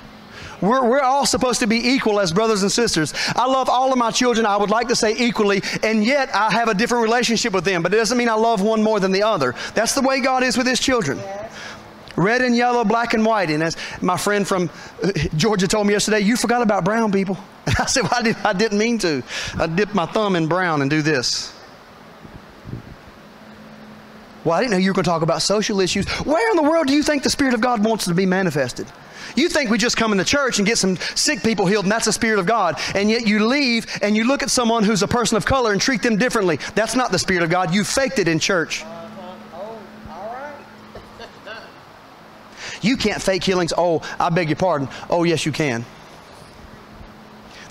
We're, 0.61 0.85
we're 0.85 1.01
all 1.01 1.25
supposed 1.27 1.61
to 1.61 1.69
be 1.69 1.77
equal 1.77 2.19
as 2.19 2.33
brothers 2.33 2.63
and 2.63 2.73
sisters. 2.73 3.15
I 3.37 3.47
love 3.47 3.69
all 3.69 3.93
of 3.93 3.99
my 3.99 4.11
children, 4.11 4.47
I 4.47 4.57
would 4.57 4.69
like 4.69 4.89
to 4.89 4.97
say 4.97 5.15
equally, 5.17 5.63
and 5.85 6.05
yet 6.05 6.35
I 6.35 6.51
have 6.51 6.69
a 6.69 6.75
different 6.75 7.05
relationship 7.05 7.53
with 7.53 7.65
them. 7.65 7.85
But 7.85 7.95
it 7.95 7.99
doesn't 7.99 8.19
mean 8.19 8.29
I 8.29 8.35
love 8.35 8.63
one 8.63 8.83
more 8.83 8.99
than 8.99 9.13
the 9.13 9.23
other. 9.23 9.55
That's 9.75 9.95
the 9.95 10.03
way 10.03 10.21
God 10.21 10.43
is 10.43 10.59
with 10.59 10.67
His 10.67 10.81
children 10.81 11.21
red 12.17 12.43
and 12.43 12.57
yellow, 12.57 12.85
black 12.85 13.15
and 13.15 13.25
white. 13.25 13.51
And 13.51 13.63
as 13.63 13.77
my 14.01 14.17
friend 14.17 14.47
from 14.47 14.71
uh, 15.03 15.13
Georgia 15.37 15.67
told 15.69 15.87
me 15.87 15.93
yesterday, 15.93 16.21
you 16.21 16.37
forgot 16.37 16.63
about 16.63 16.85
brown 16.85 17.13
people. 17.13 17.39
And 17.67 17.77
I 17.79 17.87
said, 17.87 18.03
well, 18.03 18.15
I, 18.17 18.23
did, 18.23 18.37
I 18.45 18.53
didn't 18.53 18.79
mean 18.79 18.99
to. 18.99 19.23
I 19.59 19.67
dip 19.67 19.95
my 19.95 20.07
thumb 20.07 20.37
in 20.37 20.47
brown 20.47 20.83
and 20.83 20.91
do 20.91 21.03
this. 21.03 21.55
Well, 24.45 24.55
I 24.55 24.61
didn't 24.61 24.73
know 24.73 24.79
you 24.79 24.91
were 24.91 24.95
going 24.95 25.05
to 25.05 25.11
talk 25.11 25.23
about 25.23 25.43
social 25.43 25.81
issues. 25.81 26.09
Where 26.09 26.51
in 26.51 26.57
the 26.57 26.63
world 26.63 26.87
do 26.87 26.95
you 26.95 27.03
think 27.03 27.23
the 27.23 27.31
Spirit 27.31 27.53
of 27.53 27.61
God 27.61 27.85
wants 27.85 28.07
to 28.07 28.15
be 28.15 28.25
manifested? 28.25 28.87
You 29.37 29.49
think 29.49 29.71
we 29.71 29.79
just 29.79 29.97
come 29.97 30.13
into 30.13 30.25
church 30.25 30.59
and 30.59 30.67
get 30.67 30.79
some 30.79 30.97
sick 31.15 31.43
people 31.43 31.67
healed, 31.67 31.85
and 31.85 31.93
that's 31.93 32.07
the 32.07 32.13
Spirit 32.13 32.39
of 32.39 32.47
God. 32.47 32.81
And 32.95 33.11
yet 33.11 33.27
you 33.27 33.47
leave 33.47 33.87
and 34.03 34.17
you 34.17 34.25
look 34.25 34.43
at 34.43 34.51
someone 34.51 34.83
who's 34.83 35.03
a 35.03 35.09
person 35.09 35.37
of 35.37 35.45
color 35.45 35.73
and 35.73 35.81
treat 35.81 36.03
them 36.03 36.17
differently. 36.17 36.59
That's 36.75 36.97
not 36.97 37.13
the 37.13 37.19
Spirit 37.19 37.43
of 37.43 37.51
God. 37.51 37.75
You 37.75 37.85
faked 37.85 38.19
it 38.19 38.29
in 38.29 38.39
church. 38.39 38.83
You 42.81 42.97
can't 42.97 43.21
fake 43.21 43.45
healings. 43.45 43.73
Oh, 43.77 44.03
I 44.19 44.31
beg 44.31 44.49
your 44.49 44.57
pardon. 44.57 44.89
Oh, 45.09 45.25
yes, 45.25 45.45
you 45.45 45.53
can. 45.53 45.85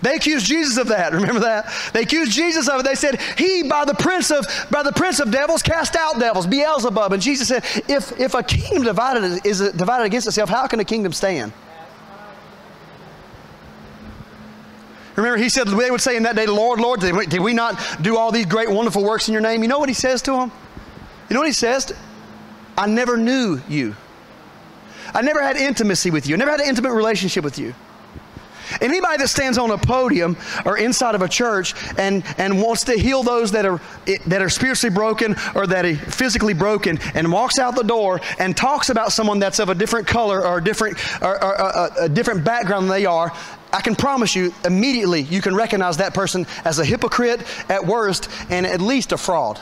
They 0.02 0.15
accused 0.15 0.45
Jesus 0.45 0.78
of 0.78 0.88
that. 0.89 1.13
Remember 1.13 1.41
that? 1.41 1.72
They 1.93 2.04
accused 2.04 2.32
Jesus 2.32 2.69
of 2.69 2.82
it. 2.82 2.86
They 2.86 2.95
said, 2.95 3.19
He, 3.38 3.63
by 3.63 3.86
the 3.86 3.93
prince 3.93 4.32
of, 4.32 4.45
by 4.72 4.84
the 4.84 4.91
prince 4.91 5.19
of 5.19 5.32
devils, 5.32 5.62
cast 5.62 5.95
out 5.95 6.19
devils, 6.19 6.48
Beelzebub. 6.48 7.12
And 7.12 7.22
Jesus 7.22 7.48
said, 7.48 7.63
If, 7.89 8.17
if 8.19 8.34
a 8.34 8.43
kingdom 8.43 8.84
divided 8.84 9.46
is 9.46 9.60
divided 9.71 10.06
against 10.06 10.27
itself, 10.27 10.50
how 10.50 10.67
can 10.67 10.79
a 10.79 10.86
kingdom 10.86 11.12
stand? 11.12 11.52
Remember, 15.15 15.38
he 15.38 15.50
said, 15.50 15.67
they 15.67 15.92
would 15.92 16.00
say 16.00 16.15
in 16.15 16.23
that 16.23 16.38
day, 16.38 16.46
Lord, 16.46 16.79
Lord, 16.79 17.02
did 17.02 17.13
we, 17.13 17.25
did 17.25 17.42
we 17.42 17.54
not 17.54 17.77
do 18.02 18.15
all 18.15 18.31
these 18.31 18.46
great, 18.46 18.69
wonderful 18.69 19.04
works 19.04 19.27
in 19.27 19.33
your 19.33 19.42
name? 19.42 19.62
You 19.63 19.67
know 19.67 19.77
what 19.77 19.90
he 19.90 19.96
says 19.96 20.21
to 20.21 20.31
them? 20.31 20.52
You 21.29 21.33
know 21.33 21.42
what 21.42 21.48
he 21.48 21.54
says? 21.54 21.94
I 22.77 22.88
never 22.88 23.17
knew 23.17 23.60
you. 23.67 23.98
I 25.13 25.21
never 25.21 25.41
had 25.41 25.57
intimacy 25.57 26.12
with 26.12 26.27
you. 26.27 26.35
I 26.35 26.37
never 26.37 26.51
had 26.51 26.60
an 26.60 26.67
intimate 26.67 26.93
relationship 26.93 27.43
with 27.43 27.57
you. 27.57 27.73
Anybody 28.81 29.17
that 29.17 29.27
stands 29.29 29.57
on 29.57 29.71
a 29.71 29.77
podium 29.77 30.37
or 30.65 30.77
inside 30.77 31.15
of 31.15 31.21
a 31.21 31.27
church 31.27 31.73
and, 31.97 32.23
and 32.37 32.62
wants 32.62 32.83
to 32.85 32.93
heal 32.93 33.23
those 33.23 33.51
that 33.51 33.65
are, 33.65 33.81
that 34.27 34.41
are 34.41 34.49
spiritually 34.49 34.93
broken 34.93 35.35
or 35.55 35.65
that 35.67 35.85
are 35.85 35.95
physically 35.95 36.53
broken 36.53 36.99
and 37.15 37.31
walks 37.31 37.57
out 37.57 37.75
the 37.75 37.83
door 37.83 38.21
and 38.37 38.55
talks 38.55 38.89
about 38.89 39.12
someone 39.12 39.39
that's 39.39 39.60
of 39.60 39.69
a 39.69 39.75
different 39.75 40.07
color 40.07 40.45
or 40.45 40.60
a 40.60 40.63
different, 40.63 40.97
or, 41.21 41.43
or, 41.43 41.62
or 41.62 41.89
a 41.99 42.10
different 42.10 42.43
background 42.43 42.83
than 42.83 42.91
they 42.91 43.05
are, 43.05 43.33
I 43.71 43.81
can 43.81 43.95
promise 43.95 44.35
you 44.35 44.53
immediately 44.65 45.21
you 45.21 45.41
can 45.41 45.55
recognize 45.55 45.97
that 45.97 46.13
person 46.13 46.45
as 46.65 46.79
a 46.79 46.85
hypocrite 46.85 47.41
at 47.69 47.85
worst 47.85 48.29
and 48.49 48.65
at 48.65 48.81
least 48.81 49.12
a 49.12 49.17
fraud. 49.17 49.60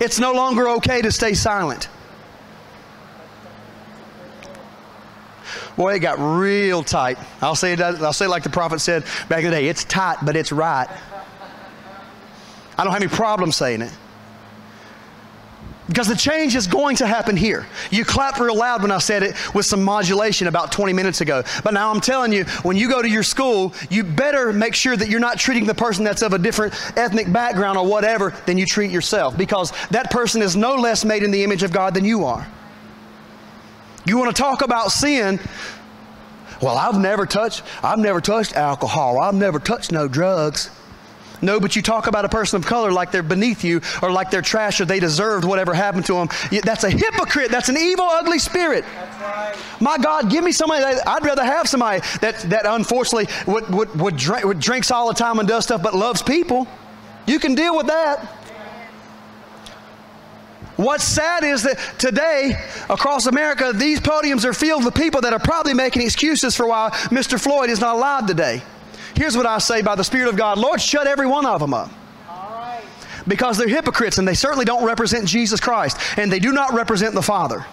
It's 0.00 0.18
no 0.18 0.32
longer 0.32 0.68
okay 0.70 1.02
to 1.02 1.12
stay 1.12 1.34
silent. 1.34 1.88
Boy, 5.76 5.94
it 5.94 5.98
got 6.00 6.18
real 6.18 6.84
tight. 6.84 7.18
I'll 7.42 7.56
say 7.56 7.72
it, 7.72 7.80
I'll 7.80 8.12
say 8.12 8.26
it 8.26 8.28
like 8.28 8.44
the 8.44 8.50
prophet 8.50 8.80
said 8.80 9.04
back 9.28 9.40
in 9.44 9.50
the 9.50 9.56
day 9.56 9.66
it's 9.66 9.84
tight, 9.84 10.18
but 10.22 10.36
it's 10.36 10.52
right. 10.52 10.88
I 12.76 12.84
don't 12.84 12.92
have 12.92 13.02
any 13.02 13.10
problem 13.10 13.52
saying 13.52 13.82
it. 13.82 13.92
Because 15.86 16.08
the 16.08 16.16
change 16.16 16.54
is 16.54 16.66
going 16.66 16.96
to 16.96 17.06
happen 17.06 17.36
here. 17.36 17.66
You 17.90 18.06
clapped 18.06 18.40
real 18.40 18.56
loud 18.56 18.80
when 18.80 18.90
I 18.90 18.98
said 18.98 19.22
it 19.22 19.54
with 19.54 19.66
some 19.66 19.82
modulation 19.82 20.48
about 20.48 20.72
20 20.72 20.94
minutes 20.94 21.20
ago. 21.20 21.42
But 21.62 21.74
now 21.74 21.90
I'm 21.90 22.00
telling 22.00 22.32
you, 22.32 22.44
when 22.62 22.78
you 22.78 22.88
go 22.88 23.02
to 23.02 23.08
your 23.08 23.22
school, 23.22 23.74
you 23.90 24.02
better 24.02 24.52
make 24.52 24.74
sure 24.74 24.96
that 24.96 25.10
you're 25.10 25.20
not 25.20 25.38
treating 25.38 25.66
the 25.66 25.74
person 25.74 26.02
that's 26.02 26.22
of 26.22 26.32
a 26.32 26.38
different 26.38 26.72
ethnic 26.96 27.30
background 27.30 27.76
or 27.76 27.86
whatever 27.86 28.34
than 28.46 28.56
you 28.56 28.64
treat 28.64 28.90
yourself. 28.90 29.36
Because 29.36 29.72
that 29.90 30.10
person 30.10 30.40
is 30.40 30.56
no 30.56 30.74
less 30.74 31.04
made 31.04 31.22
in 31.22 31.30
the 31.30 31.44
image 31.44 31.62
of 31.62 31.70
God 31.70 31.92
than 31.92 32.06
you 32.06 32.24
are. 32.24 32.46
You 34.06 34.16
want 34.18 34.34
to 34.34 34.42
talk 34.42 34.62
about 34.62 34.90
sin? 34.90 35.38
Well, 36.62 36.78
I've 36.78 36.98
never 36.98 37.26
touched, 37.26 37.62
I've 37.82 37.98
never 37.98 38.22
touched 38.22 38.56
alcohol. 38.56 39.18
I've 39.18 39.34
never 39.34 39.58
touched 39.58 39.92
no 39.92 40.08
drugs. 40.08 40.70
No, 41.44 41.60
but 41.60 41.76
you 41.76 41.82
talk 41.82 42.06
about 42.06 42.24
a 42.24 42.28
person 42.28 42.56
of 42.56 42.66
color 42.66 42.90
like 42.90 43.10
they're 43.10 43.22
beneath 43.22 43.64
you 43.64 43.82
or 44.02 44.10
like 44.10 44.30
they're 44.30 44.42
trash 44.42 44.80
or 44.80 44.86
they 44.86 44.98
deserved 44.98 45.44
whatever 45.44 45.74
happened 45.74 46.06
to 46.06 46.14
them. 46.14 46.28
That's 46.62 46.84
a 46.84 46.90
hypocrite. 46.90 47.50
That's 47.50 47.68
an 47.68 47.76
evil, 47.76 48.06
ugly 48.06 48.38
spirit. 48.38 48.84
Right. 49.20 49.54
My 49.80 49.98
God, 49.98 50.30
give 50.30 50.42
me 50.42 50.52
somebody 50.52 50.82
that, 50.82 51.06
I'd 51.06 51.24
rather 51.24 51.44
have 51.44 51.68
somebody 51.68 52.00
that, 52.20 52.38
that 52.48 52.62
unfortunately 52.64 53.28
would, 53.46 53.68
would, 53.68 54.00
would, 54.00 54.16
drink, 54.16 54.44
would 54.44 54.58
drinks 54.58 54.90
all 54.90 55.08
the 55.08 55.14
time 55.14 55.38
and 55.38 55.46
does 55.46 55.64
stuff 55.64 55.82
but 55.82 55.94
loves 55.94 56.22
people. 56.22 56.66
You 57.26 57.38
can 57.38 57.54
deal 57.54 57.76
with 57.76 57.88
that. 57.88 58.26
What's 60.76 61.04
sad 61.04 61.44
is 61.44 61.62
that 61.62 61.78
today, 61.98 62.54
across 62.90 63.26
America, 63.26 63.72
these 63.72 64.00
podiums 64.00 64.44
are 64.44 64.52
filled 64.52 64.84
with 64.84 64.94
people 64.94 65.20
that 65.20 65.32
are 65.32 65.38
probably 65.38 65.72
making 65.72 66.02
excuses 66.02 66.56
for 66.56 66.66
why 66.66 66.90
Mr. 67.10 67.40
Floyd 67.40 67.70
is 67.70 67.80
not 67.80 67.94
allowed 67.94 68.26
today. 68.26 68.60
Here's 69.14 69.36
what 69.36 69.46
I 69.46 69.58
say 69.58 69.82
by 69.82 69.94
the 69.94 70.04
Spirit 70.04 70.28
of 70.28 70.36
God 70.36 70.58
Lord, 70.58 70.80
shut 70.80 71.06
every 71.06 71.26
one 71.26 71.46
of 71.46 71.60
them 71.60 71.74
up. 71.74 71.90
Because 73.26 73.56
they're 73.56 73.68
hypocrites 73.68 74.18
and 74.18 74.28
they 74.28 74.34
certainly 74.34 74.66
don't 74.66 74.84
represent 74.84 75.26
Jesus 75.26 75.58
Christ 75.58 75.96
and 76.18 76.30
they 76.30 76.38
do 76.38 76.52
not 76.52 76.74
represent 76.74 77.14
the 77.14 77.22
Father. 77.22 77.64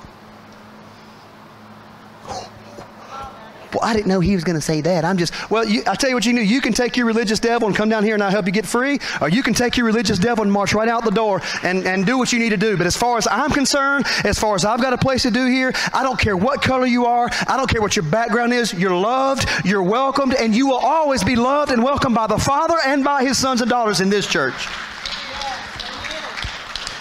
Well, 3.74 3.84
I 3.84 3.93
didn't 3.93 4.07
know 4.07 4.19
he 4.19 4.36
was 4.36 4.43
going 4.43 4.55
to 4.55 4.61
say 4.61 4.82
that. 4.82 5.05
I'm 5.05 5.17
just, 5.17 5.49
well, 5.49 5.63
you, 5.65 5.84
I 5.88 5.95
tell 5.95 6.09
you 6.09 6.15
what 6.15 6.26
you 6.26 6.34
knew. 6.34 6.41
You 6.41 6.61
can 6.61 6.74
take 6.74 6.97
your 6.97 7.05
religious 7.05 7.39
devil 7.39 7.67
and 7.67 7.76
come 7.76 7.89
down 7.89 8.03
here 8.03 8.13
and 8.13 8.24
I'll 8.24 8.32
help 8.32 8.45
you 8.45 8.51
get 8.51 8.65
free, 8.65 8.99
or 9.22 9.30
you 9.30 9.43
can 9.43 9.53
take 9.53 9.78
your 9.78 9.86
religious 9.86 10.19
devil 10.19 10.43
and 10.43 10.51
march 10.51 10.74
right 10.74 10.89
out 10.89 11.05
the 11.05 11.11
door 11.11 11.41
and, 11.63 11.86
and 11.86 12.05
do 12.05 12.17
what 12.17 12.34
you 12.34 12.39
need 12.39 12.49
to 12.49 12.57
do. 12.57 12.78
But 12.78 12.88
as 12.88 12.97
far 12.97 13.17
as 13.17 13.28
I'm 13.28 13.51
concerned, 13.51 14.05
as 14.24 14.38
far 14.38 14.55
as 14.55 14.65
I've 14.65 14.82
got 14.82 14.93
a 14.93 14.97
place 14.97 15.24
to 15.24 15.32
do 15.32 15.45
here, 15.45 15.72
I 15.93 16.03
don't 16.03 16.19
care 16.19 16.36
what 16.36 16.61
color 16.61 16.86
you 16.86 17.05
are, 17.05 17.30
I 17.47 17.57
don't 17.57 17.69
care 17.69 17.82
what 17.82 17.95
your 17.95 18.03
background 18.03 18.53
is, 18.53 18.74
you're 18.74 18.95
loved, 18.95 19.47
you're 19.63 19.84
welcomed, 19.84 20.34
and 20.34 20.55
you 20.55 20.67
will 20.67 20.80
always 20.80 21.24
be 21.24 21.36
loved 21.36 21.72
and 21.72 21.84
welcomed 21.84 22.15
by 22.15 22.28
the 22.28 22.38
Father 22.38 22.78
and 22.86 23.03
by 23.03 23.24
his 23.24 23.38
sons 23.38 23.61
and 23.61 23.69
daughters 23.69 24.01
in 24.01 24.09
this 24.09 24.28
church. 24.28 24.67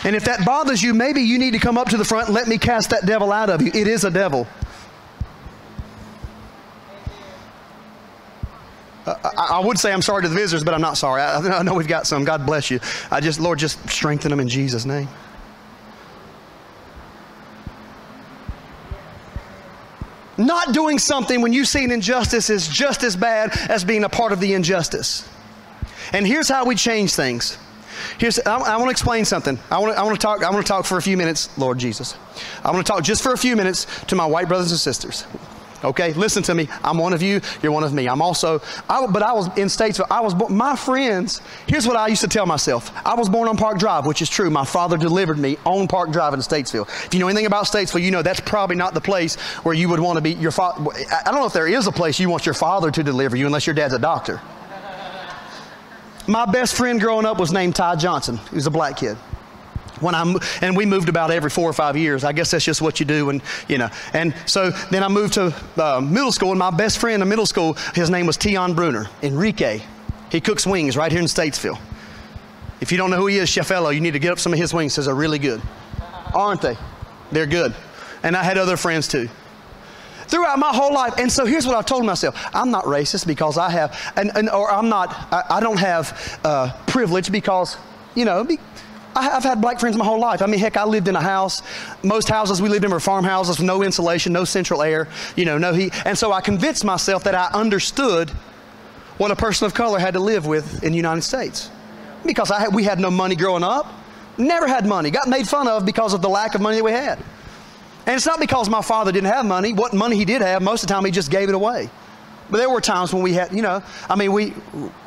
And 0.03 0.17
if 0.17 0.25
that 0.25 0.47
bothers 0.47 0.83
you, 0.83 0.95
maybe 0.95 1.21
you 1.21 1.39
need 1.39 1.51
to 1.51 1.59
come 1.59 1.77
up 1.77 1.91
to 1.91 1.99
the 1.99 2.05
front 2.05 2.29
and 2.29 2.35
let 2.35 2.49
me 2.49 2.57
cast 2.57 2.91
that 2.91 3.05
devil 3.05 3.33
out 3.33 3.51
of 3.51 3.61
you. 3.61 3.71
It 3.75 3.87
is 3.87 4.05
a 4.05 4.11
devil. 4.11 4.47
I, 9.51 9.59
would 9.59 9.79
say 9.79 9.93
I'm 9.93 10.03
sorry 10.03 10.23
to 10.23 10.29
the 10.29 10.35
visitors, 10.35 10.65
but 10.65 10.75
I'm 10.75 10.81
not 10.81 10.97
sorry. 10.97 11.23
I, 11.23 11.39
I 11.39 11.63
know 11.63 11.75
we've 11.75 11.89
got 11.89 12.07
some. 12.07 12.25
God 12.25 12.47
bless 12.47 12.71
you. 12.71 12.81
I 13.11 13.21
just, 13.21 13.41
Lord, 13.41 13.59
just 13.59 13.89
strengthen 13.91 14.31
them 14.31 14.41
in 14.41 14.49
Jesus' 14.49 14.85
name. 14.85 15.09
Not 20.39 20.73
doing 20.73 20.99
something 20.99 21.43
when 21.43 21.53
you 21.53 21.67
see 21.67 21.85
an 21.85 21.91
injustice 21.91 22.49
is 22.49 22.67
just 22.67 23.03
as 23.03 23.15
bad 23.15 23.51
as 23.69 23.85
being 23.85 24.05
a 24.05 24.09
part 24.09 24.33
of 24.33 24.41
the 24.41 24.55
injustice. 24.55 25.29
And 26.13 26.27
here's 26.27 26.49
how 26.49 26.65
we 26.65 26.75
change 26.75 27.15
things. 27.15 27.59
Here's, 28.19 28.39
I, 28.41 28.57
I 28.57 28.77
want 28.77 28.87
to 28.87 28.91
explain 28.91 29.27
something. 29.27 29.59
I 29.71 29.79
want 29.79 29.95
to, 29.95 30.01
I 30.01 30.03
want 30.03 30.19
to 30.19 30.21
talk. 30.21 30.43
I 30.43 30.51
want 30.51 30.65
to 30.65 30.69
talk 30.69 30.87
for 30.87 30.97
a 30.97 31.03
few 31.03 31.17
minutes, 31.17 31.57
Lord 31.59 31.79
Jesus. 31.79 32.17
I 32.65 32.71
want 32.71 32.87
to 32.87 32.91
talk 32.91 33.05
just 33.05 33.23
for 33.23 33.33
a 33.33 33.39
few 33.39 33.55
minutes 33.55 33.87
to 34.05 34.17
my 34.17 34.25
white 34.25 34.49
brothers 34.49 34.71
and 34.71 34.81
sisters. 34.81 35.27
Okay, 35.83 36.13
listen 36.13 36.43
to 36.45 36.55
me. 36.55 36.69
I'm 36.85 36.99
one 36.99 37.13
of 37.13 37.23
you. 37.23 37.41
You're 37.63 37.73
one 37.73 37.85
of 37.85 37.95
me. 37.95 38.09
I'm 38.09 38.21
also, 38.21 38.61
I, 38.89 39.07
but 39.07 39.23
I 39.23 39.33
was 39.33 39.47
in 39.59 39.69
Statesville. 39.69 40.07
I 40.11 40.21
was, 40.21 40.35
my 40.51 40.77
friends, 40.77 41.41
here's 41.67 41.87
what 41.87 41.97
I 41.97 42.09
used 42.09 42.21
to 42.21 42.29
tell 42.29 42.47
myself. 42.47 42.93
I 43.07 43.15
was 43.15 43.29
born 43.29 43.49
on 43.49 43.57
Park 43.57 43.79
Drive, 43.79 44.05
which 44.05 44.21
is 44.21 44.29
true. 44.29 44.51
My 44.51 44.65
father 44.65 44.99
delivered 44.99 45.39
me 45.39 45.57
on 45.65 45.89
Park 45.89 46.11
Drive 46.11 46.35
in 46.35 46.41
Statesville. 46.41 46.87
If 47.07 47.15
you 47.15 47.21
know 47.21 47.29
anything 47.29 47.47
about 47.47 47.65
Statesville, 47.65 48.03
you 48.03 48.11
know 48.11 48.23
that's 48.23 48.41
probably 48.41 48.77
not 48.77 48.93
the 48.93 49.01
place 49.01 49.37
where 49.65 49.75
you 49.75 49.89
would 49.89 50.01
want 50.01 50.17
to 50.17 50.23
be 50.23 50.33
your 50.33 50.53
father. 50.53 50.91
I 51.11 51.31
don't 51.31 51.41
know 51.41 51.47
if 51.47 51.53
there 51.55 51.69
is 51.69 51.87
a 51.87 51.93
place 51.93 52.21
you 52.21 52.29
want 52.29 52.45
your 52.45 52.55
father 52.55 52.91
to 52.91 53.03
deliver 53.03 53.37
you 53.37 53.47
unless 53.47 53.67
your 53.67 53.75
dad's 53.75 53.95
a 53.95 53.99
doctor. 53.99 54.41
My 56.27 56.45
best 56.45 56.77
friend 56.77 57.01
growing 57.01 57.25
up 57.25 57.41
was 57.41 57.53
named 57.53 57.75
Ty 57.75 57.97
Johnson. 57.97 58.37
He 58.51 58.55
was 58.55 58.67
a 58.67 58.71
black 58.71 58.99
kid 58.99 59.17
when 60.01 60.15
I 60.15 60.35
and 60.61 60.77
we 60.77 60.87
moved 60.87 61.09
about 61.09 61.31
every 61.31 61.51
four 61.51 61.69
or 61.69 61.73
five 61.73 61.97
years. 61.97 62.25
I 62.25 62.33
guess 62.33 62.51
that's 62.51 62.65
just 62.65 62.83
what 62.83 63.01
you 63.01 63.07
do, 63.07 63.31
and 63.31 63.43
you 63.69 63.79
know. 63.79 63.89
And 64.13 64.35
so 64.47 64.71
then 64.91 65.03
I 65.03 65.09
moved 65.09 65.35
to 65.35 65.55
uh, 65.77 66.01
middle 66.01 66.33
school, 66.33 66.51
and 66.51 66.59
my 66.59 66.71
best 66.71 66.99
friend 66.99 67.23
in 67.23 67.29
middle 67.29 67.47
school, 67.47 67.75
his 67.95 68.11
name 68.11 68.27
was 68.27 68.37
Tion 68.37 68.75
Bruner, 68.75 69.09
Enrique. 69.23 69.81
He 70.31 70.41
cooks 70.41 70.67
wings 70.67 70.97
right 70.97 71.11
here 71.11 71.21
in 71.21 71.27
Statesville. 71.27 71.79
If 72.81 72.91
you 72.91 72.99
don't 72.99 73.11
know 73.11 73.19
who 73.19 73.27
he 73.27 73.39
is, 73.39 73.49
Chef 73.49 73.69
Chefello, 73.69 73.95
you 73.95 74.01
need 74.01 74.13
to 74.13 74.19
get 74.19 74.33
up 74.33 74.39
some 74.39 74.53
of 74.53 74.59
his 74.59 74.73
wings 74.73 74.95
because 74.95 75.07
they're 75.07 75.15
really 75.15 75.39
good, 75.39 75.61
aren't 76.35 76.63
they? 76.63 76.77
They're 77.31 77.47
good. 77.47 77.75
And 78.23 78.37
I 78.37 78.43
had 78.43 78.59
other 78.59 78.77
friends 78.77 79.07
too. 79.07 79.29
Throughout 80.29 80.61
my 80.61 80.69
whole 80.69 80.95
life, 80.95 81.15
and 81.19 81.31
so 81.31 81.45
here's 81.45 81.67
what 81.67 81.77
I've 81.77 81.87
told 81.87 82.07
myself: 82.07 82.37
I'm 82.55 82.71
not 82.71 82.85
racist 82.85 83.27
because 83.27 83.59
I 83.59 83.69
have, 83.71 83.99
and, 84.15 84.31
and 84.37 84.49
or 84.49 84.71
I'm 84.71 84.89
not, 84.89 85.11
I, 85.33 85.57
I 85.57 85.61
don't 85.61 85.79
have 85.79 86.41
uh, 86.45 86.73
privilege 86.87 87.33
because, 87.33 87.77
you 88.15 88.25
know, 88.25 88.45
be, 88.45 88.59
I've 89.15 89.43
had 89.43 89.61
black 89.61 89.81
friends 89.81 89.97
my 89.97 90.05
whole 90.05 90.21
life. 90.21 90.41
I 90.41 90.47
mean, 90.47 90.61
heck, 90.61 90.77
I 90.77 90.85
lived 90.85 91.09
in 91.09 91.17
a 91.17 91.21
house. 91.21 91.63
Most 92.03 92.29
houses 92.29 92.63
we 92.63 92.69
lived 92.69 92.85
in 92.85 92.91
were 92.91 93.01
farmhouses 93.01 93.59
with 93.59 93.67
no 93.67 93.83
insulation, 93.83 94.33
no 94.33 94.45
central 94.45 94.83
air, 94.83 95.09
you 95.37 95.45
know, 95.45 95.59
no 95.59 95.73
heat. 95.73 95.93
And 96.07 96.17
so 96.17 96.33
I 96.33 96.41
convinced 96.41 96.85
myself 96.85 97.25
that 97.25 97.35
I 97.35 97.49
understood 97.53 98.31
what 99.19 99.31
a 99.31 99.37
person 99.37 99.67
of 99.67 99.75
color 99.75 99.99
had 99.99 100.15
to 100.15 100.21
live 100.21 100.47
with 100.47 100.83
in 100.85 100.93
the 100.93 100.97
United 100.97 101.23
States. 101.23 101.71
Because 102.25 102.53
we 102.73 102.85
had 102.85 103.01
no 103.01 103.11
money 103.11 103.35
growing 103.35 103.65
up. 103.65 103.87
Never 104.39 104.67
had 104.67 104.87
money. 104.87 105.11
Got 105.11 105.29
made 105.29 105.49
fun 105.49 105.69
of 105.69 105.85
because 105.85 106.15
of 106.15 106.23
the 106.23 106.29
lack 106.29 106.55
of 106.55 106.61
money 106.61 106.77
that 106.77 106.85
we 106.85 106.93
had. 106.93 107.19
And 108.07 108.17
it's 108.17 108.27
not 108.27 108.41
because 108.41 108.69
my 108.69 108.81
father 108.81 109.13
didn't 109.13 109.31
have 109.31 109.45
money. 109.45 109.73
What 109.73 109.93
money 109.93 110.17
he 110.17 110.25
did 110.25 110.41
have, 110.41 110.63
most 110.63 110.83
of 110.83 110.89
the 110.89 110.95
time 110.95 111.05
he 111.05 111.11
just 111.11 111.31
gave 111.31 111.49
it 111.49 111.55
away. 111.55 111.91
But 112.51 112.59
there 112.59 112.71
were 112.71 112.81
times 112.81 113.13
when 113.13 113.23
we 113.23 113.33
had, 113.33 113.53
you 113.53 113.63
know, 113.63 113.83
I 114.09 114.17
mean, 114.17 114.33
we, 114.33 114.53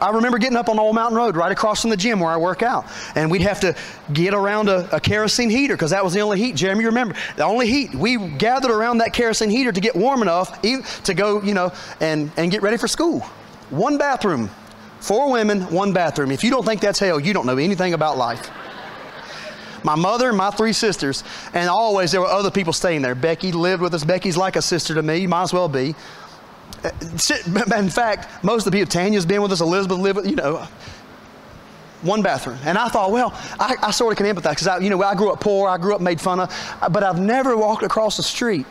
I 0.01 0.11
remember 0.11 0.37
getting 0.37 0.57
up 0.57 0.69
on 0.69 0.79
Old 0.79 0.95
Mountain 0.95 1.17
Road 1.17 1.35
right 1.35 1.51
across 1.51 1.81
from 1.81 1.89
the 1.89 1.97
gym 1.97 2.19
where 2.19 2.31
I 2.31 2.37
work 2.37 2.63
out. 2.63 2.85
And 3.15 3.29
we'd 3.29 3.41
have 3.41 3.59
to 3.61 3.75
get 4.11 4.33
around 4.33 4.69
a, 4.69 4.95
a 4.95 4.99
kerosene 4.99 5.49
heater 5.49 5.75
because 5.75 5.91
that 5.91 6.03
was 6.03 6.13
the 6.13 6.21
only 6.21 6.39
heat. 6.39 6.55
Jeremy, 6.55 6.81
you 6.81 6.87
remember, 6.87 7.15
the 7.35 7.43
only 7.43 7.67
heat. 7.67 7.93
We 7.93 8.17
gathered 8.17 8.71
around 8.71 8.99
that 8.99 9.13
kerosene 9.13 9.49
heater 9.49 9.71
to 9.71 9.81
get 9.81 9.95
warm 9.95 10.21
enough 10.21 10.61
to 10.61 11.13
go, 11.13 11.41
you 11.41 11.53
know, 11.53 11.71
and, 11.99 12.31
and 12.37 12.51
get 12.51 12.61
ready 12.61 12.77
for 12.77 12.87
school. 12.87 13.19
One 13.69 13.97
bathroom, 13.97 14.49
four 14.99 15.31
women, 15.31 15.61
one 15.71 15.93
bathroom. 15.93 16.31
If 16.31 16.43
you 16.43 16.49
don't 16.49 16.65
think 16.65 16.81
that's 16.81 16.99
hell, 16.99 17.19
you 17.19 17.33
don't 17.33 17.45
know 17.45 17.57
anything 17.57 17.93
about 17.93 18.17
life 18.17 18.49
my 19.83 19.95
mother 19.95 20.29
and 20.29 20.37
my 20.37 20.49
three 20.51 20.73
sisters, 20.73 21.23
and 21.53 21.69
always 21.69 22.11
there 22.11 22.21
were 22.21 22.27
other 22.27 22.51
people 22.51 22.73
staying 22.73 23.01
there. 23.01 23.15
Becky 23.15 23.51
lived 23.51 23.81
with 23.81 23.93
us. 23.93 24.03
Becky's 24.03 24.37
like 24.37 24.55
a 24.55 24.61
sister 24.61 24.95
to 24.95 25.03
me, 25.03 25.27
might 25.27 25.43
as 25.43 25.53
well 25.53 25.69
be. 25.69 25.95
Uh, 26.83 26.89
in 27.77 27.89
fact, 27.89 28.43
most 28.43 28.65
of 28.65 28.71
the 28.71 28.77
people, 28.77 28.91
Tanya's 28.91 29.25
been 29.25 29.41
with 29.41 29.51
us, 29.51 29.61
Elizabeth 29.61 29.97
lived 29.97 30.17
with, 30.17 30.27
you 30.27 30.35
know, 30.35 30.67
one 32.01 32.21
bathroom. 32.21 32.57
And 32.65 32.77
I 32.77 32.89
thought, 32.89 33.11
well, 33.11 33.33
I, 33.59 33.75
I 33.81 33.91
sort 33.91 34.11
of 34.11 34.17
can 34.17 34.35
empathize 34.35 34.51
because, 34.51 34.67
I, 34.67 34.77
you 34.79 34.89
know, 34.89 35.01
I 35.01 35.15
grew 35.15 35.31
up 35.31 35.39
poor, 35.39 35.69
I 35.69 35.77
grew 35.77 35.95
up 35.95 36.01
made 36.01 36.19
fun 36.19 36.41
of, 36.41 36.77
uh, 36.81 36.89
but 36.89 37.03
I've 37.03 37.19
never 37.19 37.55
walked 37.55 37.83
across 37.83 38.17
the 38.17 38.23
street. 38.23 38.65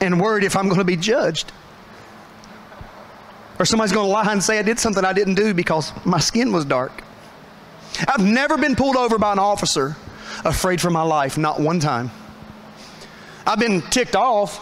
And 0.00 0.20
worried 0.20 0.44
if 0.44 0.56
I'm 0.56 0.66
going 0.66 0.78
to 0.78 0.84
be 0.84 0.96
judged. 0.96 1.50
Or 3.58 3.64
somebody's 3.64 3.92
going 3.92 4.06
to 4.06 4.12
lie 4.12 4.30
and 4.30 4.42
say 4.42 4.58
I 4.58 4.62
did 4.62 4.78
something 4.78 5.04
I 5.04 5.12
didn't 5.12 5.36
do 5.36 5.54
because 5.54 5.92
my 6.04 6.18
skin 6.18 6.52
was 6.52 6.64
dark. 6.64 7.02
I've 8.08 8.24
never 8.24 8.58
been 8.58 8.74
pulled 8.74 8.96
over 8.96 9.18
by 9.18 9.32
an 9.32 9.38
officer 9.38 9.96
afraid 10.44 10.80
for 10.80 10.90
my 10.90 11.02
life, 11.02 11.38
not 11.38 11.60
one 11.60 11.80
time. 11.80 12.10
I've 13.46 13.58
been 13.58 13.82
ticked 13.82 14.16
off, 14.16 14.60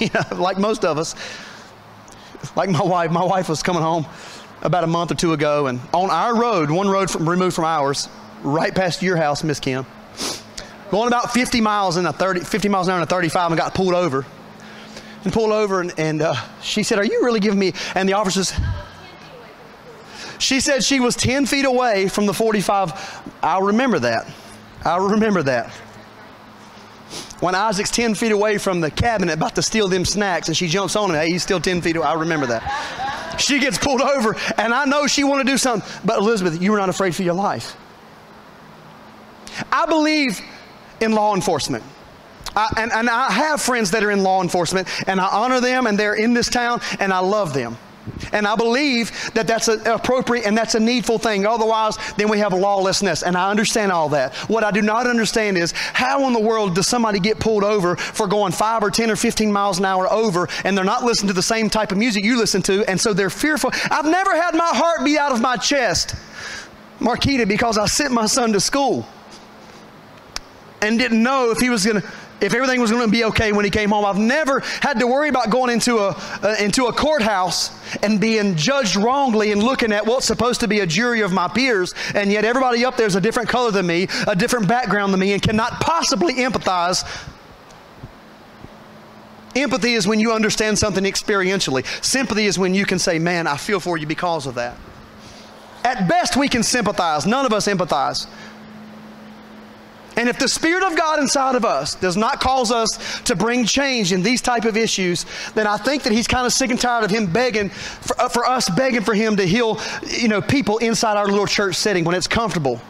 like 0.32 0.58
most 0.58 0.84
of 0.84 0.98
us. 0.98 1.14
Like 2.56 2.68
my 2.68 2.82
wife. 2.82 3.10
My 3.10 3.24
wife 3.24 3.48
was 3.48 3.62
coming 3.62 3.82
home 3.82 4.06
about 4.62 4.84
a 4.84 4.86
month 4.86 5.10
or 5.10 5.14
two 5.14 5.32
ago, 5.32 5.66
and 5.66 5.80
on 5.92 6.10
our 6.10 6.38
road, 6.38 6.70
one 6.70 6.88
road 6.88 7.10
from, 7.10 7.28
removed 7.28 7.54
from 7.54 7.64
ours, 7.64 8.08
right 8.42 8.74
past 8.74 9.02
your 9.02 9.16
house, 9.16 9.44
Miss 9.44 9.60
Kim, 9.60 9.86
going 10.90 11.08
about 11.08 11.32
50 11.32 11.60
miles 11.60 11.96
in 11.96 12.06
a 12.06 12.12
30, 12.12 12.40
50 12.40 12.68
miles 12.68 12.88
an 12.88 12.92
hour 12.92 12.98
in 12.98 13.02
a 13.02 13.06
35 13.06 13.52
and 13.52 13.60
got 13.60 13.74
pulled 13.74 13.94
over. 13.94 14.26
And 15.24 15.32
pulled 15.32 15.52
over, 15.52 15.80
and, 15.80 15.92
and 15.98 16.20
uh, 16.20 16.34
she 16.60 16.82
said, 16.82 16.98
Are 16.98 17.04
you 17.04 17.24
really 17.24 17.40
giving 17.40 17.58
me? 17.58 17.72
And 17.94 18.06
the 18.06 18.12
officers, 18.12 18.52
she 20.38 20.60
said 20.60 20.84
she 20.84 21.00
was 21.00 21.16
10 21.16 21.46
feet 21.46 21.64
away 21.64 22.08
from 22.08 22.26
the 22.26 22.34
45. 22.34 23.32
I'll 23.42 23.62
remember 23.62 23.98
that. 24.00 24.26
I'll 24.84 25.08
remember 25.08 25.42
that. 25.44 25.72
When 27.44 27.54
Isaac's 27.54 27.90
10 27.90 28.14
feet 28.14 28.32
away 28.32 28.56
from 28.56 28.80
the 28.80 28.90
cabinet 28.90 29.34
about 29.34 29.56
to 29.56 29.62
steal 29.62 29.86
them 29.86 30.06
snacks 30.06 30.48
and 30.48 30.56
she 30.56 30.66
jumps 30.66 30.96
on 30.96 31.10
him, 31.10 31.16
hey, 31.16 31.28
he's 31.28 31.42
still 31.42 31.60
10 31.60 31.82
feet 31.82 31.94
away. 31.94 32.06
I 32.06 32.14
remember 32.14 32.46
that. 32.46 33.36
She 33.38 33.58
gets 33.58 33.76
pulled 33.76 34.00
over, 34.00 34.34
and 34.56 34.72
I 34.72 34.86
know 34.86 35.06
she 35.06 35.24
wanted 35.24 35.44
to 35.44 35.52
do 35.52 35.58
something. 35.58 35.86
But 36.06 36.20
Elizabeth, 36.20 36.62
you 36.62 36.72
were 36.72 36.78
not 36.78 36.88
afraid 36.88 37.14
for 37.14 37.22
your 37.22 37.34
life. 37.34 37.76
I 39.70 39.84
believe 39.84 40.40
in 41.02 41.12
law 41.12 41.34
enforcement. 41.34 41.84
I, 42.56 42.72
and, 42.78 42.90
and 42.90 43.10
I 43.10 43.30
have 43.30 43.60
friends 43.60 43.90
that 43.90 44.02
are 44.02 44.10
in 44.10 44.22
law 44.22 44.40
enforcement, 44.40 44.88
and 45.06 45.20
I 45.20 45.26
honor 45.26 45.60
them, 45.60 45.86
and 45.86 45.98
they're 45.98 46.14
in 46.14 46.32
this 46.32 46.48
town, 46.48 46.80
and 46.98 47.12
I 47.12 47.18
love 47.18 47.52
them. 47.52 47.76
And 48.32 48.46
I 48.46 48.54
believe 48.54 49.10
that 49.34 49.46
that's 49.46 49.68
appropriate 49.68 50.46
and 50.46 50.56
that's 50.56 50.74
a 50.74 50.80
needful 50.80 51.18
thing. 51.18 51.46
Otherwise, 51.46 51.96
then 52.16 52.28
we 52.28 52.38
have 52.38 52.52
lawlessness. 52.52 53.22
And 53.22 53.36
I 53.36 53.50
understand 53.50 53.92
all 53.92 54.10
that. 54.10 54.34
What 54.48 54.64
I 54.64 54.70
do 54.70 54.82
not 54.82 55.06
understand 55.06 55.56
is 55.56 55.72
how 55.72 56.26
in 56.26 56.32
the 56.32 56.40
world 56.40 56.74
does 56.74 56.86
somebody 56.86 57.18
get 57.18 57.40
pulled 57.40 57.64
over 57.64 57.96
for 57.96 58.26
going 58.26 58.52
5 58.52 58.82
or 58.82 58.90
10 58.90 59.10
or 59.10 59.16
15 59.16 59.52
miles 59.52 59.78
an 59.78 59.84
hour 59.84 60.10
over 60.12 60.48
and 60.64 60.76
they're 60.76 60.84
not 60.84 61.04
listening 61.04 61.28
to 61.28 61.34
the 61.34 61.42
same 61.42 61.70
type 61.70 61.92
of 61.92 61.98
music 61.98 62.24
you 62.24 62.38
listen 62.38 62.62
to, 62.62 62.88
and 62.88 63.00
so 63.00 63.12
they're 63.12 63.30
fearful. 63.30 63.70
I've 63.90 64.06
never 64.06 64.34
had 64.34 64.54
my 64.54 64.70
heart 64.72 65.04
beat 65.04 65.18
out 65.18 65.32
of 65.32 65.40
my 65.40 65.56
chest, 65.56 66.14
Marquita, 67.00 67.46
because 67.46 67.78
I 67.78 67.86
sent 67.86 68.12
my 68.12 68.26
son 68.26 68.52
to 68.52 68.60
school 68.60 69.06
and 70.80 70.98
didn't 70.98 71.22
know 71.22 71.50
if 71.50 71.58
he 71.58 71.70
was 71.70 71.84
going 71.84 72.02
to 72.02 72.08
if 72.44 72.54
everything 72.54 72.80
was 72.80 72.90
going 72.90 73.04
to 73.04 73.10
be 73.10 73.24
okay 73.24 73.52
when 73.52 73.64
he 73.64 73.70
came 73.70 73.90
home. 73.90 74.04
I've 74.04 74.18
never 74.18 74.60
had 74.80 74.98
to 75.00 75.06
worry 75.06 75.28
about 75.28 75.50
going 75.50 75.72
into 75.72 75.98
a 75.98 76.10
uh, 76.42 76.56
into 76.60 76.86
a 76.86 76.92
courthouse 76.92 77.70
and 78.02 78.20
being 78.20 78.54
judged 78.54 78.96
wrongly 78.96 79.52
and 79.52 79.62
looking 79.62 79.92
at 79.92 80.04
what's 80.06 80.26
supposed 80.26 80.60
to 80.60 80.68
be 80.68 80.80
a 80.80 80.86
jury 80.86 81.22
of 81.22 81.32
my 81.32 81.48
peers, 81.48 81.94
and 82.14 82.30
yet 82.30 82.44
everybody 82.44 82.84
up 82.84 82.96
there 82.96 83.06
is 83.06 83.16
a 83.16 83.20
different 83.20 83.48
color 83.48 83.70
than 83.70 83.86
me, 83.86 84.06
a 84.26 84.36
different 84.36 84.68
background 84.68 85.12
than 85.12 85.20
me, 85.20 85.32
and 85.32 85.42
cannot 85.42 85.80
possibly 85.80 86.34
empathize. 86.34 87.04
Empathy 89.56 89.94
is 89.94 90.06
when 90.06 90.18
you 90.18 90.32
understand 90.32 90.78
something 90.78 91.04
experientially. 91.04 91.86
Sympathy 92.04 92.46
is 92.46 92.58
when 92.58 92.74
you 92.74 92.84
can 92.84 92.98
say, 92.98 93.18
"Man, 93.18 93.46
I 93.46 93.56
feel 93.56 93.80
for 93.80 93.96
you 93.96 94.06
because 94.06 94.46
of 94.46 94.56
that." 94.56 94.76
At 95.84 96.08
best, 96.08 96.36
we 96.36 96.48
can 96.48 96.62
sympathize. 96.62 97.26
None 97.26 97.44
of 97.44 97.52
us 97.52 97.68
empathize. 97.68 98.26
And 100.16 100.28
if 100.28 100.38
the 100.38 100.48
Spirit 100.48 100.84
of 100.84 100.96
God 100.96 101.18
inside 101.18 101.54
of 101.54 101.64
us 101.64 101.94
does 101.96 102.16
not 102.16 102.40
cause 102.40 102.70
us 102.70 103.20
to 103.22 103.34
bring 103.34 103.64
change 103.64 104.12
in 104.12 104.22
these 104.22 104.40
type 104.40 104.64
of 104.64 104.76
issues, 104.76 105.26
then 105.54 105.66
I 105.66 105.76
think 105.76 106.04
that 106.04 106.12
He's 106.12 106.28
kind 106.28 106.46
of 106.46 106.52
sick 106.52 106.70
and 106.70 106.80
tired 106.80 107.04
of 107.04 107.10
Him 107.10 107.26
begging, 107.26 107.70
for, 107.70 108.20
uh, 108.20 108.28
for 108.28 108.46
us 108.46 108.70
begging 108.70 109.02
for 109.02 109.14
Him 109.14 109.36
to 109.36 109.44
heal, 109.44 109.80
you 110.06 110.28
know, 110.28 110.40
people 110.40 110.78
inside 110.78 111.16
our 111.16 111.26
little 111.26 111.46
church 111.46 111.74
setting 111.74 112.04
when 112.04 112.14
it's 112.14 112.28
comfortable. 112.28 112.80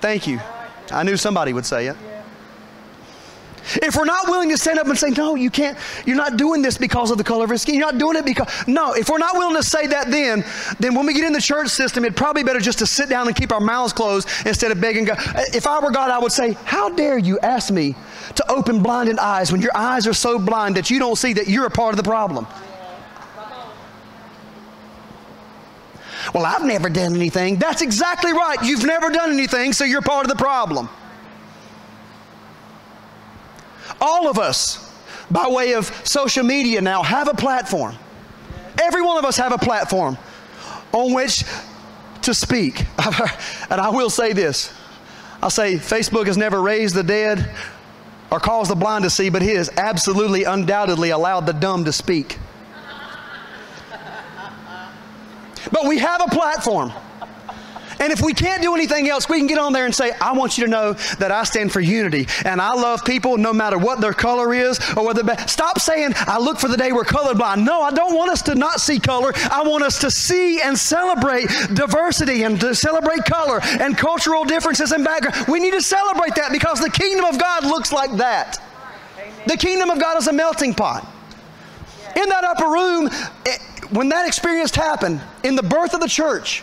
Thank 0.00 0.26
you. 0.26 0.40
I 0.90 1.02
knew 1.02 1.16
somebody 1.16 1.52
would 1.52 1.66
say 1.66 1.86
it. 1.86 1.96
If 3.82 3.96
we're 3.96 4.04
not 4.04 4.28
willing 4.28 4.50
to 4.50 4.58
stand 4.58 4.78
up 4.78 4.86
and 4.86 4.98
say, 4.98 5.10
no, 5.10 5.34
you 5.34 5.50
can't, 5.50 5.78
you're 6.04 6.16
not 6.16 6.36
doing 6.36 6.62
this 6.62 6.76
because 6.76 7.10
of 7.10 7.18
the 7.18 7.24
color 7.24 7.44
of 7.44 7.50
your 7.50 7.56
skin, 7.58 7.76
you're 7.76 7.86
not 7.86 7.98
doing 7.98 8.16
it 8.16 8.24
because, 8.24 8.48
no, 8.66 8.92
if 8.92 9.08
we're 9.08 9.18
not 9.18 9.36
willing 9.36 9.56
to 9.56 9.62
say 9.62 9.86
that 9.86 10.10
then, 10.10 10.44
then 10.78 10.94
when 10.94 11.06
we 11.06 11.14
get 11.14 11.24
in 11.24 11.32
the 11.32 11.40
church 11.40 11.68
system, 11.68 12.04
it'd 12.04 12.16
probably 12.16 12.44
better 12.44 12.60
just 12.60 12.78
to 12.80 12.86
sit 12.86 13.08
down 13.08 13.26
and 13.26 13.34
keep 13.34 13.52
our 13.52 13.60
mouths 13.60 13.92
closed 13.92 14.28
instead 14.46 14.70
of 14.70 14.80
begging 14.80 15.04
God. 15.04 15.18
If 15.54 15.66
I 15.66 15.80
were 15.80 15.90
God, 15.90 16.10
I 16.10 16.18
would 16.18 16.32
say, 16.32 16.52
how 16.64 16.90
dare 16.90 17.18
you 17.18 17.38
ask 17.40 17.72
me 17.72 17.94
to 18.34 18.52
open 18.52 18.82
blinded 18.82 19.18
eyes 19.18 19.50
when 19.50 19.62
your 19.62 19.76
eyes 19.76 20.06
are 20.06 20.14
so 20.14 20.38
blind 20.38 20.76
that 20.76 20.90
you 20.90 20.98
don't 20.98 21.16
see 21.16 21.32
that 21.32 21.48
you're 21.48 21.66
a 21.66 21.70
part 21.70 21.94
of 21.94 21.96
the 21.96 22.08
problem? 22.08 22.46
Well, 26.32 26.46
I've 26.46 26.64
never 26.64 26.88
done 26.88 27.14
anything. 27.14 27.56
That's 27.56 27.82
exactly 27.82 28.32
right. 28.32 28.56
You've 28.62 28.84
never 28.84 29.10
done 29.10 29.30
anything, 29.32 29.72
so 29.72 29.84
you're 29.84 30.02
part 30.02 30.24
of 30.24 30.30
the 30.30 30.42
problem. 30.42 30.88
All 34.06 34.28
of 34.28 34.38
us, 34.38 34.92
by 35.30 35.48
way 35.48 35.72
of 35.72 35.86
social 36.06 36.44
media 36.44 36.82
now, 36.82 37.02
have 37.02 37.26
a 37.26 37.32
platform. 37.32 37.96
Every 38.82 39.00
one 39.00 39.16
of 39.16 39.24
us 39.24 39.38
have 39.38 39.52
a 39.52 39.56
platform 39.56 40.18
on 40.92 41.14
which 41.14 41.42
to 42.20 42.34
speak. 42.34 42.80
and 43.70 43.80
I 43.80 43.88
will 43.88 44.10
say 44.10 44.34
this 44.34 44.74
I'll 45.42 45.48
say 45.48 45.76
Facebook 45.76 46.26
has 46.26 46.36
never 46.36 46.60
raised 46.60 46.94
the 46.94 47.02
dead 47.02 47.50
or 48.30 48.40
caused 48.40 48.70
the 48.70 48.74
blind 48.74 49.04
to 49.04 49.10
see, 49.10 49.30
but 49.30 49.42
it 49.42 49.56
has 49.56 49.70
absolutely, 49.78 50.44
undoubtedly 50.44 51.08
allowed 51.08 51.46
the 51.46 51.52
dumb 51.52 51.86
to 51.86 51.92
speak. 51.92 52.38
But 55.72 55.86
we 55.86 55.96
have 55.96 56.20
a 56.20 56.28
platform. 56.28 56.92
And 58.04 58.12
if 58.12 58.20
we 58.20 58.34
can't 58.34 58.60
do 58.60 58.74
anything 58.74 59.08
else, 59.08 59.30
we 59.30 59.38
can 59.38 59.46
get 59.46 59.56
on 59.56 59.72
there 59.72 59.86
and 59.86 59.94
say, 59.94 60.12
I 60.20 60.32
want 60.32 60.58
you 60.58 60.66
to 60.66 60.70
know 60.70 60.92
that 61.20 61.32
I 61.32 61.44
stand 61.44 61.72
for 61.72 61.80
unity. 61.80 62.28
And 62.44 62.60
I 62.60 62.74
love 62.74 63.02
people 63.02 63.38
no 63.38 63.54
matter 63.54 63.78
what 63.78 64.02
their 64.02 64.12
color 64.12 64.52
is 64.52 64.78
or 64.94 65.06
whether. 65.06 65.24
Stop 65.46 65.80
saying, 65.80 66.12
I 66.14 66.38
look 66.38 66.58
for 66.58 66.68
the 66.68 66.76
day 66.76 66.92
we're 66.92 67.04
colorblind. 67.04 67.64
No, 67.64 67.80
I 67.80 67.92
don't 67.92 68.14
want 68.14 68.30
us 68.30 68.42
to 68.42 68.54
not 68.54 68.82
see 68.82 69.00
color. 69.00 69.32
I 69.50 69.62
want 69.62 69.84
us 69.84 70.00
to 70.00 70.10
see 70.10 70.60
and 70.60 70.78
celebrate 70.78 71.46
diversity 71.72 72.42
and 72.42 72.60
to 72.60 72.74
celebrate 72.74 73.24
color 73.24 73.60
and 73.62 73.96
cultural 73.96 74.44
differences 74.44 74.92
and 74.92 75.02
background. 75.02 75.48
We 75.48 75.58
need 75.58 75.72
to 75.72 75.80
celebrate 75.80 76.34
that 76.34 76.52
because 76.52 76.80
the 76.80 76.90
kingdom 76.90 77.24
of 77.24 77.38
God 77.38 77.64
looks 77.64 77.90
like 77.90 78.12
that. 78.18 78.58
The 79.46 79.56
kingdom 79.56 79.88
of 79.88 79.98
God 79.98 80.18
is 80.18 80.26
a 80.26 80.32
melting 80.34 80.74
pot. 80.74 81.10
In 82.16 82.28
that 82.28 82.44
upper 82.44 82.66
room, 82.66 83.08
it, 83.46 83.60
when 83.92 84.10
that 84.10 84.26
experience 84.26 84.74
happened, 84.74 85.22
in 85.42 85.56
the 85.56 85.62
birth 85.62 85.94
of 85.94 86.00
the 86.00 86.08
church, 86.08 86.62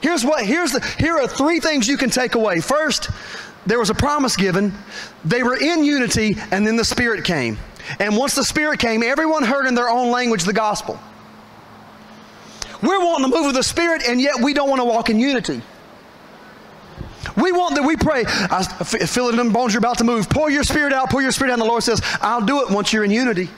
Here's 0.00 0.24
what, 0.24 0.44
here's 0.44 0.72
the, 0.72 0.80
here 0.98 1.16
are 1.16 1.26
three 1.26 1.60
things 1.60 1.88
you 1.88 1.96
can 1.96 2.10
take 2.10 2.34
away. 2.34 2.60
First, 2.60 3.10
there 3.66 3.78
was 3.78 3.90
a 3.90 3.94
promise 3.94 4.36
given. 4.36 4.72
They 5.24 5.42
were 5.42 5.56
in 5.56 5.84
unity, 5.84 6.36
and 6.50 6.66
then 6.66 6.76
the 6.76 6.84
Spirit 6.84 7.24
came. 7.24 7.58
And 7.98 8.16
once 8.16 8.34
the 8.34 8.44
Spirit 8.44 8.78
came, 8.78 9.02
everyone 9.02 9.42
heard 9.42 9.66
in 9.66 9.74
their 9.74 9.88
own 9.88 10.10
language 10.10 10.44
the 10.44 10.52
gospel. 10.52 10.98
We're 12.82 13.00
wanting 13.00 13.30
to 13.30 13.36
move 13.36 13.46
with 13.46 13.56
the 13.56 13.62
Spirit, 13.62 14.02
and 14.06 14.20
yet 14.20 14.40
we 14.40 14.54
don't 14.54 14.68
want 14.68 14.80
to 14.80 14.84
walk 14.84 15.10
in 15.10 15.18
unity. 15.18 15.62
We 17.36 17.52
want 17.52 17.74
that 17.74 17.82
we 17.82 17.96
pray. 17.96 18.24
I 18.26 18.62
feel 18.84 19.26
it 19.26 19.30
in 19.30 19.36
them 19.36 19.52
bones 19.52 19.74
you're 19.74 19.78
about 19.78 19.98
to 19.98 20.04
move. 20.04 20.28
Pour 20.30 20.50
your 20.50 20.64
spirit 20.64 20.92
out, 20.92 21.10
pour 21.10 21.22
your 21.22 21.32
spirit 21.32 21.50
out. 21.50 21.54
And 21.54 21.62
the 21.62 21.66
Lord 21.66 21.82
says, 21.82 22.00
I'll 22.20 22.44
do 22.44 22.62
it 22.62 22.70
once 22.70 22.92
you're 22.92 23.04
in 23.04 23.10
unity. 23.10 23.48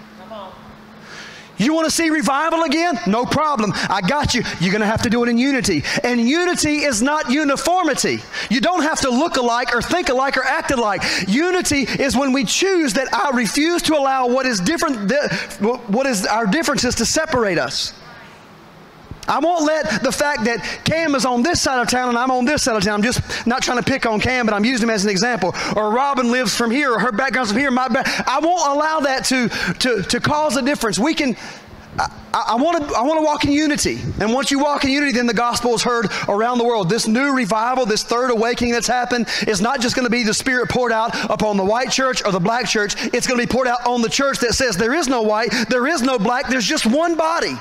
You 1.61 1.75
want 1.75 1.85
to 1.85 1.91
see 1.91 2.09
revival 2.09 2.63
again? 2.63 2.99
No 3.07 3.27
problem. 3.27 3.73
I 3.75 4.01
got 4.01 4.35
you. 4.35 4.43
You're 4.61 4.73
going 4.73 4.81
to 4.81 4.87
have 4.87 5.03
to 5.03 5.11
do 5.11 5.23
it 5.23 5.29
in 5.29 5.37
unity. 5.37 5.85
And 6.03 6.19
unity 6.19 6.79
is 6.79 7.03
not 7.03 7.31
uniformity. 7.31 8.21
You 8.49 8.63
don't 8.63 8.83
have 8.83 9.01
to 9.03 9.11
look 9.11 9.37
alike 9.37 9.75
or 9.75 9.83
think 9.83 10.09
alike 10.09 10.39
or 10.39 10.43
act 10.43 10.71
alike. 10.71 11.03
Unity 11.29 11.83
is 11.83 12.17
when 12.17 12.33
we 12.33 12.45
choose 12.45 12.95
that 12.95 13.13
I 13.13 13.37
refuse 13.37 13.83
to 13.83 13.95
allow 13.95 14.27
what 14.27 14.47
is 14.47 14.59
different, 14.59 15.13
what 15.61 16.07
is 16.07 16.25
our 16.25 16.47
differences 16.47 16.95
to 16.97 17.05
separate 17.05 17.59
us. 17.59 17.93
I 19.31 19.39
won't 19.39 19.65
let 19.65 20.03
the 20.03 20.11
fact 20.11 20.45
that 20.45 20.61
Cam 20.85 21.15
is 21.15 21.25
on 21.25 21.45
this 21.45 21.63
side 21.63 21.81
of 21.81 21.89
town 21.89 22.09
and 22.09 22.19
I'm 22.19 22.33
on 22.33 22.45
this 22.45 22.65
side 22.65 22.75
of 22.75 22.83
town. 22.83 22.95
I'm 22.95 23.03
just 23.03 23.47
not 23.47 23.63
trying 23.63 23.79
to 23.79 23.85
pick 23.85 24.05
on 24.05 24.19
Cam, 24.19 24.45
but 24.45 24.55
I'm 24.55 24.65
using 24.65 24.89
him 24.89 24.91
as 24.91 25.05
an 25.05 25.11
example. 25.11 25.55
Or 25.77 25.93
Robin 25.93 26.33
lives 26.33 26.57
from 26.57 26.73
here, 26.73 26.93
or 26.93 26.99
her 26.99 27.13
background's 27.13 27.53
from 27.53 27.61
here. 27.61 27.71
My 27.71 27.87
back. 27.87 28.09
I 28.27 28.41
won't 28.41 28.75
allow 28.75 29.01
that 29.01 29.25
to, 29.27 29.49
to, 29.49 30.03
to 30.03 30.21
cause 30.21 30.57
a 30.57 30.63
difference. 30.63 30.99
We 30.99 31.15
can. 31.15 31.37
I, 32.33 32.55
want 32.55 32.89
to 32.89 32.95
I 32.97 33.03
want 33.03 33.19
to 33.21 33.25
walk 33.25 33.45
in 33.45 33.53
unity. 33.53 33.99
And 34.21 34.33
once 34.33 34.51
you 34.51 34.59
walk 34.59 34.85
in 34.85 34.91
unity, 34.91 35.13
then 35.13 35.27
the 35.27 35.35
gospel 35.35 35.75
is 35.75 35.83
heard 35.83 36.07
around 36.29 36.59
the 36.59 36.65
world. 36.65 36.89
This 36.89 37.07
new 37.07 37.35
revival, 37.35 37.85
this 37.85 38.03
third 38.05 38.31
awakening 38.31 38.73
that's 38.73 38.87
happened, 38.87 39.29
is 39.47 39.61
not 39.61 39.81
just 39.81 39.97
going 39.97 40.07
to 40.07 40.11
be 40.11 40.23
the 40.23 40.33
Spirit 40.33 40.69
poured 40.69 40.93
out 40.93 41.31
upon 41.31 41.57
the 41.57 41.65
white 41.65 41.91
church 41.91 42.25
or 42.25 42.33
the 42.33 42.41
black 42.41 42.67
church. 42.67 42.95
It's 43.13 43.27
going 43.27 43.41
to 43.41 43.47
be 43.47 43.53
poured 43.53 43.67
out 43.67 43.87
on 43.87 44.03
the 44.03 44.09
church 44.09 44.39
that 44.39 44.55
says 44.55 44.77
there 44.77 44.95
is 44.95 45.09
no 45.09 45.23
white, 45.23 45.51
there 45.69 45.87
is 45.87 46.01
no 46.03 46.19
black, 46.19 46.49
there's 46.49 46.67
just 46.67 46.87
one 46.87 47.17
body. 47.17 47.57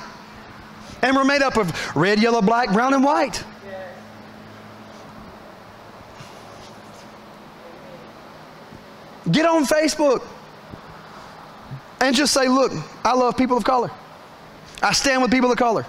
And 1.02 1.16
we're 1.16 1.24
made 1.24 1.42
up 1.42 1.58
of 1.58 1.96
red, 1.96 2.22
yellow, 2.22 2.42
black, 2.42 2.72
brown, 2.72 2.94
and 2.94 3.04
white. 3.04 3.44
Get 9.32 9.46
on 9.46 9.66
Facebook 9.66 10.26
and 12.02 12.16
just 12.16 12.34
say, 12.34 12.48
Look, 12.48 12.72
I 13.04 13.14
love 13.14 13.38
people 13.38 13.58
of 13.58 13.64
color. 13.64 13.92
I 14.82 14.94
stand 14.94 15.22
with 15.22 15.32
people 15.32 15.52
of 15.52 15.58
color. 15.58 15.86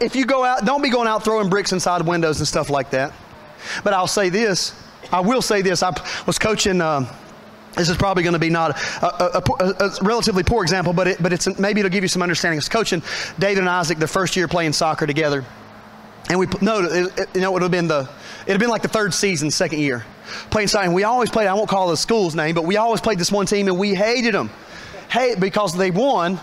If 0.00 0.14
you 0.14 0.24
go 0.24 0.44
out, 0.44 0.64
don't 0.64 0.82
be 0.82 0.88
going 0.88 1.08
out 1.08 1.24
throwing 1.24 1.50
bricks 1.50 1.72
inside 1.72 2.02
windows 2.02 2.38
and 2.38 2.46
stuff 2.46 2.70
like 2.70 2.90
that. 2.90 3.12
But 3.84 3.92
I'll 3.92 4.06
say 4.06 4.28
this 4.28 4.74
I 5.12 5.20
will 5.20 5.42
say 5.42 5.62
this. 5.62 5.82
I 5.82 5.92
was 6.26 6.38
coaching. 6.38 6.80
Um, 6.80 7.08
this 7.76 7.88
is 7.88 7.96
probably 7.96 8.22
going 8.22 8.32
to 8.32 8.38
be 8.38 8.50
not 8.50 8.76
a, 9.02 9.06
a, 9.06 9.42
a, 9.60 9.86
a 9.86 9.90
relatively 10.02 10.42
poor 10.42 10.62
example, 10.62 10.92
but, 10.92 11.06
it, 11.06 11.22
but 11.22 11.32
it's 11.32 11.58
maybe 11.58 11.80
it'll 11.80 11.90
give 11.90 12.04
you 12.04 12.08
some 12.08 12.22
understanding. 12.22 12.58
I 12.58 12.60
was 12.60 12.68
coaching 12.68 13.02
David 13.38 13.60
and 13.60 13.68
Isaac 13.68 13.98
their 13.98 14.08
first 14.08 14.36
year 14.36 14.48
playing 14.48 14.72
soccer 14.72 15.06
together. 15.06 15.44
And 16.28 16.38
we, 16.38 16.46
no, 16.60 16.84
it, 16.84 17.18
it, 17.18 17.28
you 17.34 17.40
know, 17.40 17.50
it 17.50 17.52
would 17.54 17.62
have 17.62 17.70
been 17.70 17.88
the, 17.88 18.08
it 18.46 18.52
had 18.52 18.60
been 18.60 18.70
like 18.70 18.82
the 18.82 18.88
third 18.88 19.14
season, 19.14 19.50
second 19.50 19.80
year. 19.80 20.04
Playing 20.50 20.68
soccer. 20.68 20.84
And 20.84 20.94
we 20.94 21.04
always 21.04 21.30
played, 21.30 21.48
I 21.48 21.54
won't 21.54 21.68
call 21.68 21.88
the 21.88 21.96
school's 21.96 22.34
name, 22.34 22.54
but 22.54 22.64
we 22.64 22.76
always 22.76 23.00
played 23.00 23.18
this 23.18 23.32
one 23.32 23.46
team 23.46 23.68
and 23.68 23.78
we 23.78 23.94
hated 23.94 24.34
them. 24.34 24.50
Hate 25.08 25.40
because 25.40 25.76
they 25.76 25.90
won, 25.90 26.38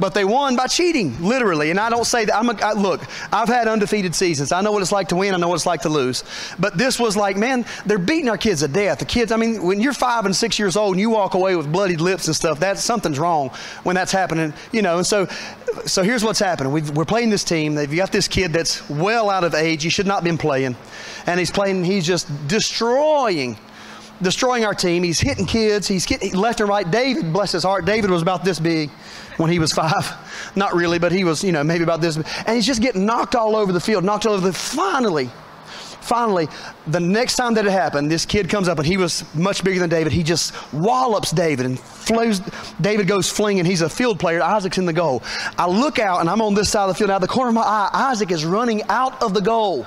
but 0.00 0.14
they 0.14 0.24
won 0.24 0.56
by 0.56 0.66
cheating, 0.66 1.22
literally. 1.22 1.70
And 1.70 1.78
I 1.78 1.90
don't 1.90 2.06
say 2.06 2.24
that. 2.24 2.34
I'm 2.34 2.48
a, 2.48 2.54
I, 2.54 2.72
look, 2.72 3.02
I've 3.32 3.48
had 3.48 3.68
undefeated 3.68 4.14
seasons. 4.14 4.50
I 4.50 4.62
know 4.62 4.72
what 4.72 4.82
it's 4.82 4.92
like 4.92 5.08
to 5.08 5.16
win. 5.16 5.34
I 5.34 5.36
know 5.36 5.48
what 5.48 5.56
it's 5.56 5.66
like 5.66 5.82
to 5.82 5.88
lose. 5.88 6.24
But 6.58 6.76
this 6.78 6.98
was 6.98 7.16
like, 7.16 7.36
man, 7.36 7.66
they're 7.84 7.98
beating 7.98 8.28
our 8.28 8.38
kids 8.38 8.60
to 8.62 8.68
death. 8.68 8.98
The 8.98 9.04
kids, 9.04 9.30
I 9.30 9.36
mean, 9.36 9.62
when 9.62 9.80
you're 9.80 9.92
five 9.92 10.24
and 10.24 10.34
six 10.34 10.58
years 10.58 10.76
old 10.76 10.94
and 10.94 11.00
you 11.00 11.10
walk 11.10 11.34
away 11.34 11.54
with 11.54 11.70
bloodied 11.70 12.00
lips 12.00 12.26
and 12.26 12.34
stuff, 12.34 12.58
that's 12.58 12.82
something's 12.82 13.18
wrong 13.18 13.50
when 13.82 13.94
that's 13.94 14.12
happening, 14.12 14.54
you 14.72 14.82
know. 14.82 14.96
And 14.96 15.06
so, 15.06 15.26
so 15.84 16.02
here's 16.02 16.24
what's 16.24 16.40
happening. 16.40 16.72
we 16.72 16.80
are 16.80 17.04
playing 17.04 17.30
this 17.30 17.44
team. 17.44 17.74
They've 17.74 17.94
got 17.94 18.10
this 18.10 18.26
kid 18.26 18.52
that's 18.52 18.88
well 18.88 19.28
out 19.28 19.44
of 19.44 19.54
age. 19.54 19.82
He 19.82 19.90
should 19.90 20.06
not 20.06 20.16
have 20.16 20.24
been 20.24 20.38
playing, 20.38 20.76
and 21.26 21.38
he's 21.38 21.50
playing. 21.50 21.84
He's 21.84 22.06
just 22.06 22.26
destroying 22.48 23.58
destroying 24.22 24.64
our 24.64 24.74
team. 24.74 25.02
He's 25.02 25.20
hitting 25.20 25.46
kids. 25.46 25.88
He's 25.88 26.06
getting 26.06 26.34
left 26.34 26.60
and 26.60 26.68
right. 26.68 26.88
David, 26.90 27.32
bless 27.32 27.52
his 27.52 27.64
heart, 27.64 27.84
David 27.84 28.10
was 28.10 28.22
about 28.22 28.44
this 28.44 28.58
big 28.58 28.90
when 29.36 29.50
he 29.50 29.58
was 29.58 29.72
five. 29.72 30.12
Not 30.56 30.74
really, 30.74 30.98
but 30.98 31.12
he 31.12 31.24
was, 31.24 31.42
you 31.42 31.52
know, 31.52 31.64
maybe 31.64 31.84
about 31.84 32.00
this. 32.00 32.16
And 32.16 32.56
he's 32.56 32.66
just 32.66 32.82
getting 32.82 33.06
knocked 33.06 33.34
all 33.34 33.56
over 33.56 33.72
the 33.72 33.80
field, 33.80 34.04
knocked 34.04 34.26
all 34.26 34.34
over 34.34 34.46
the. 34.46 34.52
Finally, 34.52 35.30
finally, 36.00 36.48
the 36.86 37.00
next 37.00 37.36
time 37.36 37.54
that 37.54 37.66
it 37.66 37.72
happened, 37.72 38.10
this 38.10 38.26
kid 38.26 38.48
comes 38.48 38.68
up 38.68 38.78
and 38.78 38.86
he 38.86 38.96
was 38.96 39.24
much 39.34 39.62
bigger 39.62 39.78
than 39.78 39.88
David. 39.88 40.12
He 40.12 40.22
just 40.22 40.54
wallops 40.72 41.30
David 41.30 41.66
and 41.66 41.78
flows. 41.78 42.40
David 42.80 43.06
goes 43.06 43.30
flinging. 43.30 43.64
He's 43.64 43.82
a 43.82 43.88
field 43.88 44.18
player. 44.18 44.42
Isaac's 44.42 44.78
in 44.78 44.86
the 44.86 44.92
goal. 44.92 45.22
I 45.56 45.68
look 45.68 45.98
out 45.98 46.20
and 46.20 46.28
I'm 46.28 46.42
on 46.42 46.54
this 46.54 46.70
side 46.70 46.84
of 46.84 46.88
the 46.88 46.94
field. 46.94 47.10
Out 47.10 47.16
of 47.16 47.22
the 47.22 47.28
corner 47.28 47.50
of 47.50 47.54
my 47.54 47.62
eye, 47.62 47.90
Isaac 47.92 48.30
is 48.30 48.44
running 48.44 48.82
out 48.88 49.22
of 49.22 49.34
the 49.34 49.40
goal. 49.40 49.86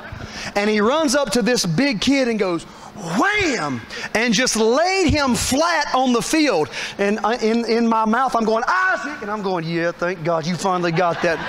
And 0.55 0.69
he 0.69 0.79
runs 0.79 1.15
up 1.15 1.31
to 1.31 1.41
this 1.41 1.65
big 1.65 2.01
kid 2.01 2.27
and 2.27 2.39
goes, 2.39 2.65
wham, 2.95 3.81
and 4.13 4.33
just 4.33 4.55
laid 4.55 5.09
him 5.09 5.35
flat 5.35 5.93
on 5.95 6.13
the 6.13 6.21
field. 6.21 6.69
And 6.97 7.19
in, 7.41 7.65
in 7.65 7.87
my 7.87 8.05
mouth, 8.05 8.35
I'm 8.35 8.45
going, 8.45 8.63
Isaac, 8.67 9.21
and 9.21 9.31
I'm 9.31 9.41
going, 9.41 9.65
yeah, 9.65 9.91
thank 9.91 10.23
God 10.23 10.45
you 10.45 10.55
finally 10.55 10.91
got 10.91 11.21
that. 11.23 11.39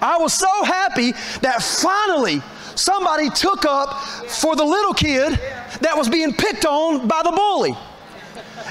I 0.00 0.16
was 0.18 0.32
so 0.32 0.64
happy 0.64 1.12
that 1.40 1.62
finally 1.62 2.40
somebody 2.74 3.30
took 3.30 3.64
up 3.64 4.00
for 4.28 4.54
the 4.54 4.64
little 4.64 4.94
kid 4.94 5.32
that 5.80 5.94
was 5.96 6.08
being 6.08 6.32
picked 6.32 6.64
on 6.64 7.08
by 7.08 7.22
the 7.24 7.32
bully. 7.32 7.76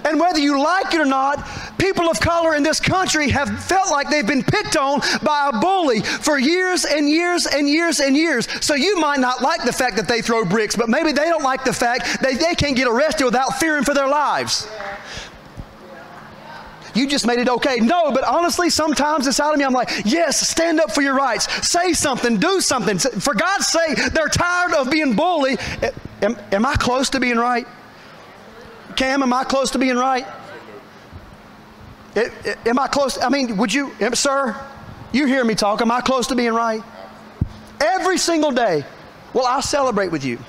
And 0.05 0.19
whether 0.19 0.39
you 0.39 0.61
like 0.61 0.93
it 0.93 1.01
or 1.01 1.05
not, 1.05 1.39
people 1.77 2.09
of 2.09 2.19
color 2.19 2.55
in 2.55 2.63
this 2.63 2.79
country 2.79 3.29
have 3.29 3.63
felt 3.63 3.89
like 3.91 4.09
they've 4.09 4.27
been 4.27 4.43
picked 4.43 4.77
on 4.77 5.01
by 5.23 5.49
a 5.53 5.59
bully 5.59 6.01
for 6.01 6.37
years 6.37 6.85
and 6.85 7.09
years 7.09 7.45
and 7.45 7.69
years 7.69 7.99
and 7.99 8.15
years. 8.15 8.47
So 8.65 8.75
you 8.75 8.99
might 8.99 9.19
not 9.19 9.41
like 9.41 9.63
the 9.63 9.73
fact 9.73 9.95
that 9.97 10.07
they 10.07 10.21
throw 10.21 10.45
bricks, 10.45 10.75
but 10.75 10.89
maybe 10.89 11.11
they 11.11 11.25
don't 11.25 11.43
like 11.43 11.63
the 11.63 11.73
fact 11.73 12.21
that 12.21 12.39
they 12.39 12.55
can't 12.55 12.75
get 12.75 12.87
arrested 12.87 13.25
without 13.25 13.59
fearing 13.59 13.83
for 13.83 13.93
their 13.93 14.07
lives. 14.07 14.67
You 16.97 17.07
just 17.07 17.27
made 17.27 17.37
it 17.37 17.47
okay. 17.47 17.77
No, 17.77 18.11
but 18.11 18.23
honestly, 18.23 18.71
sometimes 18.71 19.27
inside 19.27 19.53
of 19.53 19.59
me, 19.59 19.65
I'm 19.65 19.73
like, 19.73 19.89
yes, 20.03 20.47
stand 20.47 20.79
up 20.79 20.91
for 20.91 21.01
your 21.01 21.13
rights. 21.13 21.67
Say 21.67 21.93
something, 21.93 22.37
do 22.37 22.59
something. 22.59 22.97
For 22.97 23.35
God's 23.35 23.67
sake, 23.67 23.97
they're 24.13 24.29
tired 24.29 24.73
of 24.73 24.89
being 24.89 25.15
bullied. 25.15 25.59
Am, 26.23 26.35
am 26.51 26.65
I 26.65 26.73
close 26.73 27.11
to 27.11 27.19
being 27.19 27.37
right? 27.37 27.67
Cam, 28.95 29.21
am 29.21 29.31
I 29.31 29.43
close 29.43 29.69
to 29.71 29.77
being 29.77 29.95
right? 29.95 30.25
It, 32.15 32.33
it, 32.45 32.57
am 32.65 32.79
I 32.79 32.87
close? 32.87 33.17
I 33.21 33.29
mean, 33.29 33.57
would 33.57 33.73
you, 33.73 33.91
sir, 34.13 34.55
you 35.11 35.27
hear 35.27 35.43
me 35.43 35.55
talk. 35.55 35.81
Am 35.81 35.91
I 35.91 36.01
close 36.01 36.27
to 36.27 36.35
being 36.35 36.53
right? 36.53 36.83
Every 37.79 38.17
single 38.17 38.51
day. 38.51 38.83
Well, 39.33 39.45
I 39.45 39.59
celebrate 39.61 40.11
with 40.11 40.25
you. 40.25 40.39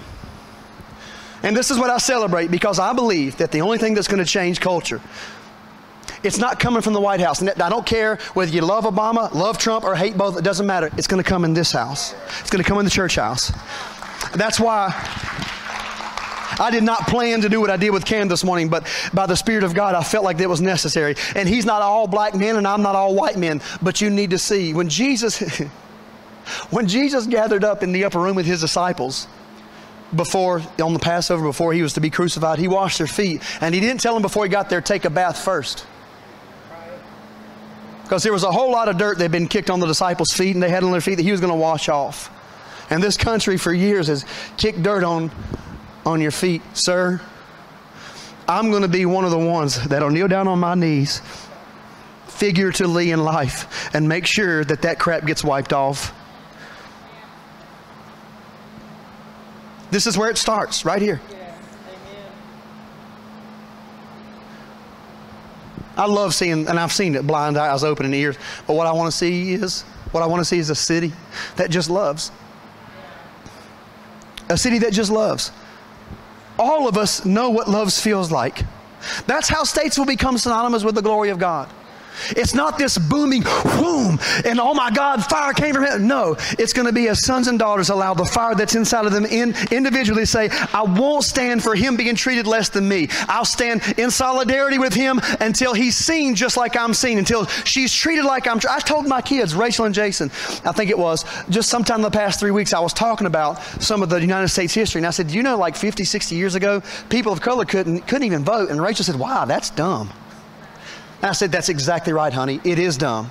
And 1.42 1.56
this 1.56 1.70
is 1.70 1.78
what 1.78 1.90
I 1.90 1.98
celebrate 1.98 2.50
because 2.50 2.78
I 2.78 2.92
believe 2.92 3.36
that 3.36 3.52
the 3.52 3.60
only 3.60 3.78
thing 3.78 3.94
that's 3.94 4.08
going 4.08 4.24
to 4.24 4.30
change 4.30 4.60
culture 4.60 5.00
it's 6.22 6.38
not 6.38 6.58
coming 6.58 6.82
from 6.82 6.92
the 6.92 7.00
White 7.00 7.20
House. 7.20 7.40
And 7.40 7.50
I 7.50 7.68
don't 7.68 7.86
care 7.86 8.16
whether 8.34 8.50
you 8.50 8.62
love 8.62 8.84
Obama, 8.84 9.32
love 9.34 9.58
Trump, 9.58 9.84
or 9.84 9.94
hate 9.94 10.16
both. 10.16 10.36
It 10.36 10.44
doesn't 10.44 10.66
matter. 10.66 10.90
It's 10.96 11.06
going 11.06 11.22
to 11.22 11.28
come 11.28 11.44
in 11.44 11.54
this 11.54 11.72
house. 11.72 12.14
It's 12.40 12.50
going 12.50 12.62
to 12.62 12.68
come 12.68 12.78
in 12.78 12.84
the 12.84 12.90
church 12.90 13.16
house. 13.16 13.52
That's 14.34 14.58
why 14.58 14.90
I 16.58 16.70
did 16.70 16.82
not 16.82 17.06
plan 17.06 17.40
to 17.42 17.48
do 17.48 17.60
what 17.60 17.70
I 17.70 17.76
did 17.76 17.90
with 17.90 18.04
Cam 18.04 18.28
this 18.28 18.44
morning, 18.44 18.68
but 18.68 18.86
by 19.12 19.26
the 19.26 19.36
Spirit 19.36 19.64
of 19.64 19.74
God, 19.74 19.94
I 19.94 20.02
felt 20.02 20.24
like 20.24 20.40
it 20.40 20.48
was 20.48 20.60
necessary. 20.60 21.14
And 21.34 21.48
he's 21.48 21.64
not 21.64 21.82
all 21.82 22.06
black 22.06 22.34
men, 22.34 22.56
and 22.56 22.66
I'm 22.66 22.82
not 22.82 22.94
all 22.94 23.14
white 23.14 23.36
men, 23.36 23.60
but 23.82 24.00
you 24.00 24.10
need 24.10 24.30
to 24.30 24.38
see 24.38 24.74
when 24.74 24.88
Jesus, 24.88 25.38
when 26.70 26.88
Jesus 26.88 27.26
gathered 27.26 27.64
up 27.64 27.82
in 27.82 27.92
the 27.92 28.04
upper 28.04 28.18
room 28.18 28.36
with 28.36 28.46
his 28.46 28.60
disciples, 28.60 29.26
before 30.14 30.62
on 30.82 30.94
the 30.94 30.98
Passover, 30.98 31.44
before 31.44 31.72
he 31.72 31.82
was 31.82 31.92
to 31.94 32.00
be 32.00 32.10
crucified, 32.10 32.58
he 32.58 32.68
washed 32.68 32.98
their 32.98 33.06
feet. 33.06 33.42
And 33.60 33.74
he 33.74 33.80
didn't 33.80 34.00
tell 34.00 34.14
them 34.14 34.22
before 34.22 34.44
he 34.44 34.50
got 34.50 34.70
there, 34.70 34.80
take 34.80 35.04
a 35.04 35.10
bath 35.10 35.38
first. 35.38 35.86
Because 38.02 38.22
there 38.22 38.32
was 38.32 38.42
a 38.42 38.50
whole 38.50 38.72
lot 38.72 38.88
of 38.88 38.96
dirt 38.96 39.18
that 39.18 39.24
had 39.24 39.32
been 39.32 39.48
kicked 39.48 39.68
on 39.68 39.80
the 39.80 39.86
disciples' 39.86 40.32
feet 40.32 40.54
and 40.54 40.62
they 40.62 40.70
had 40.70 40.82
on 40.82 40.92
their 40.92 41.00
feet 41.02 41.16
that 41.16 41.24
he 41.24 41.30
was 41.30 41.40
going 41.40 41.52
to 41.52 41.58
wash 41.58 41.90
off. 41.90 42.30
And 42.90 43.02
this 43.02 43.18
country 43.18 43.58
for 43.58 43.70
years 43.70 44.06
has 44.06 44.24
kicked 44.56 44.82
dirt 44.82 45.04
on 45.04 45.30
on 46.08 46.22
your 46.22 46.30
feet, 46.30 46.62
sir. 46.72 47.20
I'm 48.48 48.70
going 48.70 48.80
to 48.80 48.88
be 48.88 49.04
one 49.04 49.26
of 49.26 49.30
the 49.30 49.38
ones 49.38 49.86
that'll 49.88 50.08
kneel 50.08 50.26
down 50.26 50.48
on 50.48 50.58
my 50.58 50.74
knees, 50.74 51.20
figuratively 52.28 53.10
in 53.10 53.22
life, 53.22 53.94
and 53.94 54.08
make 54.08 54.24
sure 54.24 54.64
that 54.64 54.80
that 54.82 54.98
crap 54.98 55.26
gets 55.26 55.44
wiped 55.44 55.74
off. 55.74 56.14
This 59.90 60.06
is 60.06 60.16
where 60.16 60.30
it 60.30 60.38
starts, 60.38 60.86
right 60.86 61.00
here. 61.00 61.20
I 65.98 66.06
love 66.06 66.32
seeing, 66.32 66.68
and 66.68 66.80
I've 66.80 66.92
seen 66.92 67.16
it, 67.16 67.26
blind 67.26 67.58
eyes 67.58 67.84
open 67.84 68.14
ears. 68.14 68.38
But 68.66 68.74
what 68.74 68.86
I 68.86 68.92
want 68.92 69.10
to 69.10 69.16
see 69.16 69.52
is, 69.52 69.82
what 70.12 70.22
I 70.22 70.26
want 70.26 70.40
to 70.40 70.44
see 70.44 70.58
is 70.58 70.70
a 70.70 70.74
city 70.74 71.12
that 71.56 71.70
just 71.70 71.90
loves. 71.90 72.30
A 74.48 74.56
city 74.56 74.78
that 74.78 74.94
just 74.94 75.10
loves 75.10 75.52
all 76.58 76.88
of 76.88 76.96
us 76.96 77.24
know 77.24 77.50
what 77.50 77.68
love 77.68 77.92
feels 77.92 78.30
like. 78.30 78.64
That's 79.26 79.48
how 79.48 79.62
Statesville 79.62 80.06
become 80.06 80.38
synonymous 80.38 80.84
with 80.84 80.94
the 80.94 81.02
glory 81.02 81.30
of 81.30 81.38
God. 81.38 81.68
It's 82.30 82.54
not 82.54 82.78
this 82.78 82.98
booming 82.98 83.42
boom 83.42 84.18
and 84.44 84.60
oh 84.60 84.74
my 84.74 84.90
God, 84.90 85.24
fire 85.24 85.52
came 85.52 85.74
from 85.74 85.84
heaven. 85.84 86.06
No, 86.06 86.36
it's 86.58 86.72
going 86.72 86.86
to 86.86 86.92
be 86.92 87.08
as 87.08 87.24
sons 87.24 87.48
and 87.48 87.58
daughters 87.58 87.90
allow 87.90 88.14
the 88.14 88.24
fire 88.24 88.54
that's 88.54 88.74
inside 88.74 89.06
of 89.06 89.12
them 89.12 89.24
in, 89.24 89.54
individually 89.70 90.24
say, 90.24 90.48
I 90.72 90.82
won't 90.82 91.24
stand 91.24 91.62
for 91.62 91.74
him 91.74 91.96
being 91.96 92.14
treated 92.14 92.46
less 92.46 92.68
than 92.68 92.88
me. 92.88 93.08
I'll 93.28 93.44
stand 93.44 93.82
in 93.96 94.10
solidarity 94.10 94.78
with 94.78 94.94
him 94.94 95.20
until 95.40 95.74
he's 95.74 95.96
seen 95.96 96.34
just 96.34 96.56
like 96.56 96.76
I'm 96.76 96.94
seen, 96.94 97.18
until 97.18 97.46
she's 97.46 97.92
treated 97.92 98.24
like 98.24 98.46
I'm. 98.46 98.60
I 98.68 98.80
told 98.80 99.06
my 99.06 99.20
kids, 99.20 99.54
Rachel 99.54 99.84
and 99.84 99.94
Jason, 99.94 100.30
I 100.64 100.72
think 100.72 100.90
it 100.90 100.98
was, 100.98 101.24
just 101.48 101.68
sometime 101.68 101.96
in 101.96 102.02
the 102.02 102.10
past 102.10 102.40
three 102.40 102.50
weeks, 102.50 102.72
I 102.72 102.80
was 102.80 102.92
talking 102.92 103.26
about 103.26 103.62
some 103.82 104.02
of 104.02 104.08
the 104.08 104.20
United 104.20 104.48
States 104.48 104.74
history. 104.74 105.00
And 105.00 105.06
I 105.06 105.10
said, 105.10 105.30
you 105.30 105.42
know, 105.42 105.56
like 105.56 105.76
50, 105.76 106.04
60 106.04 106.34
years 106.34 106.54
ago, 106.54 106.82
people 107.08 107.32
of 107.32 107.40
color 107.40 107.64
couldn't, 107.64 108.06
couldn't 108.06 108.24
even 108.24 108.44
vote? 108.44 108.70
And 108.70 108.80
Rachel 108.80 109.04
said, 109.04 109.16
Wow, 109.16 109.44
that's 109.44 109.70
dumb. 109.70 110.10
I 111.22 111.32
said, 111.32 111.52
That's 111.52 111.68
exactly 111.68 112.12
right, 112.12 112.32
honey. 112.32 112.60
It 112.64 112.78
is 112.78 112.96
dumb. 112.96 113.30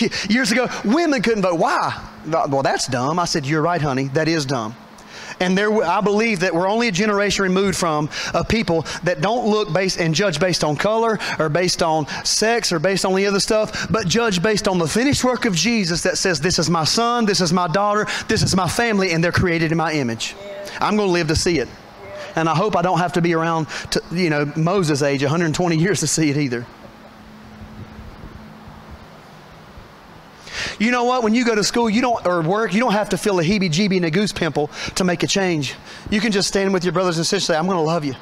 Years 0.28 0.52
ago, 0.52 0.68
women 0.84 1.22
couldn't 1.22 1.42
vote. 1.42 1.58
Why? 1.58 2.08
Well, 2.26 2.62
that's 2.62 2.86
dumb. 2.86 3.18
I 3.18 3.24
said, 3.24 3.46
You're 3.46 3.62
right, 3.62 3.80
honey. 3.80 4.08
That 4.08 4.28
is 4.28 4.46
dumb. 4.46 4.74
And 5.40 5.56
there, 5.56 5.82
I 5.82 6.00
believe 6.00 6.40
that 6.40 6.54
we're 6.54 6.68
only 6.68 6.88
a 6.88 6.92
generation 6.92 7.42
removed 7.42 7.76
from 7.76 8.08
a 8.34 8.44
people 8.44 8.82
that 9.02 9.20
don't 9.20 9.50
look 9.50 9.72
based 9.72 9.98
and 9.98 10.14
judge 10.14 10.38
based 10.38 10.62
on 10.62 10.76
color 10.76 11.18
or 11.38 11.48
based 11.48 11.82
on 11.82 12.06
sex 12.24 12.70
or 12.70 12.78
based 12.78 13.04
on 13.04 13.14
the 13.14 13.26
other 13.26 13.40
stuff, 13.40 13.90
but 13.90 14.06
judge 14.06 14.42
based 14.42 14.68
on 14.68 14.78
the 14.78 14.86
finished 14.86 15.24
work 15.24 15.44
of 15.44 15.54
Jesus 15.54 16.02
that 16.02 16.18
says, 16.18 16.40
This 16.40 16.58
is 16.58 16.70
my 16.70 16.84
son, 16.84 17.24
this 17.24 17.40
is 17.40 17.52
my 17.52 17.66
daughter, 17.66 18.06
this 18.28 18.42
is 18.42 18.54
my 18.54 18.68
family, 18.68 19.12
and 19.12 19.22
they're 19.22 19.32
created 19.32 19.72
in 19.72 19.78
my 19.78 19.92
image. 19.92 20.36
I'm 20.80 20.96
going 20.96 21.08
to 21.08 21.12
live 21.12 21.28
to 21.28 21.36
see 21.36 21.58
it. 21.58 21.68
And 22.34 22.48
I 22.48 22.54
hope 22.54 22.76
I 22.76 22.82
don't 22.82 22.98
have 22.98 23.12
to 23.14 23.20
be 23.20 23.34
around, 23.34 23.68
to, 23.90 24.02
you 24.10 24.30
know, 24.30 24.50
Moses' 24.56 25.02
age, 25.02 25.22
120 25.22 25.76
years 25.76 26.00
to 26.00 26.06
see 26.06 26.30
it 26.30 26.36
either. 26.36 26.66
You 30.78 30.90
know 30.90 31.04
what? 31.04 31.22
When 31.22 31.34
you 31.34 31.44
go 31.44 31.54
to 31.54 31.62
school, 31.62 31.88
you 31.88 32.00
don't 32.00 32.26
or 32.26 32.42
work, 32.42 32.72
you 32.72 32.80
don't 32.80 32.92
have 32.92 33.10
to 33.10 33.18
feel 33.18 33.38
a 33.38 33.42
heebie-jeebie 33.42 33.96
and 33.96 34.04
a 34.06 34.10
goose 34.10 34.32
pimple 34.32 34.70
to 34.96 35.04
make 35.04 35.22
a 35.22 35.26
change. 35.26 35.74
You 36.10 36.20
can 36.20 36.32
just 36.32 36.48
stand 36.48 36.72
with 36.72 36.84
your 36.84 36.92
brothers 36.92 37.18
and 37.18 37.26
sisters 37.26 37.50
and 37.50 37.54
say, 37.54 37.58
"I'm 37.58 37.66
going 37.66 37.78
to 37.78 37.82
love 37.82 38.04
you," 38.04 38.14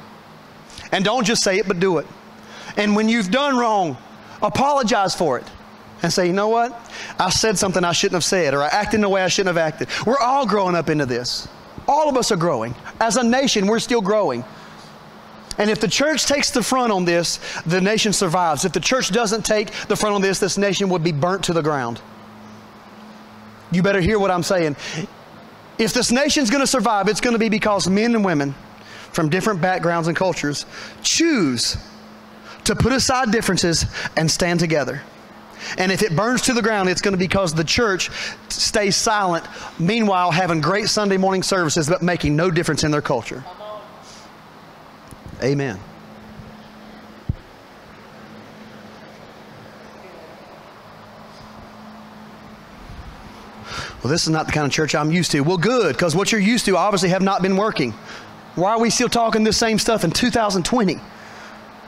and 0.91 1.03
don't 1.03 1.25
just 1.25 1.43
say 1.43 1.57
it, 1.57 1.67
but 1.67 1.79
do 1.79 1.97
it. 1.97 2.07
And 2.77 2.95
when 2.95 3.09
you've 3.09 3.31
done 3.31 3.57
wrong, 3.57 3.97
apologize 4.41 5.15
for 5.15 5.37
it 5.39 5.45
and 6.03 6.11
say, 6.11 6.27
"You 6.27 6.33
know 6.33 6.49
what? 6.49 6.91
I 7.17 7.29
said 7.29 7.57
something 7.57 7.83
I 7.83 7.93
shouldn't 7.93 8.15
have 8.15 8.23
said, 8.23 8.53
or 8.53 8.63
I 8.63 8.67
acted 8.67 8.99
in 8.99 9.03
a 9.05 9.09
way 9.09 9.23
I 9.23 9.27
shouldn't 9.27 9.55
have 9.55 9.65
acted." 9.65 9.87
We're 10.05 10.19
all 10.19 10.45
growing 10.45 10.75
up 10.75 10.89
into 10.89 11.05
this. 11.05 11.47
All 11.91 12.07
of 12.07 12.15
us 12.15 12.31
are 12.31 12.37
growing. 12.37 12.73
As 13.01 13.17
a 13.17 13.23
nation, 13.23 13.67
we're 13.67 13.79
still 13.79 13.99
growing. 13.99 14.45
And 15.57 15.69
if 15.69 15.81
the 15.81 15.89
church 15.89 16.25
takes 16.25 16.49
the 16.49 16.63
front 16.63 16.89
on 16.89 17.03
this, 17.03 17.41
the 17.65 17.81
nation 17.81 18.13
survives. 18.13 18.63
If 18.63 18.71
the 18.71 18.79
church 18.79 19.11
doesn't 19.11 19.45
take 19.45 19.71
the 19.89 19.97
front 19.97 20.15
on 20.15 20.21
this, 20.21 20.39
this 20.39 20.57
nation 20.57 20.87
would 20.87 21.03
be 21.03 21.11
burnt 21.11 21.43
to 21.43 21.53
the 21.53 21.61
ground. 21.61 22.01
You 23.73 23.83
better 23.83 23.99
hear 23.99 24.17
what 24.19 24.31
I'm 24.31 24.41
saying. 24.41 24.77
If 25.77 25.93
this 25.93 26.13
nation's 26.13 26.49
going 26.49 26.61
to 26.61 26.67
survive, 26.67 27.09
it's 27.09 27.19
going 27.19 27.33
to 27.33 27.39
be 27.39 27.49
because 27.49 27.89
men 27.89 28.15
and 28.15 28.23
women 28.23 28.55
from 29.11 29.27
different 29.27 29.59
backgrounds 29.59 30.07
and 30.07 30.15
cultures 30.15 30.65
choose 31.03 31.75
to 32.63 32.73
put 32.73 32.93
aside 32.93 33.31
differences 33.31 33.85
and 34.15 34.31
stand 34.31 34.61
together. 34.61 35.01
And 35.77 35.91
if 35.91 36.01
it 36.01 36.15
burns 36.15 36.41
to 36.43 36.53
the 36.53 36.61
ground, 36.61 36.89
it's 36.89 37.01
going 37.01 37.13
to 37.13 37.17
be 37.17 37.27
because 37.27 37.53
the 37.53 37.63
church 37.63 38.09
stays 38.49 38.95
silent, 38.95 39.45
meanwhile, 39.79 40.31
having 40.31 40.61
great 40.61 40.89
Sunday 40.89 41.17
morning 41.17 41.43
services, 41.43 41.87
but 41.87 42.01
making 42.01 42.35
no 42.35 42.51
difference 42.51 42.83
in 42.83 42.91
their 42.91 43.01
culture. 43.01 43.43
Amen. 45.43 45.79
Well, 54.03 54.09
this 54.09 54.23
is 54.23 54.29
not 54.29 54.47
the 54.47 54.51
kind 54.51 54.65
of 54.65 54.71
church 54.71 54.95
I'm 54.95 55.11
used 55.11 55.31
to. 55.31 55.41
Well, 55.41 55.57
good, 55.57 55.95
because 55.95 56.15
what 56.15 56.31
you're 56.31 56.41
used 56.41 56.65
to 56.65 56.75
obviously 56.75 57.09
have 57.09 57.21
not 57.21 57.43
been 57.43 57.55
working. 57.55 57.93
Why 58.55 58.71
are 58.71 58.79
we 58.79 58.89
still 58.89 59.09
talking 59.09 59.43
this 59.43 59.57
same 59.57 59.77
stuff 59.77 60.03
in 60.03 60.11
2020? 60.11 60.99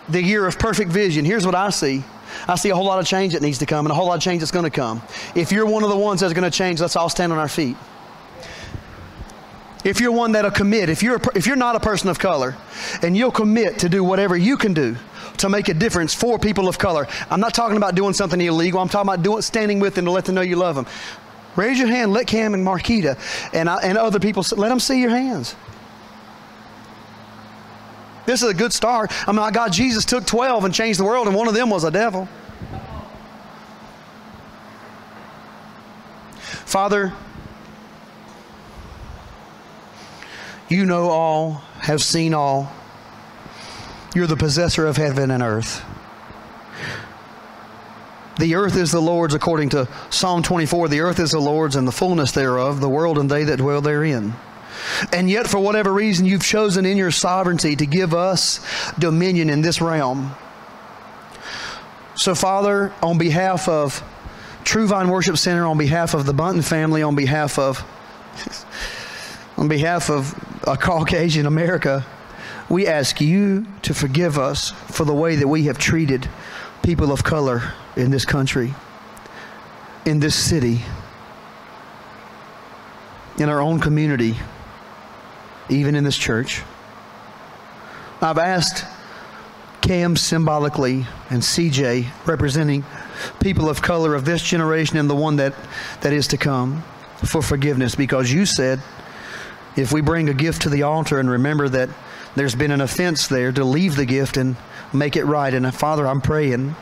The 0.09 0.21
year 0.21 0.45
of 0.45 0.59
perfect 0.59 0.91
vision. 0.91 1.25
Here's 1.25 1.45
what 1.45 1.55
I 1.55 1.69
see. 1.71 2.03
I 2.47 2.55
see 2.55 2.69
a 2.69 2.75
whole 2.75 2.85
lot 2.85 2.99
of 2.99 3.05
change 3.05 3.33
that 3.33 3.41
needs 3.41 3.59
to 3.59 3.65
come 3.65 3.85
and 3.85 3.91
a 3.91 3.95
whole 3.95 4.07
lot 4.07 4.15
of 4.15 4.21
change 4.21 4.39
that's 4.39 4.51
going 4.51 4.65
to 4.65 4.71
come. 4.71 5.01
If 5.35 5.51
you're 5.51 5.65
one 5.65 5.83
of 5.83 5.89
the 5.89 5.97
ones 5.97 6.21
that's 6.21 6.33
going 6.33 6.49
to 6.49 6.55
change, 6.55 6.81
let's 6.81 6.95
all 6.95 7.09
stand 7.09 7.31
on 7.31 7.39
our 7.39 7.47
feet. 7.47 7.77
If 9.83 9.99
you're 9.99 10.13
one 10.13 10.31
that'll 10.31 10.51
commit, 10.51 10.89
if 10.89 11.03
you're, 11.03 11.17
a, 11.17 11.21
if 11.35 11.45
you're 11.45 11.57
not 11.57 11.75
a 11.75 11.79
person 11.79 12.09
of 12.09 12.17
color 12.17 12.55
and 13.01 13.17
you'll 13.17 13.31
commit 13.31 13.79
to 13.79 13.89
do 13.89 14.03
whatever 14.03 14.37
you 14.37 14.55
can 14.55 14.73
do 14.73 14.95
to 15.37 15.49
make 15.49 15.67
a 15.67 15.73
difference 15.73 16.13
for 16.13 16.39
people 16.39 16.69
of 16.69 16.77
color, 16.77 17.07
I'm 17.29 17.41
not 17.41 17.53
talking 17.53 17.75
about 17.75 17.95
doing 17.95 18.13
something 18.13 18.39
illegal. 18.39 18.79
I'm 18.79 18.87
talking 18.87 19.09
about 19.09 19.23
doing, 19.23 19.41
standing 19.41 19.79
with 19.79 19.95
them 19.95 20.05
to 20.05 20.11
let 20.11 20.25
them 20.25 20.35
know 20.35 20.41
you 20.41 20.55
love 20.55 20.75
them. 20.75 20.85
Raise 21.55 21.77
your 21.77 21.89
hand. 21.89 22.13
Let 22.13 22.27
Cam 22.27 22.53
and 22.53 22.65
Marquita 22.65 23.17
and, 23.53 23.69
I, 23.69 23.81
and 23.83 23.97
other 23.97 24.19
people, 24.19 24.45
let 24.55 24.69
them 24.69 24.79
see 24.79 25.01
your 25.01 25.11
hands. 25.11 25.55
This 28.25 28.41
is 28.41 28.49
a 28.49 28.53
good 28.53 28.71
start. 28.71 29.11
I 29.27 29.31
mean, 29.31 29.41
my 29.41 29.51
God, 29.51 29.73
Jesus 29.73 30.05
took 30.05 30.25
12 30.25 30.65
and 30.65 30.73
changed 30.73 30.99
the 30.99 31.03
world, 31.03 31.27
and 31.27 31.35
one 31.35 31.47
of 31.47 31.53
them 31.53 31.69
was 31.69 31.83
a 31.83 31.91
devil. 31.91 32.27
Father, 36.65 37.13
you 40.69 40.85
know 40.85 41.09
all, 41.09 41.61
have 41.81 42.01
seen 42.01 42.33
all. 42.33 42.71
You're 44.15 44.27
the 44.27 44.37
possessor 44.37 44.85
of 44.85 44.97
heaven 44.97 45.29
and 45.29 45.43
earth. 45.43 45.83
The 48.39 48.55
earth 48.55 48.75
is 48.75 48.91
the 48.91 49.01
Lord's, 49.01 49.35
according 49.35 49.69
to 49.69 49.87
Psalm 50.09 50.41
24. 50.41 50.87
The 50.87 51.01
earth 51.01 51.19
is 51.19 51.31
the 51.31 51.39
Lord's 51.39 51.75
and 51.75 51.87
the 51.87 51.91
fullness 51.91 52.31
thereof, 52.31 52.79
the 52.79 52.89
world 52.89 53.19
and 53.19 53.29
they 53.29 53.43
that 53.43 53.57
dwell 53.57 53.81
therein. 53.81 54.33
And 55.11 55.29
yet, 55.29 55.47
for 55.47 55.59
whatever 55.59 55.91
reason, 55.91 56.25
you've 56.25 56.43
chosen 56.43 56.85
in 56.85 56.97
your 56.97 57.11
sovereignty 57.11 57.75
to 57.75 57.85
give 57.85 58.13
us 58.13 58.59
dominion 58.97 59.49
in 59.49 59.61
this 59.61 59.81
realm. 59.81 60.31
So, 62.15 62.35
Father, 62.35 62.93
on 63.01 63.17
behalf 63.17 63.67
of 63.67 64.03
True 64.63 64.87
Vine 64.87 65.09
Worship 65.09 65.37
Center, 65.37 65.65
on 65.65 65.77
behalf 65.77 66.13
of 66.13 66.25
the 66.25 66.33
Bunton 66.33 66.61
family, 66.61 67.01
on 67.01 67.15
behalf 67.15 67.57
of 67.57 67.83
on 69.57 69.67
behalf 69.67 70.09
of 70.09 70.33
a 70.67 70.77
Caucasian 70.77 71.45
America, 71.45 72.05
we 72.69 72.87
ask 72.87 73.21
you 73.21 73.65
to 73.83 73.93
forgive 73.93 74.37
us 74.37 74.71
for 74.71 75.05
the 75.05 75.13
way 75.13 75.35
that 75.35 75.47
we 75.47 75.65
have 75.65 75.77
treated 75.77 76.27
people 76.81 77.11
of 77.11 77.23
color 77.23 77.73
in 77.95 78.11
this 78.11 78.25
country, 78.25 78.73
in 80.05 80.19
this 80.19 80.35
city, 80.35 80.81
in 83.37 83.49
our 83.49 83.61
own 83.61 83.79
community, 83.79 84.35
even 85.69 85.95
in 85.95 86.03
this 86.03 86.17
church. 86.17 86.61
I've 88.21 88.37
asked 88.37 88.85
Cam 89.81 90.15
symbolically 90.15 91.05
and 91.29 91.41
CJ 91.41 92.07
representing 92.25 92.85
people 93.41 93.69
of 93.69 93.81
color 93.81 94.15
of 94.15 94.23
this 94.25 94.41
generation 94.41 94.97
and 94.97 95.09
the 95.09 95.15
one 95.15 95.35
that, 95.37 95.53
that 96.01 96.13
is 96.13 96.27
to 96.29 96.37
come 96.37 96.83
for 97.25 97.41
forgiveness 97.41 97.95
because 97.95 98.31
you 98.31 98.45
said 98.45 98.81
if 99.75 99.91
we 99.91 100.01
bring 100.01 100.29
a 100.29 100.33
gift 100.33 100.61
to 100.63 100.69
the 100.69 100.83
altar 100.83 101.19
and 101.19 101.29
remember 101.29 101.67
that 101.67 101.89
there's 102.35 102.55
been 102.55 102.71
an 102.71 102.81
offense 102.81 103.27
there 103.27 103.51
to 103.51 103.63
leave 103.63 103.95
the 103.95 104.05
gift 104.05 104.37
and 104.37 104.55
make 104.93 105.15
it 105.15 105.25
right. 105.25 105.53
And 105.53 105.65
uh, 105.65 105.71
Father, 105.71 106.07
I'm 106.07 106.21
praying 106.21 106.75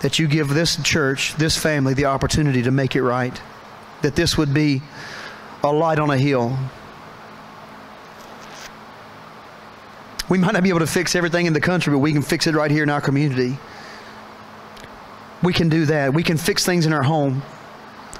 that 0.00 0.18
you 0.18 0.28
give 0.28 0.48
this 0.48 0.82
church, 0.82 1.34
this 1.34 1.56
family, 1.56 1.94
the 1.94 2.06
opportunity 2.06 2.62
to 2.62 2.70
make 2.70 2.96
it 2.96 3.02
right. 3.02 3.38
That 4.02 4.16
this 4.16 4.38
would 4.38 4.54
be 4.54 4.82
a 5.62 5.72
light 5.72 5.98
on 5.98 6.10
a 6.10 6.16
hill. 6.16 6.56
We 10.30 10.38
might 10.38 10.52
not 10.52 10.62
be 10.62 10.68
able 10.68 10.78
to 10.78 10.86
fix 10.86 11.16
everything 11.16 11.46
in 11.46 11.52
the 11.52 11.60
country, 11.60 11.92
but 11.92 11.98
we 11.98 12.12
can 12.12 12.22
fix 12.22 12.46
it 12.46 12.54
right 12.54 12.70
here 12.70 12.84
in 12.84 12.88
our 12.88 13.00
community. 13.00 13.58
We 15.42 15.52
can 15.52 15.68
do 15.68 15.86
that. 15.86 16.14
We 16.14 16.22
can 16.22 16.36
fix 16.36 16.64
things 16.64 16.86
in 16.86 16.92
our 16.92 17.02
home. 17.02 17.42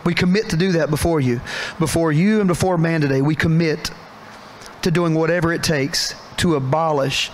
We 0.04 0.14
commit 0.14 0.50
to 0.50 0.56
do 0.56 0.72
that 0.72 0.90
before 0.90 1.20
you. 1.20 1.40
Before 1.78 2.10
you 2.10 2.40
and 2.40 2.48
before 2.48 2.76
man 2.78 3.00
today, 3.00 3.22
we 3.22 3.36
commit 3.36 3.90
to 4.82 4.90
doing 4.90 5.14
whatever 5.14 5.52
it 5.52 5.62
takes 5.62 6.14
to 6.38 6.56
abolish 6.56 7.30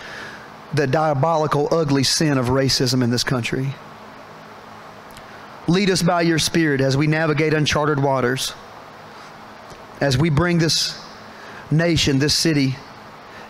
the 0.74 0.86
diabolical, 0.86 1.68
ugly 1.72 2.02
sin 2.02 2.36
of 2.36 2.46
racism 2.46 3.02
in 3.02 3.10
this 3.10 3.24
country. 3.24 3.68
Lead 5.68 5.88
us 5.88 6.02
by 6.02 6.20
your 6.20 6.38
Spirit 6.38 6.82
as 6.82 6.96
we 6.96 7.06
navigate 7.06 7.54
uncharted 7.54 8.00
waters, 8.00 8.52
as 10.00 10.18
we 10.18 10.28
bring 10.28 10.58
this 10.58 11.00
nation, 11.70 12.18
this 12.18 12.34
city, 12.34 12.76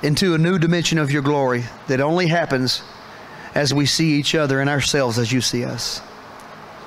into 0.03 0.35
a 0.35 0.39
new 0.39 0.59
dimension 0.59 0.99
of 0.99 1.11
your 1.11 1.23
glory 1.23 1.65
that 1.89 2.01
only 2.01 2.27
happens 2.27 2.83
as 3.55 3.73
we 3.73 3.87
see 3.87 4.15
each 4.15 4.35
other 4.35 4.61
and 4.61 4.69
ourselves 4.69 5.19
as 5.19 5.33
you 5.33 5.41
see 5.41 5.65
us. 5.65 6.03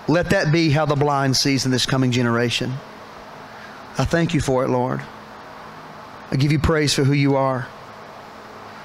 Let 0.07 0.29
that 0.31 0.51
be 0.51 0.69
how 0.69 0.85
the 0.85 0.95
blind 0.95 1.35
sees 1.35 1.65
in 1.65 1.71
this 1.71 1.85
coming 1.85 2.11
generation. 2.11 2.73
I 3.97 4.05
thank 4.05 4.33
you 4.33 4.41
for 4.41 4.63
it, 4.63 4.69
Lord. 4.69 5.01
I 6.31 6.35
give 6.35 6.51
you 6.51 6.59
praise 6.59 6.93
for 6.93 7.03
who 7.03 7.13
you 7.13 7.35
are. 7.35 7.67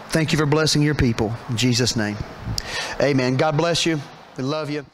Thank 0.08 0.32
you 0.32 0.38
for 0.38 0.46
blessing 0.46 0.82
your 0.82 0.94
people. 0.94 1.34
In 1.48 1.56
Jesus' 1.56 1.96
name. 1.96 2.16
Amen. 3.00 3.36
God 3.36 3.56
bless 3.56 3.84
you. 3.84 4.00
We 4.36 4.44
love 4.44 4.70
you. 4.70 4.84